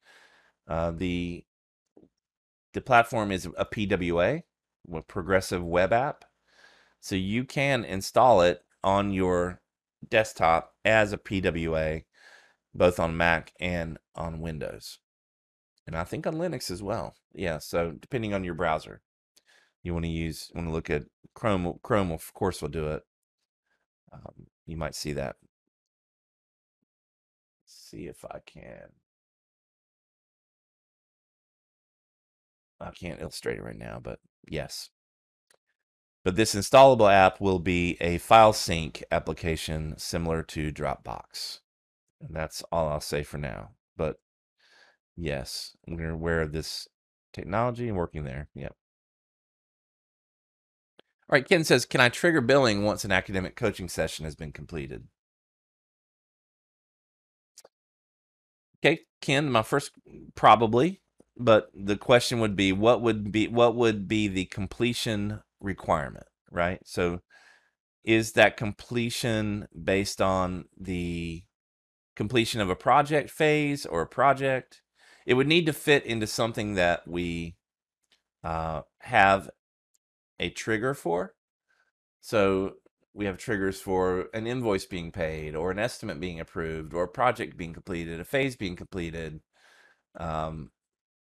Uh, 0.68 0.90
the 0.90 1.44
the 2.74 2.80
platform 2.82 3.32
is 3.32 3.46
a 3.56 3.64
PWA, 3.64 4.42
a 4.92 5.02
progressive 5.02 5.64
web 5.64 5.92
app, 5.92 6.24
so 7.00 7.14
you 7.14 7.44
can 7.44 7.84
install 7.84 8.42
it 8.42 8.60
on 8.84 9.12
your 9.12 9.60
desktop 10.10 10.74
as 10.84 11.12
a 11.12 11.18
PWA, 11.18 12.04
both 12.74 13.00
on 13.00 13.16
Mac 13.16 13.52
and 13.60 13.98
on 14.14 14.40
Windows. 14.40 14.98
And 15.86 15.96
I 15.96 16.04
think 16.04 16.26
on 16.26 16.34
Linux 16.34 16.70
as 16.70 16.82
well. 16.82 17.14
Yeah, 17.32 17.58
so 17.58 17.92
depending 17.92 18.34
on 18.34 18.44
your 18.44 18.54
browser, 18.54 19.02
you 19.82 19.92
want 19.92 20.04
to 20.04 20.10
use, 20.10 20.50
want 20.54 20.66
to 20.66 20.72
look 20.72 20.90
at 20.90 21.04
Chrome. 21.34 21.78
Chrome, 21.82 22.10
of 22.10 22.32
course, 22.34 22.60
will 22.60 22.68
do 22.68 22.88
it. 22.88 23.02
Um, 24.12 24.46
you 24.66 24.76
might 24.76 24.94
see 24.94 25.12
that. 25.12 25.36
Let's 27.64 27.90
see 27.90 28.06
if 28.06 28.24
I 28.24 28.40
can. 28.44 28.90
I 32.80 32.90
can't 32.90 33.20
illustrate 33.20 33.58
it 33.58 33.64
right 33.64 33.78
now, 33.78 34.00
but 34.02 34.18
yes. 34.48 34.90
But 36.26 36.34
this 36.34 36.56
installable 36.56 37.08
app 37.08 37.40
will 37.40 37.60
be 37.60 37.96
a 38.00 38.18
file 38.18 38.52
sync 38.52 39.04
application 39.12 39.94
similar 39.96 40.42
to 40.42 40.72
Dropbox. 40.72 41.60
And 42.20 42.34
that's 42.34 42.64
all 42.72 42.88
I'll 42.88 43.00
say 43.00 43.22
for 43.22 43.38
now. 43.38 43.70
But 43.96 44.18
yes, 45.16 45.76
we're 45.86 46.10
aware 46.10 46.40
of 46.42 46.50
this 46.50 46.88
technology 47.32 47.86
and 47.86 47.96
working 47.96 48.24
there. 48.24 48.48
Yep. 48.56 48.74
All 50.98 51.04
right, 51.30 51.48
Ken 51.48 51.62
says, 51.62 51.84
can 51.84 52.00
I 52.00 52.08
trigger 52.08 52.40
billing 52.40 52.82
once 52.82 53.04
an 53.04 53.12
academic 53.12 53.54
coaching 53.54 53.88
session 53.88 54.24
has 54.24 54.34
been 54.34 54.50
completed? 54.50 55.04
Okay, 58.84 59.02
Ken, 59.20 59.48
my 59.48 59.62
first 59.62 59.92
probably, 60.34 61.02
but 61.36 61.70
the 61.72 61.96
question 61.96 62.40
would 62.40 62.56
be 62.56 62.72
what 62.72 63.00
would 63.00 63.30
be 63.30 63.46
what 63.46 63.76
would 63.76 64.08
be 64.08 64.26
the 64.26 64.46
completion 64.46 65.42
requirement, 65.60 66.26
right? 66.50 66.80
So 66.84 67.20
is 68.04 68.32
that 68.32 68.56
completion 68.56 69.66
based 69.84 70.22
on 70.22 70.66
the 70.78 71.42
completion 72.14 72.60
of 72.60 72.70
a 72.70 72.76
project 72.76 73.30
phase 73.30 73.84
or 73.84 74.02
a 74.02 74.06
project? 74.06 74.82
It 75.26 75.34
would 75.34 75.48
need 75.48 75.66
to 75.66 75.72
fit 75.72 76.06
into 76.06 76.26
something 76.26 76.74
that 76.74 77.06
we 77.06 77.56
uh, 78.44 78.82
have 79.00 79.50
a 80.38 80.50
trigger 80.50 80.94
for. 80.94 81.34
So 82.20 82.74
we 83.12 83.24
have 83.24 83.38
triggers 83.38 83.80
for 83.80 84.26
an 84.34 84.46
invoice 84.46 84.84
being 84.84 85.10
paid 85.10 85.56
or 85.56 85.70
an 85.70 85.78
estimate 85.78 86.20
being 86.20 86.38
approved 86.38 86.92
or 86.92 87.04
a 87.04 87.08
project 87.08 87.56
being 87.56 87.72
completed, 87.72 88.20
a 88.20 88.24
phase 88.24 88.56
being 88.56 88.76
completed. 88.76 89.40
Um, 90.14 90.70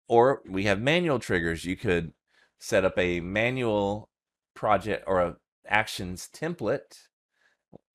or 0.08 0.42
we 0.48 0.64
have 0.64 0.82
manual 0.82 1.20
triggers. 1.20 1.66
You 1.66 1.76
could 1.76 2.14
set 2.60 2.86
up 2.86 2.98
a 2.98 3.20
manual 3.20 4.10
project 4.58 5.04
or 5.08 5.22
a 5.22 5.36
actions 5.68 6.30
template 6.34 7.08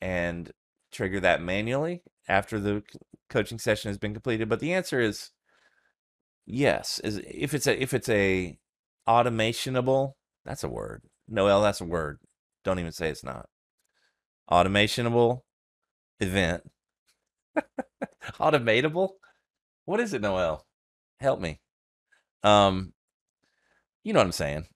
and 0.00 0.52
trigger 0.92 1.20
that 1.20 1.42
manually 1.42 2.02
after 2.28 2.60
the 2.60 2.82
coaching 3.28 3.58
session 3.58 3.88
has 3.88 3.98
been 3.98 4.12
completed 4.12 4.48
but 4.48 4.60
the 4.60 4.72
answer 4.72 5.00
is 5.00 5.30
yes 6.46 6.98
is 7.00 7.20
if 7.26 7.54
it's 7.54 7.66
a 7.66 7.82
if 7.82 7.92
it's 7.92 8.08
a 8.08 8.56
automationable 9.08 10.12
that's 10.44 10.62
a 10.62 10.68
word 10.68 11.02
noel 11.28 11.62
that's 11.62 11.80
a 11.80 11.84
word 11.84 12.18
don't 12.62 12.78
even 12.78 12.92
say 12.92 13.08
it's 13.08 13.24
not 13.24 13.46
automationable 14.50 15.40
event. 16.20 16.62
Automatable? 18.38 19.10
What 19.84 20.00
is 20.00 20.14
it 20.14 20.22
noel? 20.22 20.64
Help 21.20 21.40
me. 21.40 21.60
Um 22.42 22.92
you 24.04 24.12
know 24.12 24.18
what 24.18 24.26
i'm 24.26 24.32
saying 24.32 24.66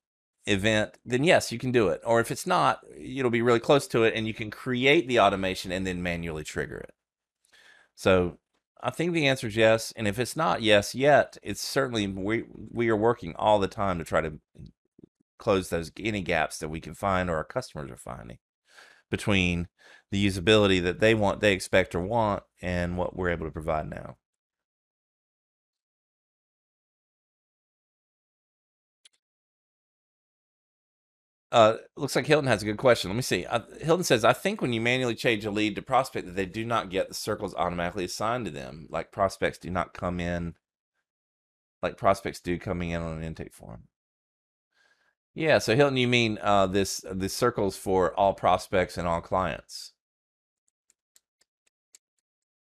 event, 0.46 0.96
then 1.04 1.24
yes, 1.24 1.50
you 1.50 1.58
can 1.58 1.72
do 1.72 1.88
it. 1.88 2.00
Or 2.04 2.20
if 2.20 2.30
it's 2.30 2.46
not, 2.46 2.80
it'll 2.96 3.30
be 3.30 3.42
really 3.42 3.60
close 3.60 3.86
to 3.88 4.04
it 4.04 4.14
and 4.14 4.26
you 4.26 4.34
can 4.34 4.50
create 4.50 5.08
the 5.08 5.20
automation 5.20 5.72
and 5.72 5.86
then 5.86 6.02
manually 6.02 6.44
trigger 6.44 6.78
it. 6.78 6.92
So 7.94 8.38
I 8.80 8.90
think 8.90 9.12
the 9.12 9.26
answer 9.26 9.48
is 9.48 9.56
yes. 9.56 9.92
And 9.96 10.06
if 10.06 10.18
it's 10.18 10.36
not 10.36 10.62
yes 10.62 10.94
yet, 10.94 11.36
it's 11.42 11.62
certainly 11.62 12.06
we 12.06 12.44
we 12.70 12.88
are 12.88 12.96
working 12.96 13.34
all 13.36 13.58
the 13.58 13.68
time 13.68 13.98
to 13.98 14.04
try 14.04 14.20
to 14.20 14.38
close 15.38 15.68
those 15.68 15.90
any 15.98 16.22
gaps 16.22 16.58
that 16.58 16.68
we 16.68 16.80
can 16.80 16.94
find 16.94 17.28
or 17.28 17.36
our 17.36 17.44
customers 17.44 17.90
are 17.90 17.96
finding 17.96 18.38
between 19.10 19.68
the 20.10 20.24
usability 20.24 20.82
that 20.82 21.00
they 21.00 21.14
want, 21.14 21.40
they 21.40 21.52
expect 21.52 21.94
or 21.94 22.00
want, 22.00 22.42
and 22.62 22.96
what 22.96 23.16
we're 23.16 23.30
able 23.30 23.46
to 23.46 23.52
provide 23.52 23.88
now. 23.88 24.16
Uh, 31.56 31.78
looks 31.96 32.14
like 32.14 32.26
Hilton 32.26 32.48
has 32.48 32.60
a 32.60 32.66
good 32.66 32.76
question. 32.76 33.08
Let 33.08 33.16
me 33.16 33.22
see. 33.22 33.46
Uh, 33.46 33.60
Hilton 33.80 34.04
says, 34.04 34.26
I 34.26 34.34
think 34.34 34.60
when 34.60 34.74
you 34.74 34.80
manually 34.82 35.14
change 35.14 35.46
a 35.46 35.50
lead 35.50 35.74
to 35.76 35.80
prospect, 35.80 36.26
that 36.26 36.36
they 36.36 36.44
do 36.44 36.66
not 36.66 36.90
get 36.90 37.08
the 37.08 37.14
circles 37.14 37.54
automatically 37.54 38.04
assigned 38.04 38.44
to 38.44 38.50
them. 38.50 38.86
Like 38.90 39.10
prospects 39.10 39.56
do 39.56 39.70
not 39.70 39.94
come 39.94 40.20
in, 40.20 40.52
like 41.82 41.96
prospects 41.96 42.40
do 42.40 42.58
coming 42.58 42.90
in 42.90 43.00
on 43.00 43.16
an 43.16 43.24
intake 43.24 43.54
form. 43.54 43.84
Yeah. 45.34 45.56
So 45.56 45.74
Hilton, 45.74 45.96
you 45.96 46.08
mean 46.08 46.38
uh, 46.42 46.66
this 46.66 47.02
the 47.10 47.30
circles 47.30 47.74
for 47.74 48.12
all 48.20 48.34
prospects 48.34 48.98
and 48.98 49.08
all 49.08 49.22
clients? 49.22 49.94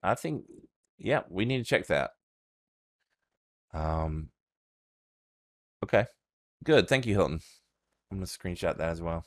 I 0.00 0.14
think, 0.14 0.44
yeah, 0.96 1.22
we 1.28 1.44
need 1.44 1.58
to 1.58 1.64
check 1.64 1.88
that. 1.88 2.10
Um. 3.74 4.28
Okay. 5.82 6.06
Good. 6.62 6.86
Thank 6.86 7.04
you, 7.04 7.14
Hilton. 7.14 7.40
I'm 8.10 8.18
going 8.18 8.26
to 8.26 8.32
screenshot 8.32 8.76
that 8.78 8.90
as 8.90 9.02
well. 9.02 9.24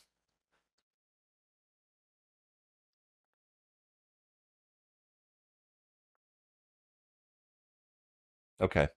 Okay. 8.61 8.87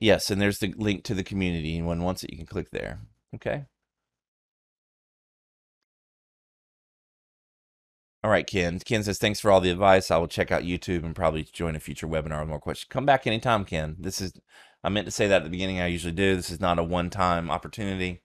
Yes, 0.00 0.30
and 0.30 0.40
there's 0.40 0.58
the 0.58 0.74
link 0.76 1.04
to 1.04 1.14
the 1.14 1.24
community. 1.24 1.78
And 1.78 1.86
when 1.86 2.02
wants 2.02 2.24
it, 2.24 2.30
you 2.30 2.36
can 2.36 2.46
click 2.46 2.70
there. 2.70 3.00
Okay. 3.34 3.64
All 8.22 8.30
right, 8.30 8.46
Ken. 8.46 8.78
Ken 8.80 9.02
says, 9.02 9.18
thanks 9.18 9.38
for 9.38 9.50
all 9.50 9.60
the 9.60 9.70
advice. 9.70 10.10
I 10.10 10.16
will 10.16 10.28
check 10.28 10.50
out 10.50 10.62
YouTube 10.62 11.04
and 11.04 11.14
probably 11.14 11.44
join 11.44 11.76
a 11.76 11.80
future 11.80 12.06
webinar 12.08 12.40
with 12.40 12.48
more 12.48 12.58
questions. 12.58 12.88
Come 12.88 13.04
back 13.04 13.26
anytime, 13.26 13.64
Ken. 13.66 13.96
This 13.98 14.20
is, 14.20 14.32
I 14.84 14.90
meant 14.90 15.06
to 15.06 15.10
say 15.10 15.26
that 15.26 15.36
at 15.36 15.44
the 15.44 15.50
beginning. 15.50 15.80
I 15.80 15.86
usually 15.86 16.12
do. 16.12 16.36
This 16.36 16.50
is 16.50 16.60
not 16.60 16.78
a 16.78 16.84
one-time 16.84 17.50
opportunity. 17.50 18.20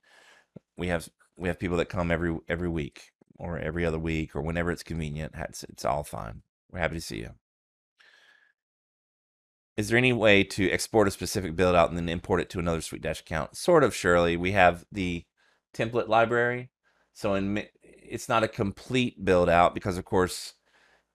We 0.78 0.88
have 0.88 1.10
we 1.38 1.48
have 1.48 1.58
people 1.58 1.78
that 1.78 1.86
come 1.86 2.12
every 2.12 2.38
every 2.50 2.68
week 2.68 3.12
or 3.38 3.58
every 3.58 3.86
other 3.86 3.98
week 3.98 4.36
or 4.36 4.42
whenever 4.42 4.70
it's 4.70 4.84
convenient. 4.84 5.34
It's, 5.38 5.64
it's 5.64 5.86
all 5.86 6.04
fine. 6.04 6.42
We're 6.70 6.80
happy 6.80 6.96
to 6.96 7.02
see 7.02 7.20
you. 7.20 7.32
Is 9.78 9.88
there 9.88 9.98
any 9.98 10.12
way 10.12 10.44
to 10.44 10.70
export 10.70 11.08
a 11.08 11.12
specific 11.12 11.56
build 11.56 11.74
out 11.74 11.88
and 11.88 11.98
then 11.98 12.10
import 12.10 12.42
it 12.42 12.50
to 12.50 12.60
another 12.60 12.80
SuiteDash 12.80 13.22
account? 13.22 13.56
Sort 13.56 13.86
of, 13.86 13.96
Shirley. 13.96 14.36
We 14.36 14.52
have 14.52 14.86
the 14.92 15.24
template 15.74 16.10
library. 16.10 16.70
So 17.14 17.34
in 17.36 17.64
it's 17.82 18.28
not 18.28 18.44
a 18.44 18.50
complete 18.50 19.24
build 19.24 19.48
out 19.48 19.74
because 19.74 19.98
of 19.98 20.04
course 20.04 20.56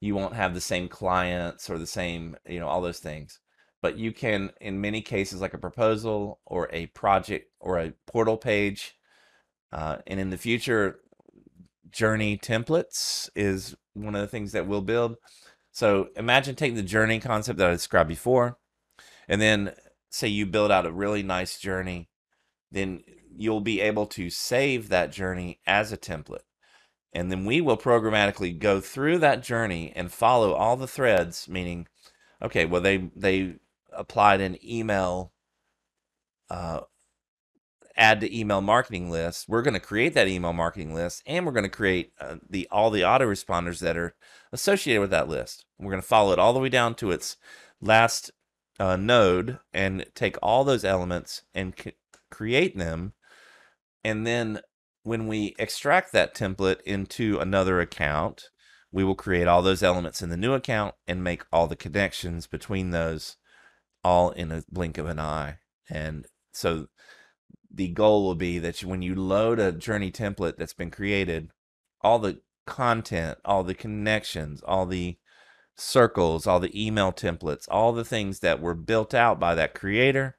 you 0.01 0.15
won't 0.15 0.35
have 0.35 0.55
the 0.55 0.61
same 0.61 0.89
clients 0.89 1.69
or 1.69 1.77
the 1.77 1.87
same, 1.87 2.37
you 2.49 2.61
know, 2.61 2.69
all 2.69 2.81
those 2.81 3.01
things. 3.01 3.41
But 3.85 3.99
you 3.99 4.13
can, 4.13 4.51
in 4.63 4.81
many 4.81 5.03
cases, 5.03 5.43
like 5.43 5.53
a 5.53 5.59
proposal 5.59 6.41
or 6.47 6.71
a 6.73 6.87
project 6.87 7.51
or 7.61 7.79
a 7.79 7.93
portal 8.07 8.39
page, 8.39 8.97
uh, 9.75 9.99
and 10.07 10.19
in 10.19 10.31
the 10.31 10.39
future, 10.39 11.01
journey 11.91 12.39
templates 12.39 13.29
is 13.37 13.77
one 13.93 14.15
of 14.15 14.23
the 14.23 14.27
things 14.27 14.53
that 14.53 14.67
we'll 14.67 14.81
build. 14.81 15.19
So 15.71 16.09
imagine 16.17 16.55
taking 16.55 16.77
the 16.77 16.83
journey 16.83 17.21
concept 17.21 17.59
that 17.59 17.69
I 17.69 17.73
described 17.73 18.09
before, 18.09 18.57
and 19.29 19.39
then 19.39 19.75
say 20.09 20.29
you 20.29 20.47
build 20.47 20.71
out 20.71 20.87
a 20.87 20.91
really 20.91 21.23
nice 21.23 21.59
journey, 21.59 22.09
then 22.73 23.05
you'll 23.37 23.61
be 23.61 23.83
able 23.83 24.07
to 24.07 24.31
save 24.31 24.89
that 24.89 25.13
journey 25.13 25.61
as 25.67 25.93
a 25.93 25.99
template. 25.99 26.47
And 27.13 27.31
then 27.31 27.45
we 27.45 27.61
will 27.61 27.77
programmatically 27.77 28.59
go 28.59 28.81
through 28.81 29.19
that 29.19 29.43
journey 29.43 29.93
and 29.95 30.11
follow 30.11 30.55
all 30.55 30.79
the 30.79 30.87
threads, 30.87 31.51
meaning, 31.51 31.87
okay, 32.41 32.65
well, 32.65 32.81
they, 32.81 33.11
they 33.15 33.57
applied 33.97 34.41
an 34.41 34.57
email 34.65 35.33
uh, 36.51 36.81
add 37.97 38.21
to 38.21 38.39
email 38.39 38.61
marketing 38.61 39.11
list. 39.11 39.49
We're 39.49 39.63
going 39.63 39.75
to 39.75 39.81
create 39.81 40.15
that 40.15 40.29
email 40.29 40.53
marketing 40.53 40.95
list 40.95 41.23
and 41.27 41.47
we're 41.47 41.53
going 41.53 41.65
to 41.65 41.69
create 41.69 42.13
uh, 42.21 42.37
the 42.49 42.69
all 42.71 42.91
the 42.91 43.03
autoresponders 43.03 43.81
that 43.81 43.97
are 43.97 44.15
associated 44.53 45.01
with 45.01 45.11
that 45.11 45.29
list. 45.29 45.65
We're 45.79 45.91
going 45.91 46.03
to 46.03 46.09
follow 46.09 46.33
it 46.33 46.39
all 46.39 46.53
the 46.53 46.61
way 46.61 46.69
down 46.69 46.95
to 46.97 47.11
its 47.11 47.37
last 47.81 48.31
uh, 48.79 48.97
node 48.97 49.59
and 49.73 50.07
take 50.15 50.37
all 50.43 50.65
those 50.65 50.85
elements 50.85 51.43
and 51.55 51.75
create 52.31 52.77
them. 52.77 53.13
And 54.03 54.27
then 54.27 54.61
when 55.03 55.27
we 55.27 55.55
extract 55.59 56.13
that 56.13 56.35
template 56.35 56.81
into 56.83 57.39
another 57.39 57.81
account, 57.81 58.51
we 58.91 59.05
will 59.05 59.15
create 59.15 59.47
all 59.47 59.63
those 59.63 59.83
elements 59.83 60.23
in 60.23 60.31
the 60.31 60.37
new 60.37 60.53
account 60.53 60.95
and 61.07 61.23
make 61.23 61.45
all 61.53 61.67
the 61.67 61.77
connections 61.77 62.47
between 62.47 62.91
those 62.91 63.37
all 64.05 64.31
in 64.31 64.53
a 64.53 64.63
blink 64.71 64.99
of 64.99 65.07
an 65.07 65.19
eye. 65.19 65.59
And 65.89 66.27
so 66.53 66.89
the 67.73 67.89
goal 67.89 68.25
will 68.25 68.35
be 68.35 68.59
that 68.59 68.85
when 68.85 69.03
you 69.03 69.15
load 69.15 69.59
a 69.59 69.73
journey 69.73 70.13
template 70.13 70.57
that's 70.57 70.75
been 70.75 70.91
created, 70.91 71.51
all 72.03 72.19
the 72.19 72.41
content, 72.67 73.39
all 73.45 73.65
the 73.65 73.75
connections, 73.75 74.63
all 74.63 74.87
the 74.87 75.17
circles, 75.77 76.47
all 76.47 76.61
the 76.61 76.87
email 76.87 77.13
templates, 77.13 77.67
all 77.69 77.93
the 77.93 78.05
things 78.05 78.41
that 78.41 78.61
were 78.61 78.75
built 78.75 79.15
out 79.15 79.41
by 79.41 79.55
that 79.55 79.75
creator 79.75 80.37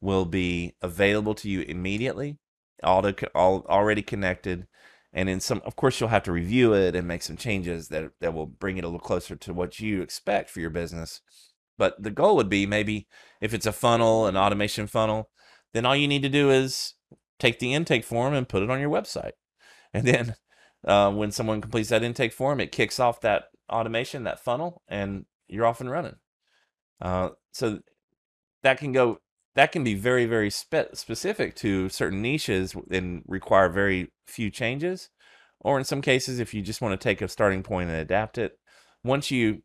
will 0.00 0.24
be 0.24 0.74
available 0.80 1.34
to 1.34 1.48
you 1.48 1.62
immediately, 1.62 2.38
all, 2.82 3.02
to, 3.02 3.30
all 3.34 3.66
already 3.68 4.02
connected. 4.02 4.66
And 5.12 5.28
in 5.28 5.40
some, 5.40 5.62
of 5.64 5.74
course, 5.74 5.98
you'll 5.98 6.10
have 6.10 6.22
to 6.24 6.32
review 6.32 6.74
it 6.74 6.94
and 6.94 7.08
make 7.08 7.22
some 7.22 7.36
changes 7.36 7.88
that, 7.88 8.12
that 8.20 8.34
will 8.34 8.46
bring 8.46 8.76
it 8.76 8.84
a 8.84 8.86
little 8.86 9.00
closer 9.00 9.34
to 9.34 9.54
what 9.54 9.80
you 9.80 10.02
expect 10.02 10.50
for 10.50 10.60
your 10.60 10.70
business. 10.70 11.22
But 11.78 12.02
the 12.02 12.10
goal 12.10 12.36
would 12.36 12.48
be 12.48 12.66
maybe 12.66 13.06
if 13.40 13.54
it's 13.54 13.66
a 13.66 13.72
funnel, 13.72 14.26
an 14.26 14.36
automation 14.36 14.86
funnel, 14.86 15.30
then 15.72 15.86
all 15.86 15.96
you 15.96 16.08
need 16.08 16.22
to 16.22 16.28
do 16.28 16.50
is 16.50 16.94
take 17.38 17.58
the 17.58 17.72
intake 17.72 18.04
form 18.04 18.34
and 18.34 18.48
put 18.48 18.62
it 18.62 18.70
on 18.70 18.80
your 18.80 18.90
website. 18.90 19.32
And 19.94 20.06
then 20.06 20.34
uh, 20.86 21.10
when 21.12 21.30
someone 21.30 21.60
completes 21.60 21.88
that 21.90 22.02
intake 22.02 22.32
form, 22.32 22.60
it 22.60 22.72
kicks 22.72 23.00
off 23.00 23.20
that 23.20 23.44
automation, 23.70 24.24
that 24.24 24.40
funnel, 24.40 24.82
and 24.88 25.24
you're 25.46 25.66
off 25.66 25.80
and 25.80 25.90
running. 25.90 26.16
Uh, 27.00 27.30
so 27.52 27.80
that 28.62 28.78
can 28.78 28.92
go, 28.92 29.18
that 29.54 29.72
can 29.72 29.84
be 29.84 29.94
very, 29.94 30.26
very 30.26 30.50
spe- 30.50 30.94
specific 30.94 31.54
to 31.56 31.88
certain 31.88 32.22
niches 32.22 32.74
and 32.90 33.22
require 33.26 33.68
very 33.68 34.12
few 34.26 34.50
changes. 34.50 35.10
Or 35.60 35.78
in 35.78 35.84
some 35.84 36.02
cases, 36.02 36.38
if 36.38 36.54
you 36.54 36.62
just 36.62 36.80
want 36.80 36.98
to 36.98 37.02
take 37.02 37.20
a 37.20 37.28
starting 37.28 37.62
point 37.62 37.90
and 37.90 37.98
adapt 37.98 38.38
it, 38.38 38.58
once 39.04 39.30
you, 39.30 39.62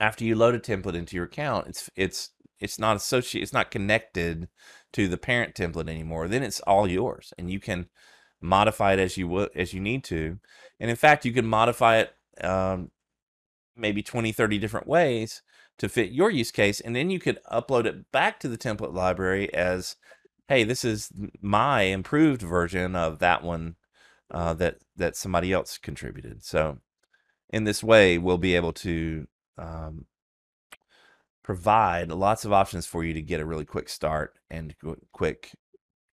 after 0.00 0.24
you 0.24 0.34
load 0.34 0.54
a 0.54 0.58
template 0.58 0.94
into 0.94 1.14
your 1.14 1.26
account, 1.26 1.68
it's 1.68 1.90
it's 1.94 2.30
it's 2.58 2.78
not 2.78 2.96
associated, 2.96 3.44
it's 3.44 3.52
not 3.52 3.70
connected 3.70 4.48
to 4.92 5.08
the 5.08 5.16
parent 5.16 5.54
template 5.54 5.88
anymore, 5.88 6.26
then 6.28 6.42
it's 6.42 6.60
all 6.60 6.88
yours 6.88 7.32
and 7.38 7.50
you 7.50 7.60
can 7.60 7.88
modify 8.40 8.94
it 8.94 8.98
as 8.98 9.16
you 9.16 9.28
would 9.28 9.50
as 9.54 9.72
you 9.72 9.80
need 9.80 10.02
to. 10.04 10.38
And 10.80 10.90
in 10.90 10.96
fact, 10.96 11.24
you 11.24 11.32
can 11.32 11.46
modify 11.46 11.98
it 11.98 12.14
um, 12.44 12.90
maybe 13.76 14.02
20, 14.02 14.32
30 14.32 14.58
different 14.58 14.86
ways 14.86 15.42
to 15.78 15.88
fit 15.88 16.10
your 16.10 16.30
use 16.30 16.50
case. 16.50 16.80
And 16.80 16.94
then 16.94 17.10
you 17.10 17.18
could 17.18 17.38
upload 17.50 17.86
it 17.86 18.10
back 18.12 18.40
to 18.40 18.48
the 18.48 18.58
template 18.58 18.94
library 18.94 19.52
as, 19.54 19.96
hey, 20.48 20.64
this 20.64 20.84
is 20.84 21.10
my 21.40 21.82
improved 21.82 22.42
version 22.42 22.96
of 22.96 23.18
that 23.20 23.42
one 23.42 23.76
uh, 24.30 24.54
that 24.54 24.78
that 24.96 25.16
somebody 25.16 25.52
else 25.52 25.78
contributed. 25.78 26.44
So 26.44 26.78
in 27.50 27.64
this 27.64 27.82
way, 27.82 28.18
we'll 28.18 28.38
be 28.38 28.54
able 28.54 28.72
to 28.74 29.26
um, 29.60 30.06
provide 31.42 32.10
lots 32.10 32.44
of 32.44 32.52
options 32.52 32.86
for 32.86 33.04
you 33.04 33.12
to 33.14 33.22
get 33.22 33.40
a 33.40 33.44
really 33.44 33.64
quick 33.64 33.88
start 33.88 34.38
and 34.50 34.74
quick 35.12 35.52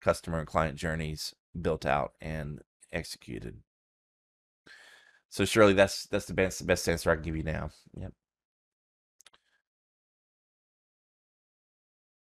customer 0.00 0.38
and 0.38 0.46
client 0.46 0.76
journeys 0.76 1.34
built 1.60 1.84
out 1.84 2.12
and 2.20 2.60
executed. 2.92 3.58
So 5.28 5.44
Shirley 5.44 5.72
that's 5.72 6.06
that's 6.06 6.26
the 6.26 6.34
best 6.34 6.66
best 6.66 6.88
answer 6.88 7.10
I 7.10 7.14
can 7.14 7.24
give 7.24 7.36
you 7.36 7.42
now. 7.42 7.70
Yep. 7.96 8.12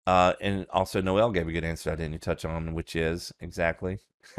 Uh, 0.06 0.32
and 0.40 0.66
also 0.70 1.02
Noel 1.02 1.30
gave 1.30 1.46
a 1.46 1.52
good 1.52 1.64
answer 1.64 1.92
I 1.92 1.96
didn't 1.96 2.22
touch 2.22 2.44
on, 2.44 2.72
which 2.74 2.96
is 2.96 3.30
exactly 3.40 3.98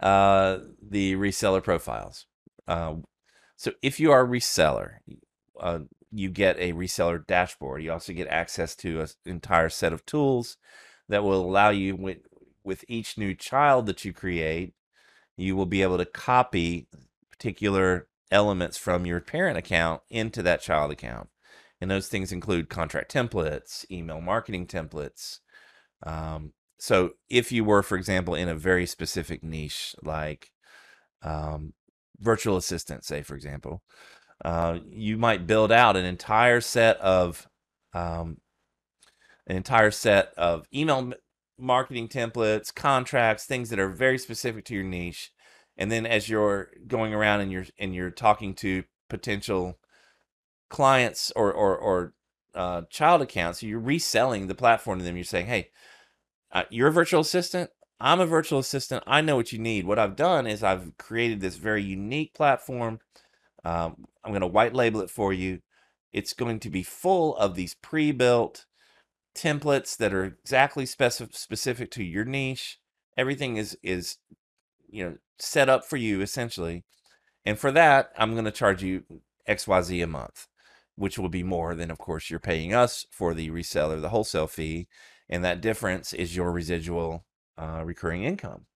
uh, 0.00 0.58
the 0.82 1.14
reseller 1.16 1.64
profiles. 1.64 2.26
Uh, 2.68 2.96
so 3.62 3.70
if 3.80 4.00
you 4.00 4.10
are 4.10 4.24
a 4.24 4.28
reseller, 4.28 4.94
uh, 5.60 5.78
you 6.10 6.30
get 6.30 6.58
a 6.58 6.72
reseller 6.72 7.24
dashboard. 7.24 7.80
You 7.80 7.92
also 7.92 8.12
get 8.12 8.26
access 8.26 8.74
to 8.76 9.02
an 9.02 9.06
entire 9.24 9.68
set 9.68 9.92
of 9.92 10.04
tools 10.04 10.56
that 11.08 11.22
will 11.22 11.46
allow 11.46 11.70
you 11.70 11.94
with, 11.94 12.18
with 12.64 12.84
each 12.88 13.16
new 13.16 13.36
child 13.36 13.86
that 13.86 14.04
you 14.04 14.12
create, 14.12 14.74
you 15.36 15.54
will 15.54 15.66
be 15.66 15.82
able 15.82 15.98
to 15.98 16.04
copy 16.04 16.88
particular 17.30 18.08
elements 18.32 18.78
from 18.78 19.06
your 19.06 19.20
parent 19.20 19.56
account 19.56 20.02
into 20.10 20.42
that 20.42 20.60
child 20.60 20.90
account. 20.90 21.28
And 21.80 21.88
those 21.88 22.08
things 22.08 22.32
include 22.32 22.68
contract 22.68 23.14
templates, 23.14 23.88
email 23.92 24.20
marketing 24.20 24.66
templates. 24.66 25.38
Um, 26.04 26.52
so 26.80 27.12
if 27.30 27.52
you 27.52 27.62
were, 27.62 27.84
for 27.84 27.96
example, 27.96 28.34
in 28.34 28.48
a 28.48 28.56
very 28.56 28.86
specific 28.86 29.44
niche 29.44 29.94
like 30.02 30.50
um, 31.22 31.74
virtual 32.22 32.56
assistant, 32.56 33.04
say, 33.04 33.22
for 33.22 33.34
example, 33.34 33.82
uh, 34.44 34.78
you 34.90 35.18
might 35.18 35.46
build 35.46 35.70
out 35.70 35.96
an 35.96 36.04
entire 36.04 36.60
set 36.60 36.96
of 36.98 37.48
um, 37.92 38.38
an 39.46 39.56
entire 39.56 39.90
set 39.90 40.32
of 40.36 40.66
email 40.74 41.12
marketing 41.58 42.08
templates, 42.08 42.74
contracts, 42.74 43.44
things 43.44 43.70
that 43.70 43.78
are 43.78 43.88
very 43.88 44.18
specific 44.18 44.64
to 44.66 44.74
your 44.74 44.84
niche. 44.84 45.30
And 45.76 45.90
then 45.90 46.06
as 46.06 46.28
you're 46.28 46.70
going 46.86 47.14
around 47.14 47.40
and 47.40 47.52
you're 47.52 47.66
and 47.78 47.94
you're 47.94 48.10
talking 48.10 48.54
to 48.56 48.84
potential 49.08 49.78
clients 50.70 51.32
or 51.36 51.52
or, 51.52 51.76
or 51.76 52.14
uh, 52.54 52.82
child 52.90 53.22
accounts, 53.22 53.62
you're 53.62 53.78
reselling 53.80 54.46
the 54.46 54.54
platform 54.54 54.98
to 54.98 55.04
them. 55.04 55.16
You're 55.16 55.24
saying, 55.24 55.46
"Hey, 55.46 55.70
uh, 56.52 56.64
you're 56.70 56.88
a 56.88 56.92
virtual 56.92 57.20
assistant. 57.20 57.70
I'm 58.02 58.20
a 58.20 58.26
virtual 58.26 58.60
assistant. 58.60 59.04
I 59.08 59.22
know 59.22 59.36
what 59.36 59.52
you 59.52 59.60
need. 59.60 59.86
What 59.86 60.00
I've 60.00 60.16
done 60.16 60.46
is 60.48 60.64
I've 60.64 60.98
created 60.98 61.40
this 61.40 61.56
very 61.56 61.84
unique 61.84 62.34
platform 62.34 63.00
um, 63.64 64.06
I'm 64.24 64.32
going 64.32 64.42
to 64.42 64.48
white 64.48 64.74
label 64.74 65.02
it 65.02 65.10
for 65.10 65.32
you. 65.32 65.60
It's 66.12 66.34
going 66.34 66.60
to 66.60 66.70
be 66.70 66.82
full 66.84 67.36
of 67.36 67.56
these 67.56 67.74
pre-built 67.74 68.66
templates 69.36 69.96
that 69.98 70.14
are 70.14 70.24
exactly 70.24 70.86
specific 70.86 71.36
specific 71.36 71.90
to 71.92 72.04
your 72.04 72.24
niche. 72.26 72.80
Everything 73.18 73.56
is 73.58 73.78
is 73.82 74.18
you 74.90 75.04
know 75.04 75.18
set 75.38 75.68
up 75.70 75.84
for 75.86 75.96
you 75.98 76.22
essentially. 76.22 76.84
And 77.46 77.58
for 77.58 77.72
that, 77.72 78.12
I'm 78.18 78.34
going 78.34 78.46
to 78.46 78.52
charge 78.52 78.82
you 78.84 79.04
XYZ 79.48 80.04
a 80.04 80.08
month. 80.08 80.48
which 80.96 81.18
will 81.18 81.30
be 81.30 81.42
more 81.44 81.74
than, 81.74 81.90
of 81.90 81.98
course, 81.98 82.30
you're 82.30 82.40
paying 82.40 82.74
us 82.74 83.06
for 83.10 83.34
the 83.34 83.50
reseller, 83.50 84.00
the 84.00 84.10
wholesale 84.10 84.46
fee. 84.48 84.88
And 85.28 85.44
that 85.44 85.62
difference 85.62 86.12
is 86.12 86.36
your 86.36 86.52
residual 86.52 87.24
uh, 87.62 87.84
recurring 87.84 88.24
income. 88.24 88.66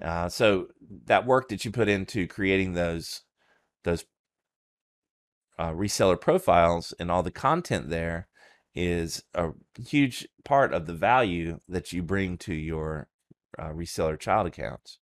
Uh, 0.00 0.28
so 0.28 0.68
that 1.06 1.26
work 1.26 1.48
that 1.48 1.64
you 1.64 1.70
put 1.70 1.88
into 1.88 2.26
creating 2.26 2.72
those 2.72 3.22
those 3.84 4.04
uh, 5.58 5.70
reseller 5.70 6.20
profiles 6.20 6.94
and 6.98 7.10
all 7.10 7.22
the 7.22 7.30
content 7.30 7.90
there 7.90 8.28
is 8.74 9.22
a 9.34 9.50
huge 9.86 10.26
part 10.44 10.72
of 10.72 10.86
the 10.86 10.94
value 10.94 11.58
that 11.68 11.92
you 11.92 12.02
bring 12.02 12.38
to 12.38 12.54
your 12.54 13.08
uh, 13.58 13.68
reseller 13.68 14.18
child 14.18 14.46
accounts. 14.46 14.98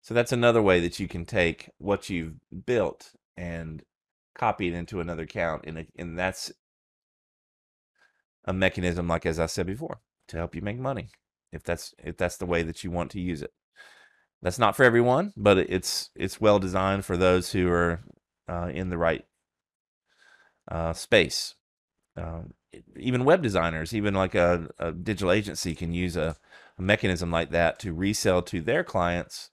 So 0.00 0.14
that's 0.14 0.32
another 0.32 0.62
way 0.62 0.80
that 0.80 0.98
you 0.98 1.08
can 1.08 1.24
take 1.24 1.70
what 1.78 2.08
you've 2.08 2.36
built 2.64 3.12
and 3.36 3.82
copy 4.34 4.68
it 4.68 4.74
into 4.74 5.00
another 5.00 5.24
account, 5.24 5.64
and, 5.66 5.86
and 5.96 6.18
that's 6.18 6.52
a 8.44 8.52
mechanism, 8.52 9.08
like 9.08 9.26
as 9.26 9.38
I 9.38 9.46
said 9.46 9.66
before, 9.66 10.00
to 10.28 10.36
help 10.36 10.54
you 10.54 10.62
make 10.62 10.78
money 10.78 11.08
if 11.54 11.62
that's 11.62 11.94
if 12.02 12.16
that's 12.16 12.36
the 12.36 12.46
way 12.46 12.62
that 12.62 12.84
you 12.84 12.90
want 12.90 13.10
to 13.12 13.20
use 13.20 13.40
it. 13.40 13.52
That's 14.42 14.58
not 14.58 14.76
for 14.76 14.84
everyone, 14.84 15.32
but 15.36 15.56
it's 15.56 16.10
it's 16.14 16.40
well 16.40 16.58
designed 16.58 17.04
for 17.04 17.16
those 17.16 17.52
who 17.52 17.70
are 17.70 18.00
uh, 18.48 18.70
in 18.74 18.90
the 18.90 18.98
right 18.98 19.24
uh, 20.70 20.92
space. 20.92 21.54
Um, 22.16 22.54
even 22.96 23.24
web 23.24 23.42
designers, 23.42 23.94
even 23.94 24.14
like 24.14 24.34
a, 24.34 24.68
a 24.78 24.92
digital 24.92 25.32
agency, 25.32 25.74
can 25.74 25.94
use 25.94 26.16
a, 26.16 26.36
a, 26.78 26.82
mechanism 26.82 27.30
like 27.30 27.50
that 27.50 27.78
to 27.80 27.92
resell 27.92 28.42
to 28.42 28.60
their 28.60 28.84
clients. 28.84 29.50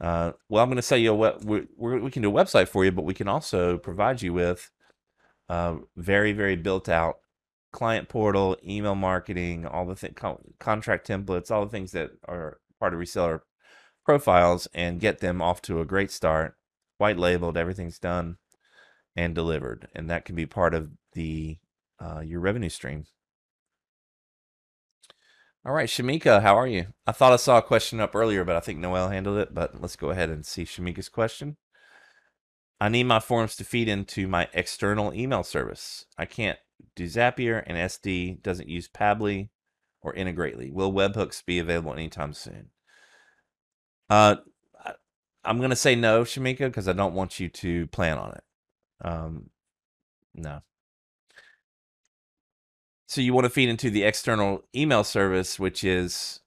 Uh, 0.00 0.32
well, 0.48 0.62
I'm 0.62 0.68
going 0.68 0.76
to 0.76 0.82
sell 0.82 0.98
you 0.98 1.12
a 1.12 1.14
web. 1.14 1.44
We, 1.44 1.66
we 1.76 2.10
can 2.10 2.22
do 2.22 2.30
a 2.30 2.44
website 2.44 2.68
for 2.68 2.84
you, 2.84 2.92
but 2.92 3.04
we 3.04 3.14
can 3.14 3.28
also 3.28 3.78
provide 3.78 4.22
you 4.22 4.32
with 4.32 4.70
uh, 5.48 5.76
very, 5.96 6.32
very 6.32 6.56
built 6.56 6.88
out 6.88 7.18
client 7.76 8.08
portal, 8.08 8.56
email 8.66 8.94
marketing, 8.94 9.66
all 9.66 9.84
the 9.84 9.94
th- 9.94 10.14
con- 10.14 10.54
contract 10.58 11.06
templates, 11.06 11.50
all 11.50 11.66
the 11.66 11.70
things 11.70 11.92
that 11.92 12.10
are 12.26 12.58
part 12.80 12.94
of 12.94 12.98
reseller 12.98 13.40
profiles, 14.02 14.66
and 14.72 14.98
get 14.98 15.18
them 15.18 15.42
off 15.42 15.60
to 15.60 15.82
a 15.82 15.84
great 15.84 16.10
start. 16.10 16.56
White 16.96 17.18
labeled, 17.18 17.58
everything's 17.58 17.98
done 17.98 18.38
and 19.14 19.34
delivered, 19.34 19.88
and 19.94 20.08
that 20.08 20.24
can 20.24 20.34
be 20.34 20.46
part 20.46 20.72
of 20.72 20.88
the 21.12 21.58
uh, 22.00 22.20
your 22.20 22.40
revenue 22.40 22.70
stream. 22.70 23.04
All 25.66 25.74
right, 25.74 25.88
Shamika, 25.88 26.40
how 26.40 26.56
are 26.56 26.66
you? 26.66 26.86
I 27.06 27.12
thought 27.12 27.34
I 27.34 27.36
saw 27.36 27.58
a 27.58 27.62
question 27.62 28.00
up 28.00 28.14
earlier, 28.16 28.42
but 28.42 28.56
I 28.56 28.60
think 28.60 28.78
Noel 28.78 29.10
handled 29.10 29.36
it. 29.36 29.52
But 29.52 29.82
let's 29.82 29.96
go 29.96 30.08
ahead 30.10 30.30
and 30.30 30.46
see 30.46 30.64
Shamika's 30.64 31.10
question. 31.10 31.58
I 32.80 32.88
need 32.88 33.04
my 33.04 33.20
forms 33.20 33.54
to 33.56 33.64
feed 33.64 33.88
into 33.88 34.28
my 34.28 34.48
external 34.54 35.12
email 35.12 35.42
service. 35.42 36.06
I 36.16 36.24
can't 36.24 36.58
do 36.94 37.04
Zapier, 37.04 37.62
and 37.66 37.76
SD 37.76 38.42
doesn't 38.42 38.68
use 38.68 38.88
Pabbly 38.88 39.48
or 40.02 40.14
Integrately. 40.14 40.72
Will 40.72 40.92
webhooks 40.92 41.44
be 41.44 41.58
available 41.58 41.92
anytime 41.92 42.32
soon? 42.32 42.70
Uh, 44.08 44.36
I'm 45.44 45.58
going 45.58 45.70
to 45.70 45.76
say 45.76 45.94
no, 45.94 46.22
Shamika, 46.22 46.58
because 46.60 46.88
I 46.88 46.92
don't 46.92 47.14
want 47.14 47.38
you 47.38 47.48
to 47.48 47.86
plan 47.88 48.18
on 48.18 48.32
it. 48.32 48.44
Um, 49.04 49.50
no. 50.34 50.60
So 53.06 53.20
you 53.20 53.32
want 53.32 53.44
to 53.44 53.50
feed 53.50 53.68
into 53.68 53.90
the 53.90 54.02
external 54.02 54.64
email 54.74 55.04
service, 55.04 55.58
which 55.58 55.84
is, 55.84 56.40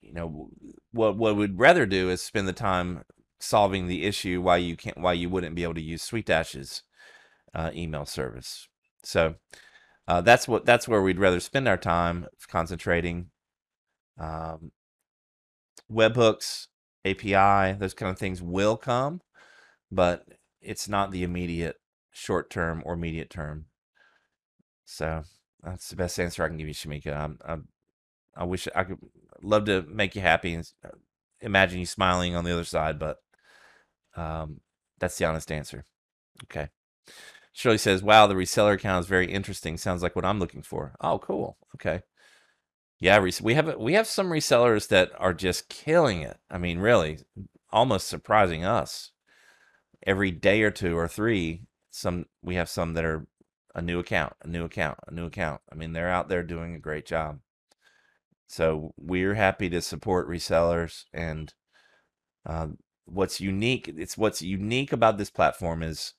you 0.00 0.12
know, 0.12 0.50
what 0.92 1.16
what 1.16 1.36
we'd 1.36 1.58
rather 1.58 1.84
do 1.86 2.10
is 2.10 2.22
spend 2.22 2.46
the 2.46 2.52
time 2.52 3.02
solving 3.40 3.88
the 3.88 4.04
issue 4.04 4.40
why 4.40 4.56
you 4.58 4.76
can't 4.76 4.98
why 4.98 5.12
you 5.12 5.28
wouldn't 5.28 5.56
be 5.56 5.64
able 5.64 5.74
to 5.74 5.82
use 5.82 6.08
SuiteDash's 6.08 6.82
uh, 7.54 7.70
email 7.74 8.06
service. 8.06 8.68
So 9.04 9.36
uh, 10.08 10.20
that's 10.22 10.48
what 10.48 10.66
that's 10.66 10.88
where 10.88 11.02
we'd 11.02 11.18
rather 11.18 11.40
spend 11.40 11.68
our 11.68 11.76
time 11.76 12.26
concentrating. 12.48 13.30
Um, 14.18 14.72
webhooks, 15.90 16.68
API, 17.04 17.76
those 17.78 17.94
kind 17.94 18.10
of 18.10 18.18
things 18.18 18.42
will 18.42 18.76
come, 18.76 19.20
but 19.90 20.24
it's 20.60 20.88
not 20.88 21.10
the 21.10 21.22
immediate 21.22 21.76
short 22.12 22.50
term 22.50 22.82
or 22.84 22.94
immediate 22.94 23.30
term. 23.30 23.66
So 24.84 25.22
that's 25.62 25.88
the 25.88 25.96
best 25.96 26.18
answer 26.18 26.42
I 26.44 26.48
can 26.48 26.56
give 26.56 26.68
you, 26.68 26.74
Shamika. 26.74 27.16
I'm, 27.16 27.38
I'm, 27.44 27.68
i 28.36 28.44
wish 28.44 28.68
I 28.74 28.84
could 28.84 28.98
love 29.42 29.66
to 29.66 29.82
make 29.82 30.14
you 30.16 30.22
happy 30.22 30.54
and 30.54 30.70
imagine 31.40 31.80
you 31.80 31.86
smiling 31.86 32.34
on 32.36 32.44
the 32.44 32.52
other 32.52 32.64
side, 32.64 32.98
but 32.98 33.18
um, 34.16 34.60
that's 34.98 35.18
the 35.18 35.24
honest 35.24 35.50
answer. 35.52 35.84
Okay. 36.44 36.68
Shirley 37.52 37.78
says, 37.78 38.02
"Wow, 38.02 38.26
the 38.26 38.34
reseller 38.34 38.74
account 38.74 39.04
is 39.04 39.08
very 39.08 39.30
interesting. 39.30 39.76
Sounds 39.76 40.02
like 40.02 40.16
what 40.16 40.24
I'm 40.24 40.38
looking 40.38 40.62
for." 40.62 40.94
Oh, 41.00 41.18
cool. 41.18 41.58
Okay. 41.76 42.02
Yeah, 43.00 43.18
we 43.42 43.54
have 43.54 43.76
we 43.78 43.94
have 43.94 44.06
some 44.06 44.28
resellers 44.30 44.88
that 44.88 45.10
are 45.18 45.34
just 45.34 45.68
killing 45.68 46.22
it. 46.22 46.38
I 46.50 46.58
mean, 46.58 46.78
really, 46.78 47.18
almost 47.72 48.08
surprising 48.08 48.64
us. 48.64 49.10
Every 50.06 50.30
day 50.30 50.62
or 50.62 50.70
two 50.70 50.96
or 50.96 51.08
three, 51.08 51.64
some 51.90 52.26
we 52.42 52.54
have 52.56 52.68
some 52.68 52.94
that 52.94 53.04
are 53.04 53.26
a 53.74 53.82
new 53.82 53.98
account, 53.98 54.34
a 54.42 54.48
new 54.48 54.64
account, 54.64 54.98
a 55.08 55.14
new 55.14 55.26
account. 55.26 55.60
I 55.70 55.74
mean, 55.74 55.92
they're 55.92 56.10
out 56.10 56.28
there 56.28 56.42
doing 56.42 56.74
a 56.74 56.78
great 56.78 57.06
job. 57.06 57.40
So 58.46 58.92
we're 58.96 59.34
happy 59.34 59.68
to 59.70 59.80
support 59.80 60.28
resellers 60.28 61.04
and 61.12 61.52
uh, 62.46 62.68
what's 63.06 63.40
unique. 63.40 63.88
It's 63.88 64.16
what's 64.18 64.42
unique 64.42 64.92
about 64.92 65.18
this 65.18 65.30
platform 65.30 65.82
is 65.82 66.14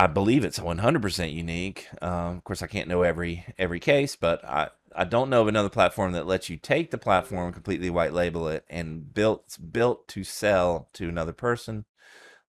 I 0.00 0.06
believe 0.06 0.46
it's 0.46 0.58
100% 0.58 1.34
unique. 1.34 1.86
Um, 2.00 2.38
of 2.38 2.44
course, 2.44 2.62
I 2.62 2.66
can't 2.68 2.88
know 2.88 3.02
every 3.02 3.44
every 3.58 3.78
case, 3.80 4.16
but 4.16 4.42
I 4.46 4.70
I 4.96 5.04
don't 5.04 5.28
know 5.28 5.42
of 5.42 5.48
another 5.48 5.68
platform 5.68 6.12
that 6.12 6.26
lets 6.26 6.48
you 6.48 6.56
take 6.56 6.90
the 6.90 6.96
platform, 6.96 7.52
completely 7.52 7.90
white 7.90 8.14
label 8.14 8.48
it, 8.48 8.64
and 8.70 9.12
built 9.12 9.58
built 9.72 10.08
to 10.08 10.24
sell 10.24 10.88
to 10.94 11.06
another 11.10 11.34
person 11.34 11.84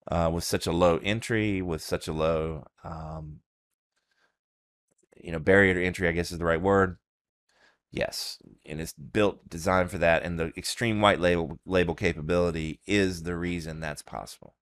uh, 0.09 0.31
with 0.33 0.45
such 0.45 0.65
a 0.65 0.71
low 0.71 1.01
entry, 1.03 1.61
with 1.61 1.81
such 1.81 2.07
a 2.07 2.13
low, 2.13 2.67
um, 2.85 3.41
you 5.21 5.33
know, 5.33 5.39
barrier 5.39 5.73
to 5.73 5.85
entry. 5.85 6.07
I 6.07 6.13
guess 6.13 6.31
is 6.31 6.37
the 6.37 6.45
right 6.45 6.61
word. 6.61 6.99
Yes, 7.91 8.37
and 8.65 8.79
it's 8.79 8.93
built 8.93 9.49
designed 9.49 9.91
for 9.91 9.97
that, 9.97 10.23
and 10.23 10.39
the 10.39 10.53
extreme 10.55 11.01
white 11.01 11.19
label 11.19 11.59
label 11.65 11.95
capability 11.95 12.79
is 12.87 13.23
the 13.23 13.35
reason 13.35 13.81
that's 13.81 14.01
possible. 14.03 14.55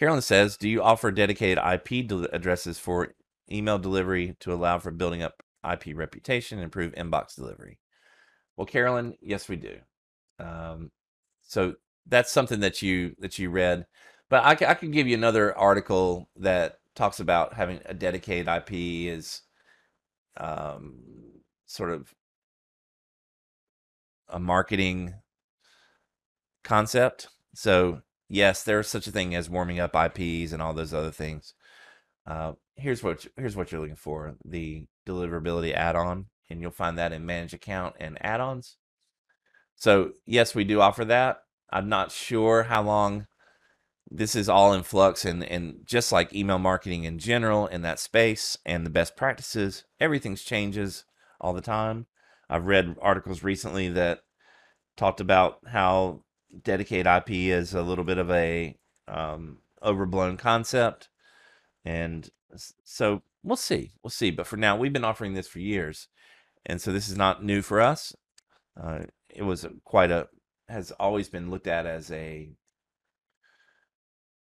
Carolyn 0.00 0.22
says, 0.22 0.56
"Do 0.56 0.66
you 0.66 0.82
offer 0.82 1.10
dedicated 1.10 1.62
IP 1.62 2.10
addresses 2.32 2.78
for 2.78 3.14
email 3.52 3.78
delivery 3.78 4.34
to 4.40 4.50
allow 4.50 4.78
for 4.78 4.90
building 4.90 5.22
up 5.22 5.42
IP 5.62 5.94
reputation 5.94 6.56
and 6.56 6.64
improve 6.64 6.94
inbox 6.94 7.34
delivery?" 7.36 7.78
Well, 8.56 8.66
Carolyn, 8.66 9.18
yes, 9.20 9.46
we 9.46 9.56
do. 9.56 9.78
Um, 10.38 10.90
so 11.42 11.74
that's 12.06 12.32
something 12.32 12.60
that 12.60 12.80
you 12.80 13.14
that 13.18 13.38
you 13.38 13.50
read, 13.50 13.86
but 14.30 14.42
I, 14.42 14.70
I 14.70 14.74
could 14.74 14.90
give 14.92 15.06
you 15.06 15.14
another 15.14 15.56
article 15.58 16.30
that 16.36 16.78
talks 16.94 17.20
about 17.20 17.52
having 17.52 17.80
a 17.84 17.92
dedicated 17.92 18.48
IP 18.48 18.72
is 19.14 19.42
um, 20.38 21.02
sort 21.66 21.90
of 21.90 22.14
a 24.30 24.40
marketing 24.40 25.12
concept. 26.64 27.28
So 27.54 28.00
yes, 28.30 28.62
there's 28.62 28.88
such 28.88 29.06
a 29.06 29.10
thing 29.10 29.34
as 29.34 29.50
warming 29.50 29.80
up 29.80 29.94
IPs 29.94 30.52
and 30.52 30.62
all 30.62 30.72
those 30.72 30.94
other 30.94 31.10
things. 31.10 31.52
Uh, 32.26 32.52
here's 32.76 33.02
what 33.02 33.26
here's 33.36 33.56
what 33.56 33.70
you're 33.70 33.80
looking 33.80 33.96
for: 33.96 34.36
the 34.44 34.86
deliverability 35.06 35.74
add-on, 35.74 36.26
and 36.48 36.60
you'll 36.62 36.70
find 36.70 36.96
that 36.96 37.12
in 37.12 37.26
Manage 37.26 37.52
Account 37.52 37.96
and 37.98 38.16
add-ons. 38.24 38.76
So 39.74 40.12
yes, 40.24 40.54
we 40.54 40.64
do 40.64 40.80
offer 40.80 41.04
that. 41.06 41.42
I'm 41.72 41.88
not 41.88 42.12
sure 42.12 42.64
how 42.64 42.82
long 42.82 43.26
this 44.10 44.34
is 44.34 44.48
all 44.48 44.72
in 44.72 44.84
flux, 44.84 45.24
and 45.24 45.44
and 45.44 45.80
just 45.84 46.12
like 46.12 46.34
email 46.34 46.58
marketing 46.58 47.04
in 47.04 47.18
general 47.18 47.66
in 47.66 47.82
that 47.82 47.98
space 47.98 48.56
and 48.64 48.86
the 48.86 48.90
best 48.90 49.16
practices, 49.16 49.84
everything's 49.98 50.42
changes 50.42 51.04
all 51.40 51.52
the 51.52 51.60
time. 51.60 52.06
I've 52.48 52.66
read 52.66 52.96
articles 53.00 53.42
recently 53.42 53.88
that 53.90 54.20
talked 54.96 55.20
about 55.20 55.58
how 55.68 56.24
dedicated 56.62 57.06
IP 57.06 57.30
is 57.30 57.74
a 57.74 57.82
little 57.82 58.04
bit 58.04 58.18
of 58.18 58.30
a 58.30 58.76
um, 59.08 59.58
overblown 59.82 60.36
concept, 60.36 61.08
and 61.84 62.28
so 62.84 63.22
we'll 63.42 63.56
see, 63.56 63.92
we'll 64.02 64.10
see. 64.10 64.30
But 64.30 64.46
for 64.46 64.56
now, 64.56 64.76
we've 64.76 64.92
been 64.92 65.04
offering 65.04 65.34
this 65.34 65.48
for 65.48 65.58
years, 65.58 66.08
and 66.66 66.80
so 66.80 66.92
this 66.92 67.08
is 67.08 67.16
not 67.16 67.44
new 67.44 67.62
for 67.62 67.80
us. 67.80 68.14
Uh, 68.80 69.04
it 69.28 69.42
was 69.42 69.66
quite 69.84 70.10
a 70.10 70.28
has 70.68 70.92
always 70.92 71.28
been 71.28 71.50
looked 71.50 71.66
at 71.66 71.84
as 71.84 72.10
a 72.12 72.50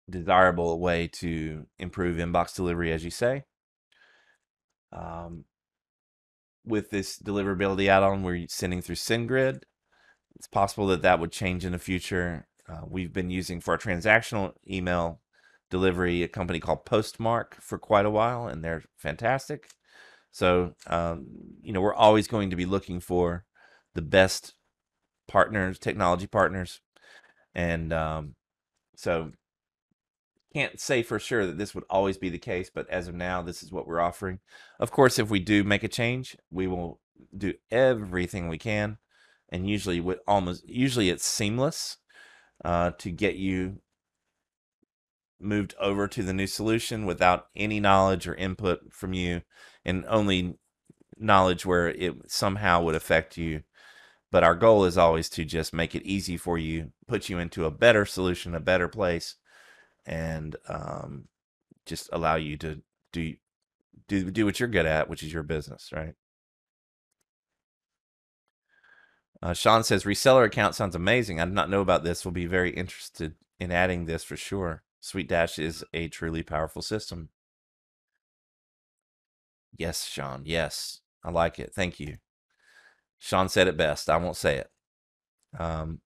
desirable 0.09 0.79
way 0.79 1.09
to 1.09 1.67
improve 1.79 2.17
inbox 2.17 2.55
delivery, 2.55 2.93
as 2.93 3.05
you 3.05 3.11
say. 3.11 3.45
Um, 4.93 5.45
with 6.65 6.91
this 6.91 7.19
deliverability 7.19 7.89
add-on, 7.89 8.23
we're 8.23 8.47
sending 8.49 8.83
through 8.83 8.97
SendGrid 8.97 9.63
it's 10.37 10.49
possible 10.49 10.87
that 10.89 11.03
that 11.03 11.21
would 11.21 11.33
change 11.33 11.65
in 11.65 11.73
the 11.73 11.79
future. 11.79 12.47
Uh, 12.69 12.83
we've 12.87 13.13
been 13.13 13.31
using 13.31 13.61
for 13.61 13.73
our 13.73 13.79
transactional 13.79 14.53
email 14.69 15.21
delivery 15.71 16.23
a 16.23 16.29
company 16.29 16.61
called 16.61 16.85
Postmark 16.85 17.55
for 17.61 17.79
quite 17.79 18.07
a 18.07 18.11
while, 18.11 18.47
and 18.47 18.63
they're 18.63 18.85
fantastic. 18.97 19.69
So, 20.31 20.75
um, 20.87 21.27
you 21.63 21.73
know, 21.73 21.81
we're 21.81 21.95
always 21.95 22.27
going 22.27 22.51
to 22.51 22.57
be 22.57 22.67
looking 22.67 23.01
for 23.01 23.45
the 23.95 24.03
best 24.03 24.55
partners, 25.29 25.79
technology 25.79 26.27
partners, 26.27 26.81
and 27.55 27.93
um, 27.93 28.35
so 28.97 29.33
can't 30.53 30.79
say 30.81 31.03
for 31.03 31.19
sure 31.19 31.47
that 31.47 31.59
this 31.59 31.75
would 31.75 31.85
always 31.89 32.19
be 32.19 32.29
the 32.29 32.39
case, 32.39 32.71
but 32.73 32.89
as 32.91 33.09
of 33.09 33.15
now, 33.15 33.43
this 33.43 33.63
is 33.63 33.73
what 33.73 33.87
we're 33.87 34.01
offering. 34.01 34.41
Of 34.79 34.91
course, 34.91 35.19
if 35.19 35.31
we 35.31 35.41
do 35.41 35.65
make 35.65 35.83
a 35.83 35.89
change, 35.89 36.37
we 36.51 36.67
will 36.67 37.01
do 37.37 37.55
everything 37.71 38.49
we 38.49 38.59
can, 38.59 38.99
and 39.53 39.69
usually 39.69 40.01
with 40.01 40.19
almost 40.27 40.69
usually 40.69 41.11
it's 41.11 41.27
seamless 41.27 41.99
uh, 42.65 42.93
to 42.99 43.11
get 43.11 43.37
you 43.37 43.81
moved 45.39 45.75
over 45.79 46.09
to 46.09 46.23
the 46.23 46.33
new 46.33 46.47
solution 46.47 47.05
without 47.05 47.47
any 47.55 47.79
knowledge 47.79 48.27
or 48.27 48.35
input 48.35 48.93
from 48.93 49.13
you, 49.13 49.43
and 49.85 50.05
only 50.09 50.55
knowledge 51.19 51.67
where 51.67 51.89
it 51.89 52.31
somehow 52.31 52.83
would 52.83 52.95
affect 52.95 53.37
you. 53.37 53.63
But 54.31 54.45
our 54.45 54.55
goal 54.55 54.87
is 54.87 54.97
always 54.97 55.29
to 55.31 55.45
just 55.45 55.75
make 55.75 55.95
it 55.95 56.07
easy 56.07 56.39
for 56.39 56.57
you, 56.57 56.93
put 57.07 57.29
you 57.29 57.39
into 57.39 57.67
a 57.67 57.71
better 57.71 58.07
solution, 58.07 58.55
a 58.55 58.61
better 58.61 58.89
place, 58.89 59.37
and 60.07 60.57
um, 60.69 61.29
just 61.85 62.09
allow 62.13 62.37
you 62.37 62.57
to 62.59 62.81
do 63.13 63.35
do 64.09 64.31
do 64.31 64.47
what 64.47 64.59
you're 64.59 64.69
good 64.69 64.87
at, 64.87 65.11
which 65.11 65.23
is 65.23 65.33
your 65.33 65.43
business, 65.43 65.91
right? 65.93 66.15
Uh, 69.43 69.53
Sean 69.53 69.83
says 69.83 70.05
reseller 70.05 70.45
account 70.45 70.75
sounds 70.75 70.95
amazing. 70.95 71.41
I 71.41 71.45
did 71.45 71.55
not 71.55 71.69
know 71.69 71.81
about 71.81 72.05
this. 72.05 72.25
Will 72.25 72.33
be 72.33 72.47
very 72.47 72.71
interested 72.71 73.35
in 73.59 73.73
adding 73.73 74.07
this 74.07 74.23
for 74.23 74.37
sure. 74.37 74.85
SuiteDash 75.03 75.59
is 75.59 75.85
a 75.93 76.09
truly 76.09 76.43
powerful 76.45 76.81
system. 76.81 77.31
Yes, 79.77 80.07
Sean. 80.07 80.43
Yes, 80.45 81.01
I 81.25 81.31
like 81.31 81.59
it. 81.59 81.75
Thank 81.75 81.99
you. 81.99 82.19
Sean 83.19 83.49
said 83.49 83.67
it 83.67 83.77
best. 83.77 84.09
I 84.09 84.17
won't 84.17 84.37
say 84.37 84.59
it. 84.59 84.71
Um, 85.59 86.01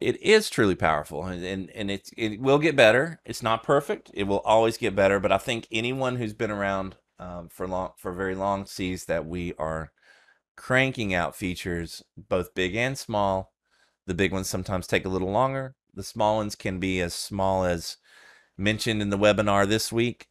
it 0.00 0.20
is 0.22 0.50
truly 0.50 0.74
powerful, 0.74 1.24
and 1.24 1.44
and, 1.44 1.70
and 1.70 1.90
it 1.90 2.10
it 2.16 2.40
will 2.40 2.58
get 2.58 2.76
better. 2.76 3.20
It's 3.24 3.42
not 3.42 3.62
perfect. 3.62 4.10
It 4.14 4.24
will 4.24 4.40
always 4.40 4.76
get 4.78 4.96
better. 4.96 5.20
But 5.20 5.32
I 5.32 5.38
think 5.38 5.66
anyone 5.70 6.16
who's 6.16 6.34
been 6.34 6.50
around 6.50 6.96
um, 7.18 7.48
for 7.48 7.66
long 7.66 7.92
for 7.96 8.12
very 8.12 8.34
long 8.34 8.66
sees 8.66 9.06
that 9.06 9.26
we 9.26 9.54
are 9.58 9.92
cranking 10.56 11.14
out 11.14 11.36
features, 11.36 12.02
both 12.16 12.54
big 12.54 12.74
and 12.74 12.96
small. 12.96 13.52
The 14.06 14.14
big 14.14 14.32
ones 14.32 14.48
sometimes 14.48 14.86
take 14.86 15.04
a 15.04 15.10
little 15.10 15.30
longer. 15.30 15.74
The 15.94 16.02
small 16.02 16.36
ones 16.36 16.54
can 16.54 16.78
be 16.78 17.00
as 17.00 17.14
small 17.14 17.64
as 17.64 17.96
mentioned 18.56 19.02
in 19.02 19.10
the 19.10 19.18
webinar 19.18 19.66
this 19.66 19.92
week, 19.92 20.28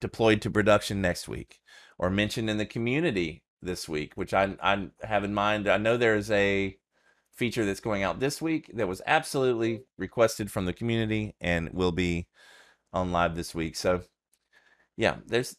deployed 0.00 0.42
to 0.42 0.50
production 0.50 1.00
next 1.00 1.28
week, 1.28 1.60
or 1.98 2.10
mentioned 2.10 2.50
in 2.50 2.58
the 2.58 2.66
community 2.66 3.42
this 3.62 3.88
week, 3.88 4.12
which 4.14 4.34
I, 4.34 4.56
I 4.62 4.88
have 5.02 5.24
in 5.24 5.34
mind. 5.34 5.68
I 5.68 5.78
know 5.78 5.96
there's 5.96 6.30
a 6.30 6.76
feature 7.32 7.64
that's 7.64 7.80
going 7.80 8.02
out 8.02 8.18
this 8.18 8.40
week 8.40 8.70
that 8.74 8.88
was 8.88 9.02
absolutely 9.06 9.82
requested 9.98 10.50
from 10.50 10.64
the 10.64 10.72
community 10.72 11.34
and 11.40 11.70
will 11.72 11.92
be 11.92 12.28
on 12.92 13.12
live 13.12 13.36
this 13.36 13.54
week. 13.54 13.76
So 13.76 14.02
yeah, 14.96 15.16
there's 15.26 15.56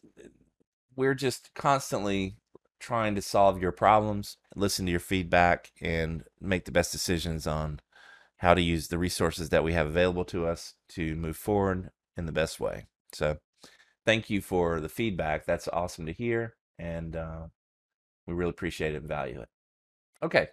we're 0.96 1.14
just 1.14 1.54
constantly 1.54 2.38
trying 2.80 3.16
to 3.16 3.22
solve 3.22 3.62
your 3.62 3.72
problems, 3.72 4.38
listen 4.56 4.86
to 4.86 4.92
your 4.92 5.00
feedback, 5.00 5.72
and 5.82 6.24
make 6.40 6.66
the 6.66 6.72
best 6.72 6.92
decisions 6.92 7.48
on 7.48 7.80
how 8.38 8.54
to 8.54 8.62
use 8.62 8.88
the 8.88 8.98
resources 8.98 9.50
that 9.50 9.64
we 9.64 9.74
have 9.74 9.88
available 9.88 10.26
to 10.26 10.46
us 10.46 10.76
to 10.90 11.16
move 11.16 11.38
forward 11.38 11.90
in 12.16 12.26
the 12.26 12.32
best 12.32 12.60
way. 12.60 12.86
So, 13.14 13.38
thank 14.06 14.30
you 14.30 14.42
for 14.42 14.80
the 14.80 14.90
feedback. 14.90 15.46
That's 15.46 15.68
awesome 15.68 16.06
to 16.06 16.14
hear, 16.14 16.56
and 16.78 17.16
uh, 17.16 17.48
we 18.26 18.34
really 18.34 18.52
appreciate 18.52 18.94
it 18.94 18.98
and 18.98 19.08
value 19.08 19.42
it. 19.42 19.50
Okay. 20.22 20.50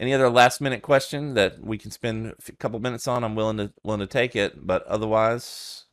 Any 0.00 0.12
other 0.12 0.28
last 0.28 0.60
minute 0.60 0.82
question 0.82 1.34
that 1.34 1.60
we 1.60 1.78
can 1.78 1.90
spend 1.90 2.34
a 2.48 2.52
couple 2.56 2.80
minutes 2.80 3.06
on? 3.06 3.22
I'm 3.22 3.36
willing 3.36 3.58
to 3.58 3.72
willing 3.84 4.00
to 4.00 4.06
take 4.06 4.34
it, 4.34 4.66
but 4.66 4.84
otherwise, 4.86 5.84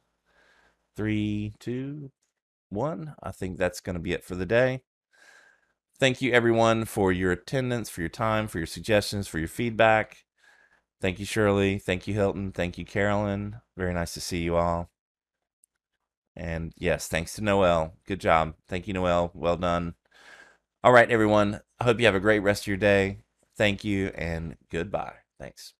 three, 0.96 1.54
two, 1.60 2.12
one. 2.70 3.14
I 3.22 3.32
think 3.32 3.58
that's 3.58 3.80
going 3.80 3.96
to 3.96 4.00
be 4.00 4.14
it 4.14 4.24
for 4.24 4.36
the 4.36 4.46
day. 4.46 4.82
Thank 6.02 6.20
you, 6.20 6.32
everyone, 6.32 6.86
for 6.86 7.12
your 7.12 7.32
attendance, 7.32 7.88
for 7.88 8.02
your 8.02 8.10
time, 8.10 8.48
for 8.48 8.58
your 8.58 8.66
suggestions, 8.66 9.28
for 9.28 9.38
your 9.38 9.48
feedback. 9.48 10.26
Thank 11.00 11.20
you, 11.20 11.26
Shirley. 11.26 11.78
Thank 11.78 12.08
you, 12.08 12.16
Hilton. 12.16 12.52
Thank 12.54 12.80
you, 12.80 12.86
Carolyn. 12.86 13.58
Very 13.78 13.94
nice 13.94 14.16
to 14.16 14.20
see 14.20 14.40
you 14.40 14.56
all. 14.56 14.90
And 16.36 16.74
yes, 16.76 17.08
thanks 17.08 17.36
to 17.36 17.44
Noel. 17.44 17.94
Good 18.08 18.20
job. 18.20 18.56
Thank 18.68 18.88
you, 18.88 18.96
Noel. 18.96 19.30
Well 19.36 19.58
done. 19.58 19.94
All 20.84 20.92
right, 20.92 21.12
everyone. 21.12 21.62
I 21.80 21.84
hope 21.84 22.00
you 22.00 22.08
have 22.08 22.16
a 22.16 22.20
great 22.20 22.40
rest 22.40 22.64
of 22.64 22.68
your 22.68 22.78
day. 22.78 23.20
Thank 23.56 23.84
you 23.84 24.08
and 24.16 24.58
goodbye. 24.72 25.14
Thanks. 25.40 25.76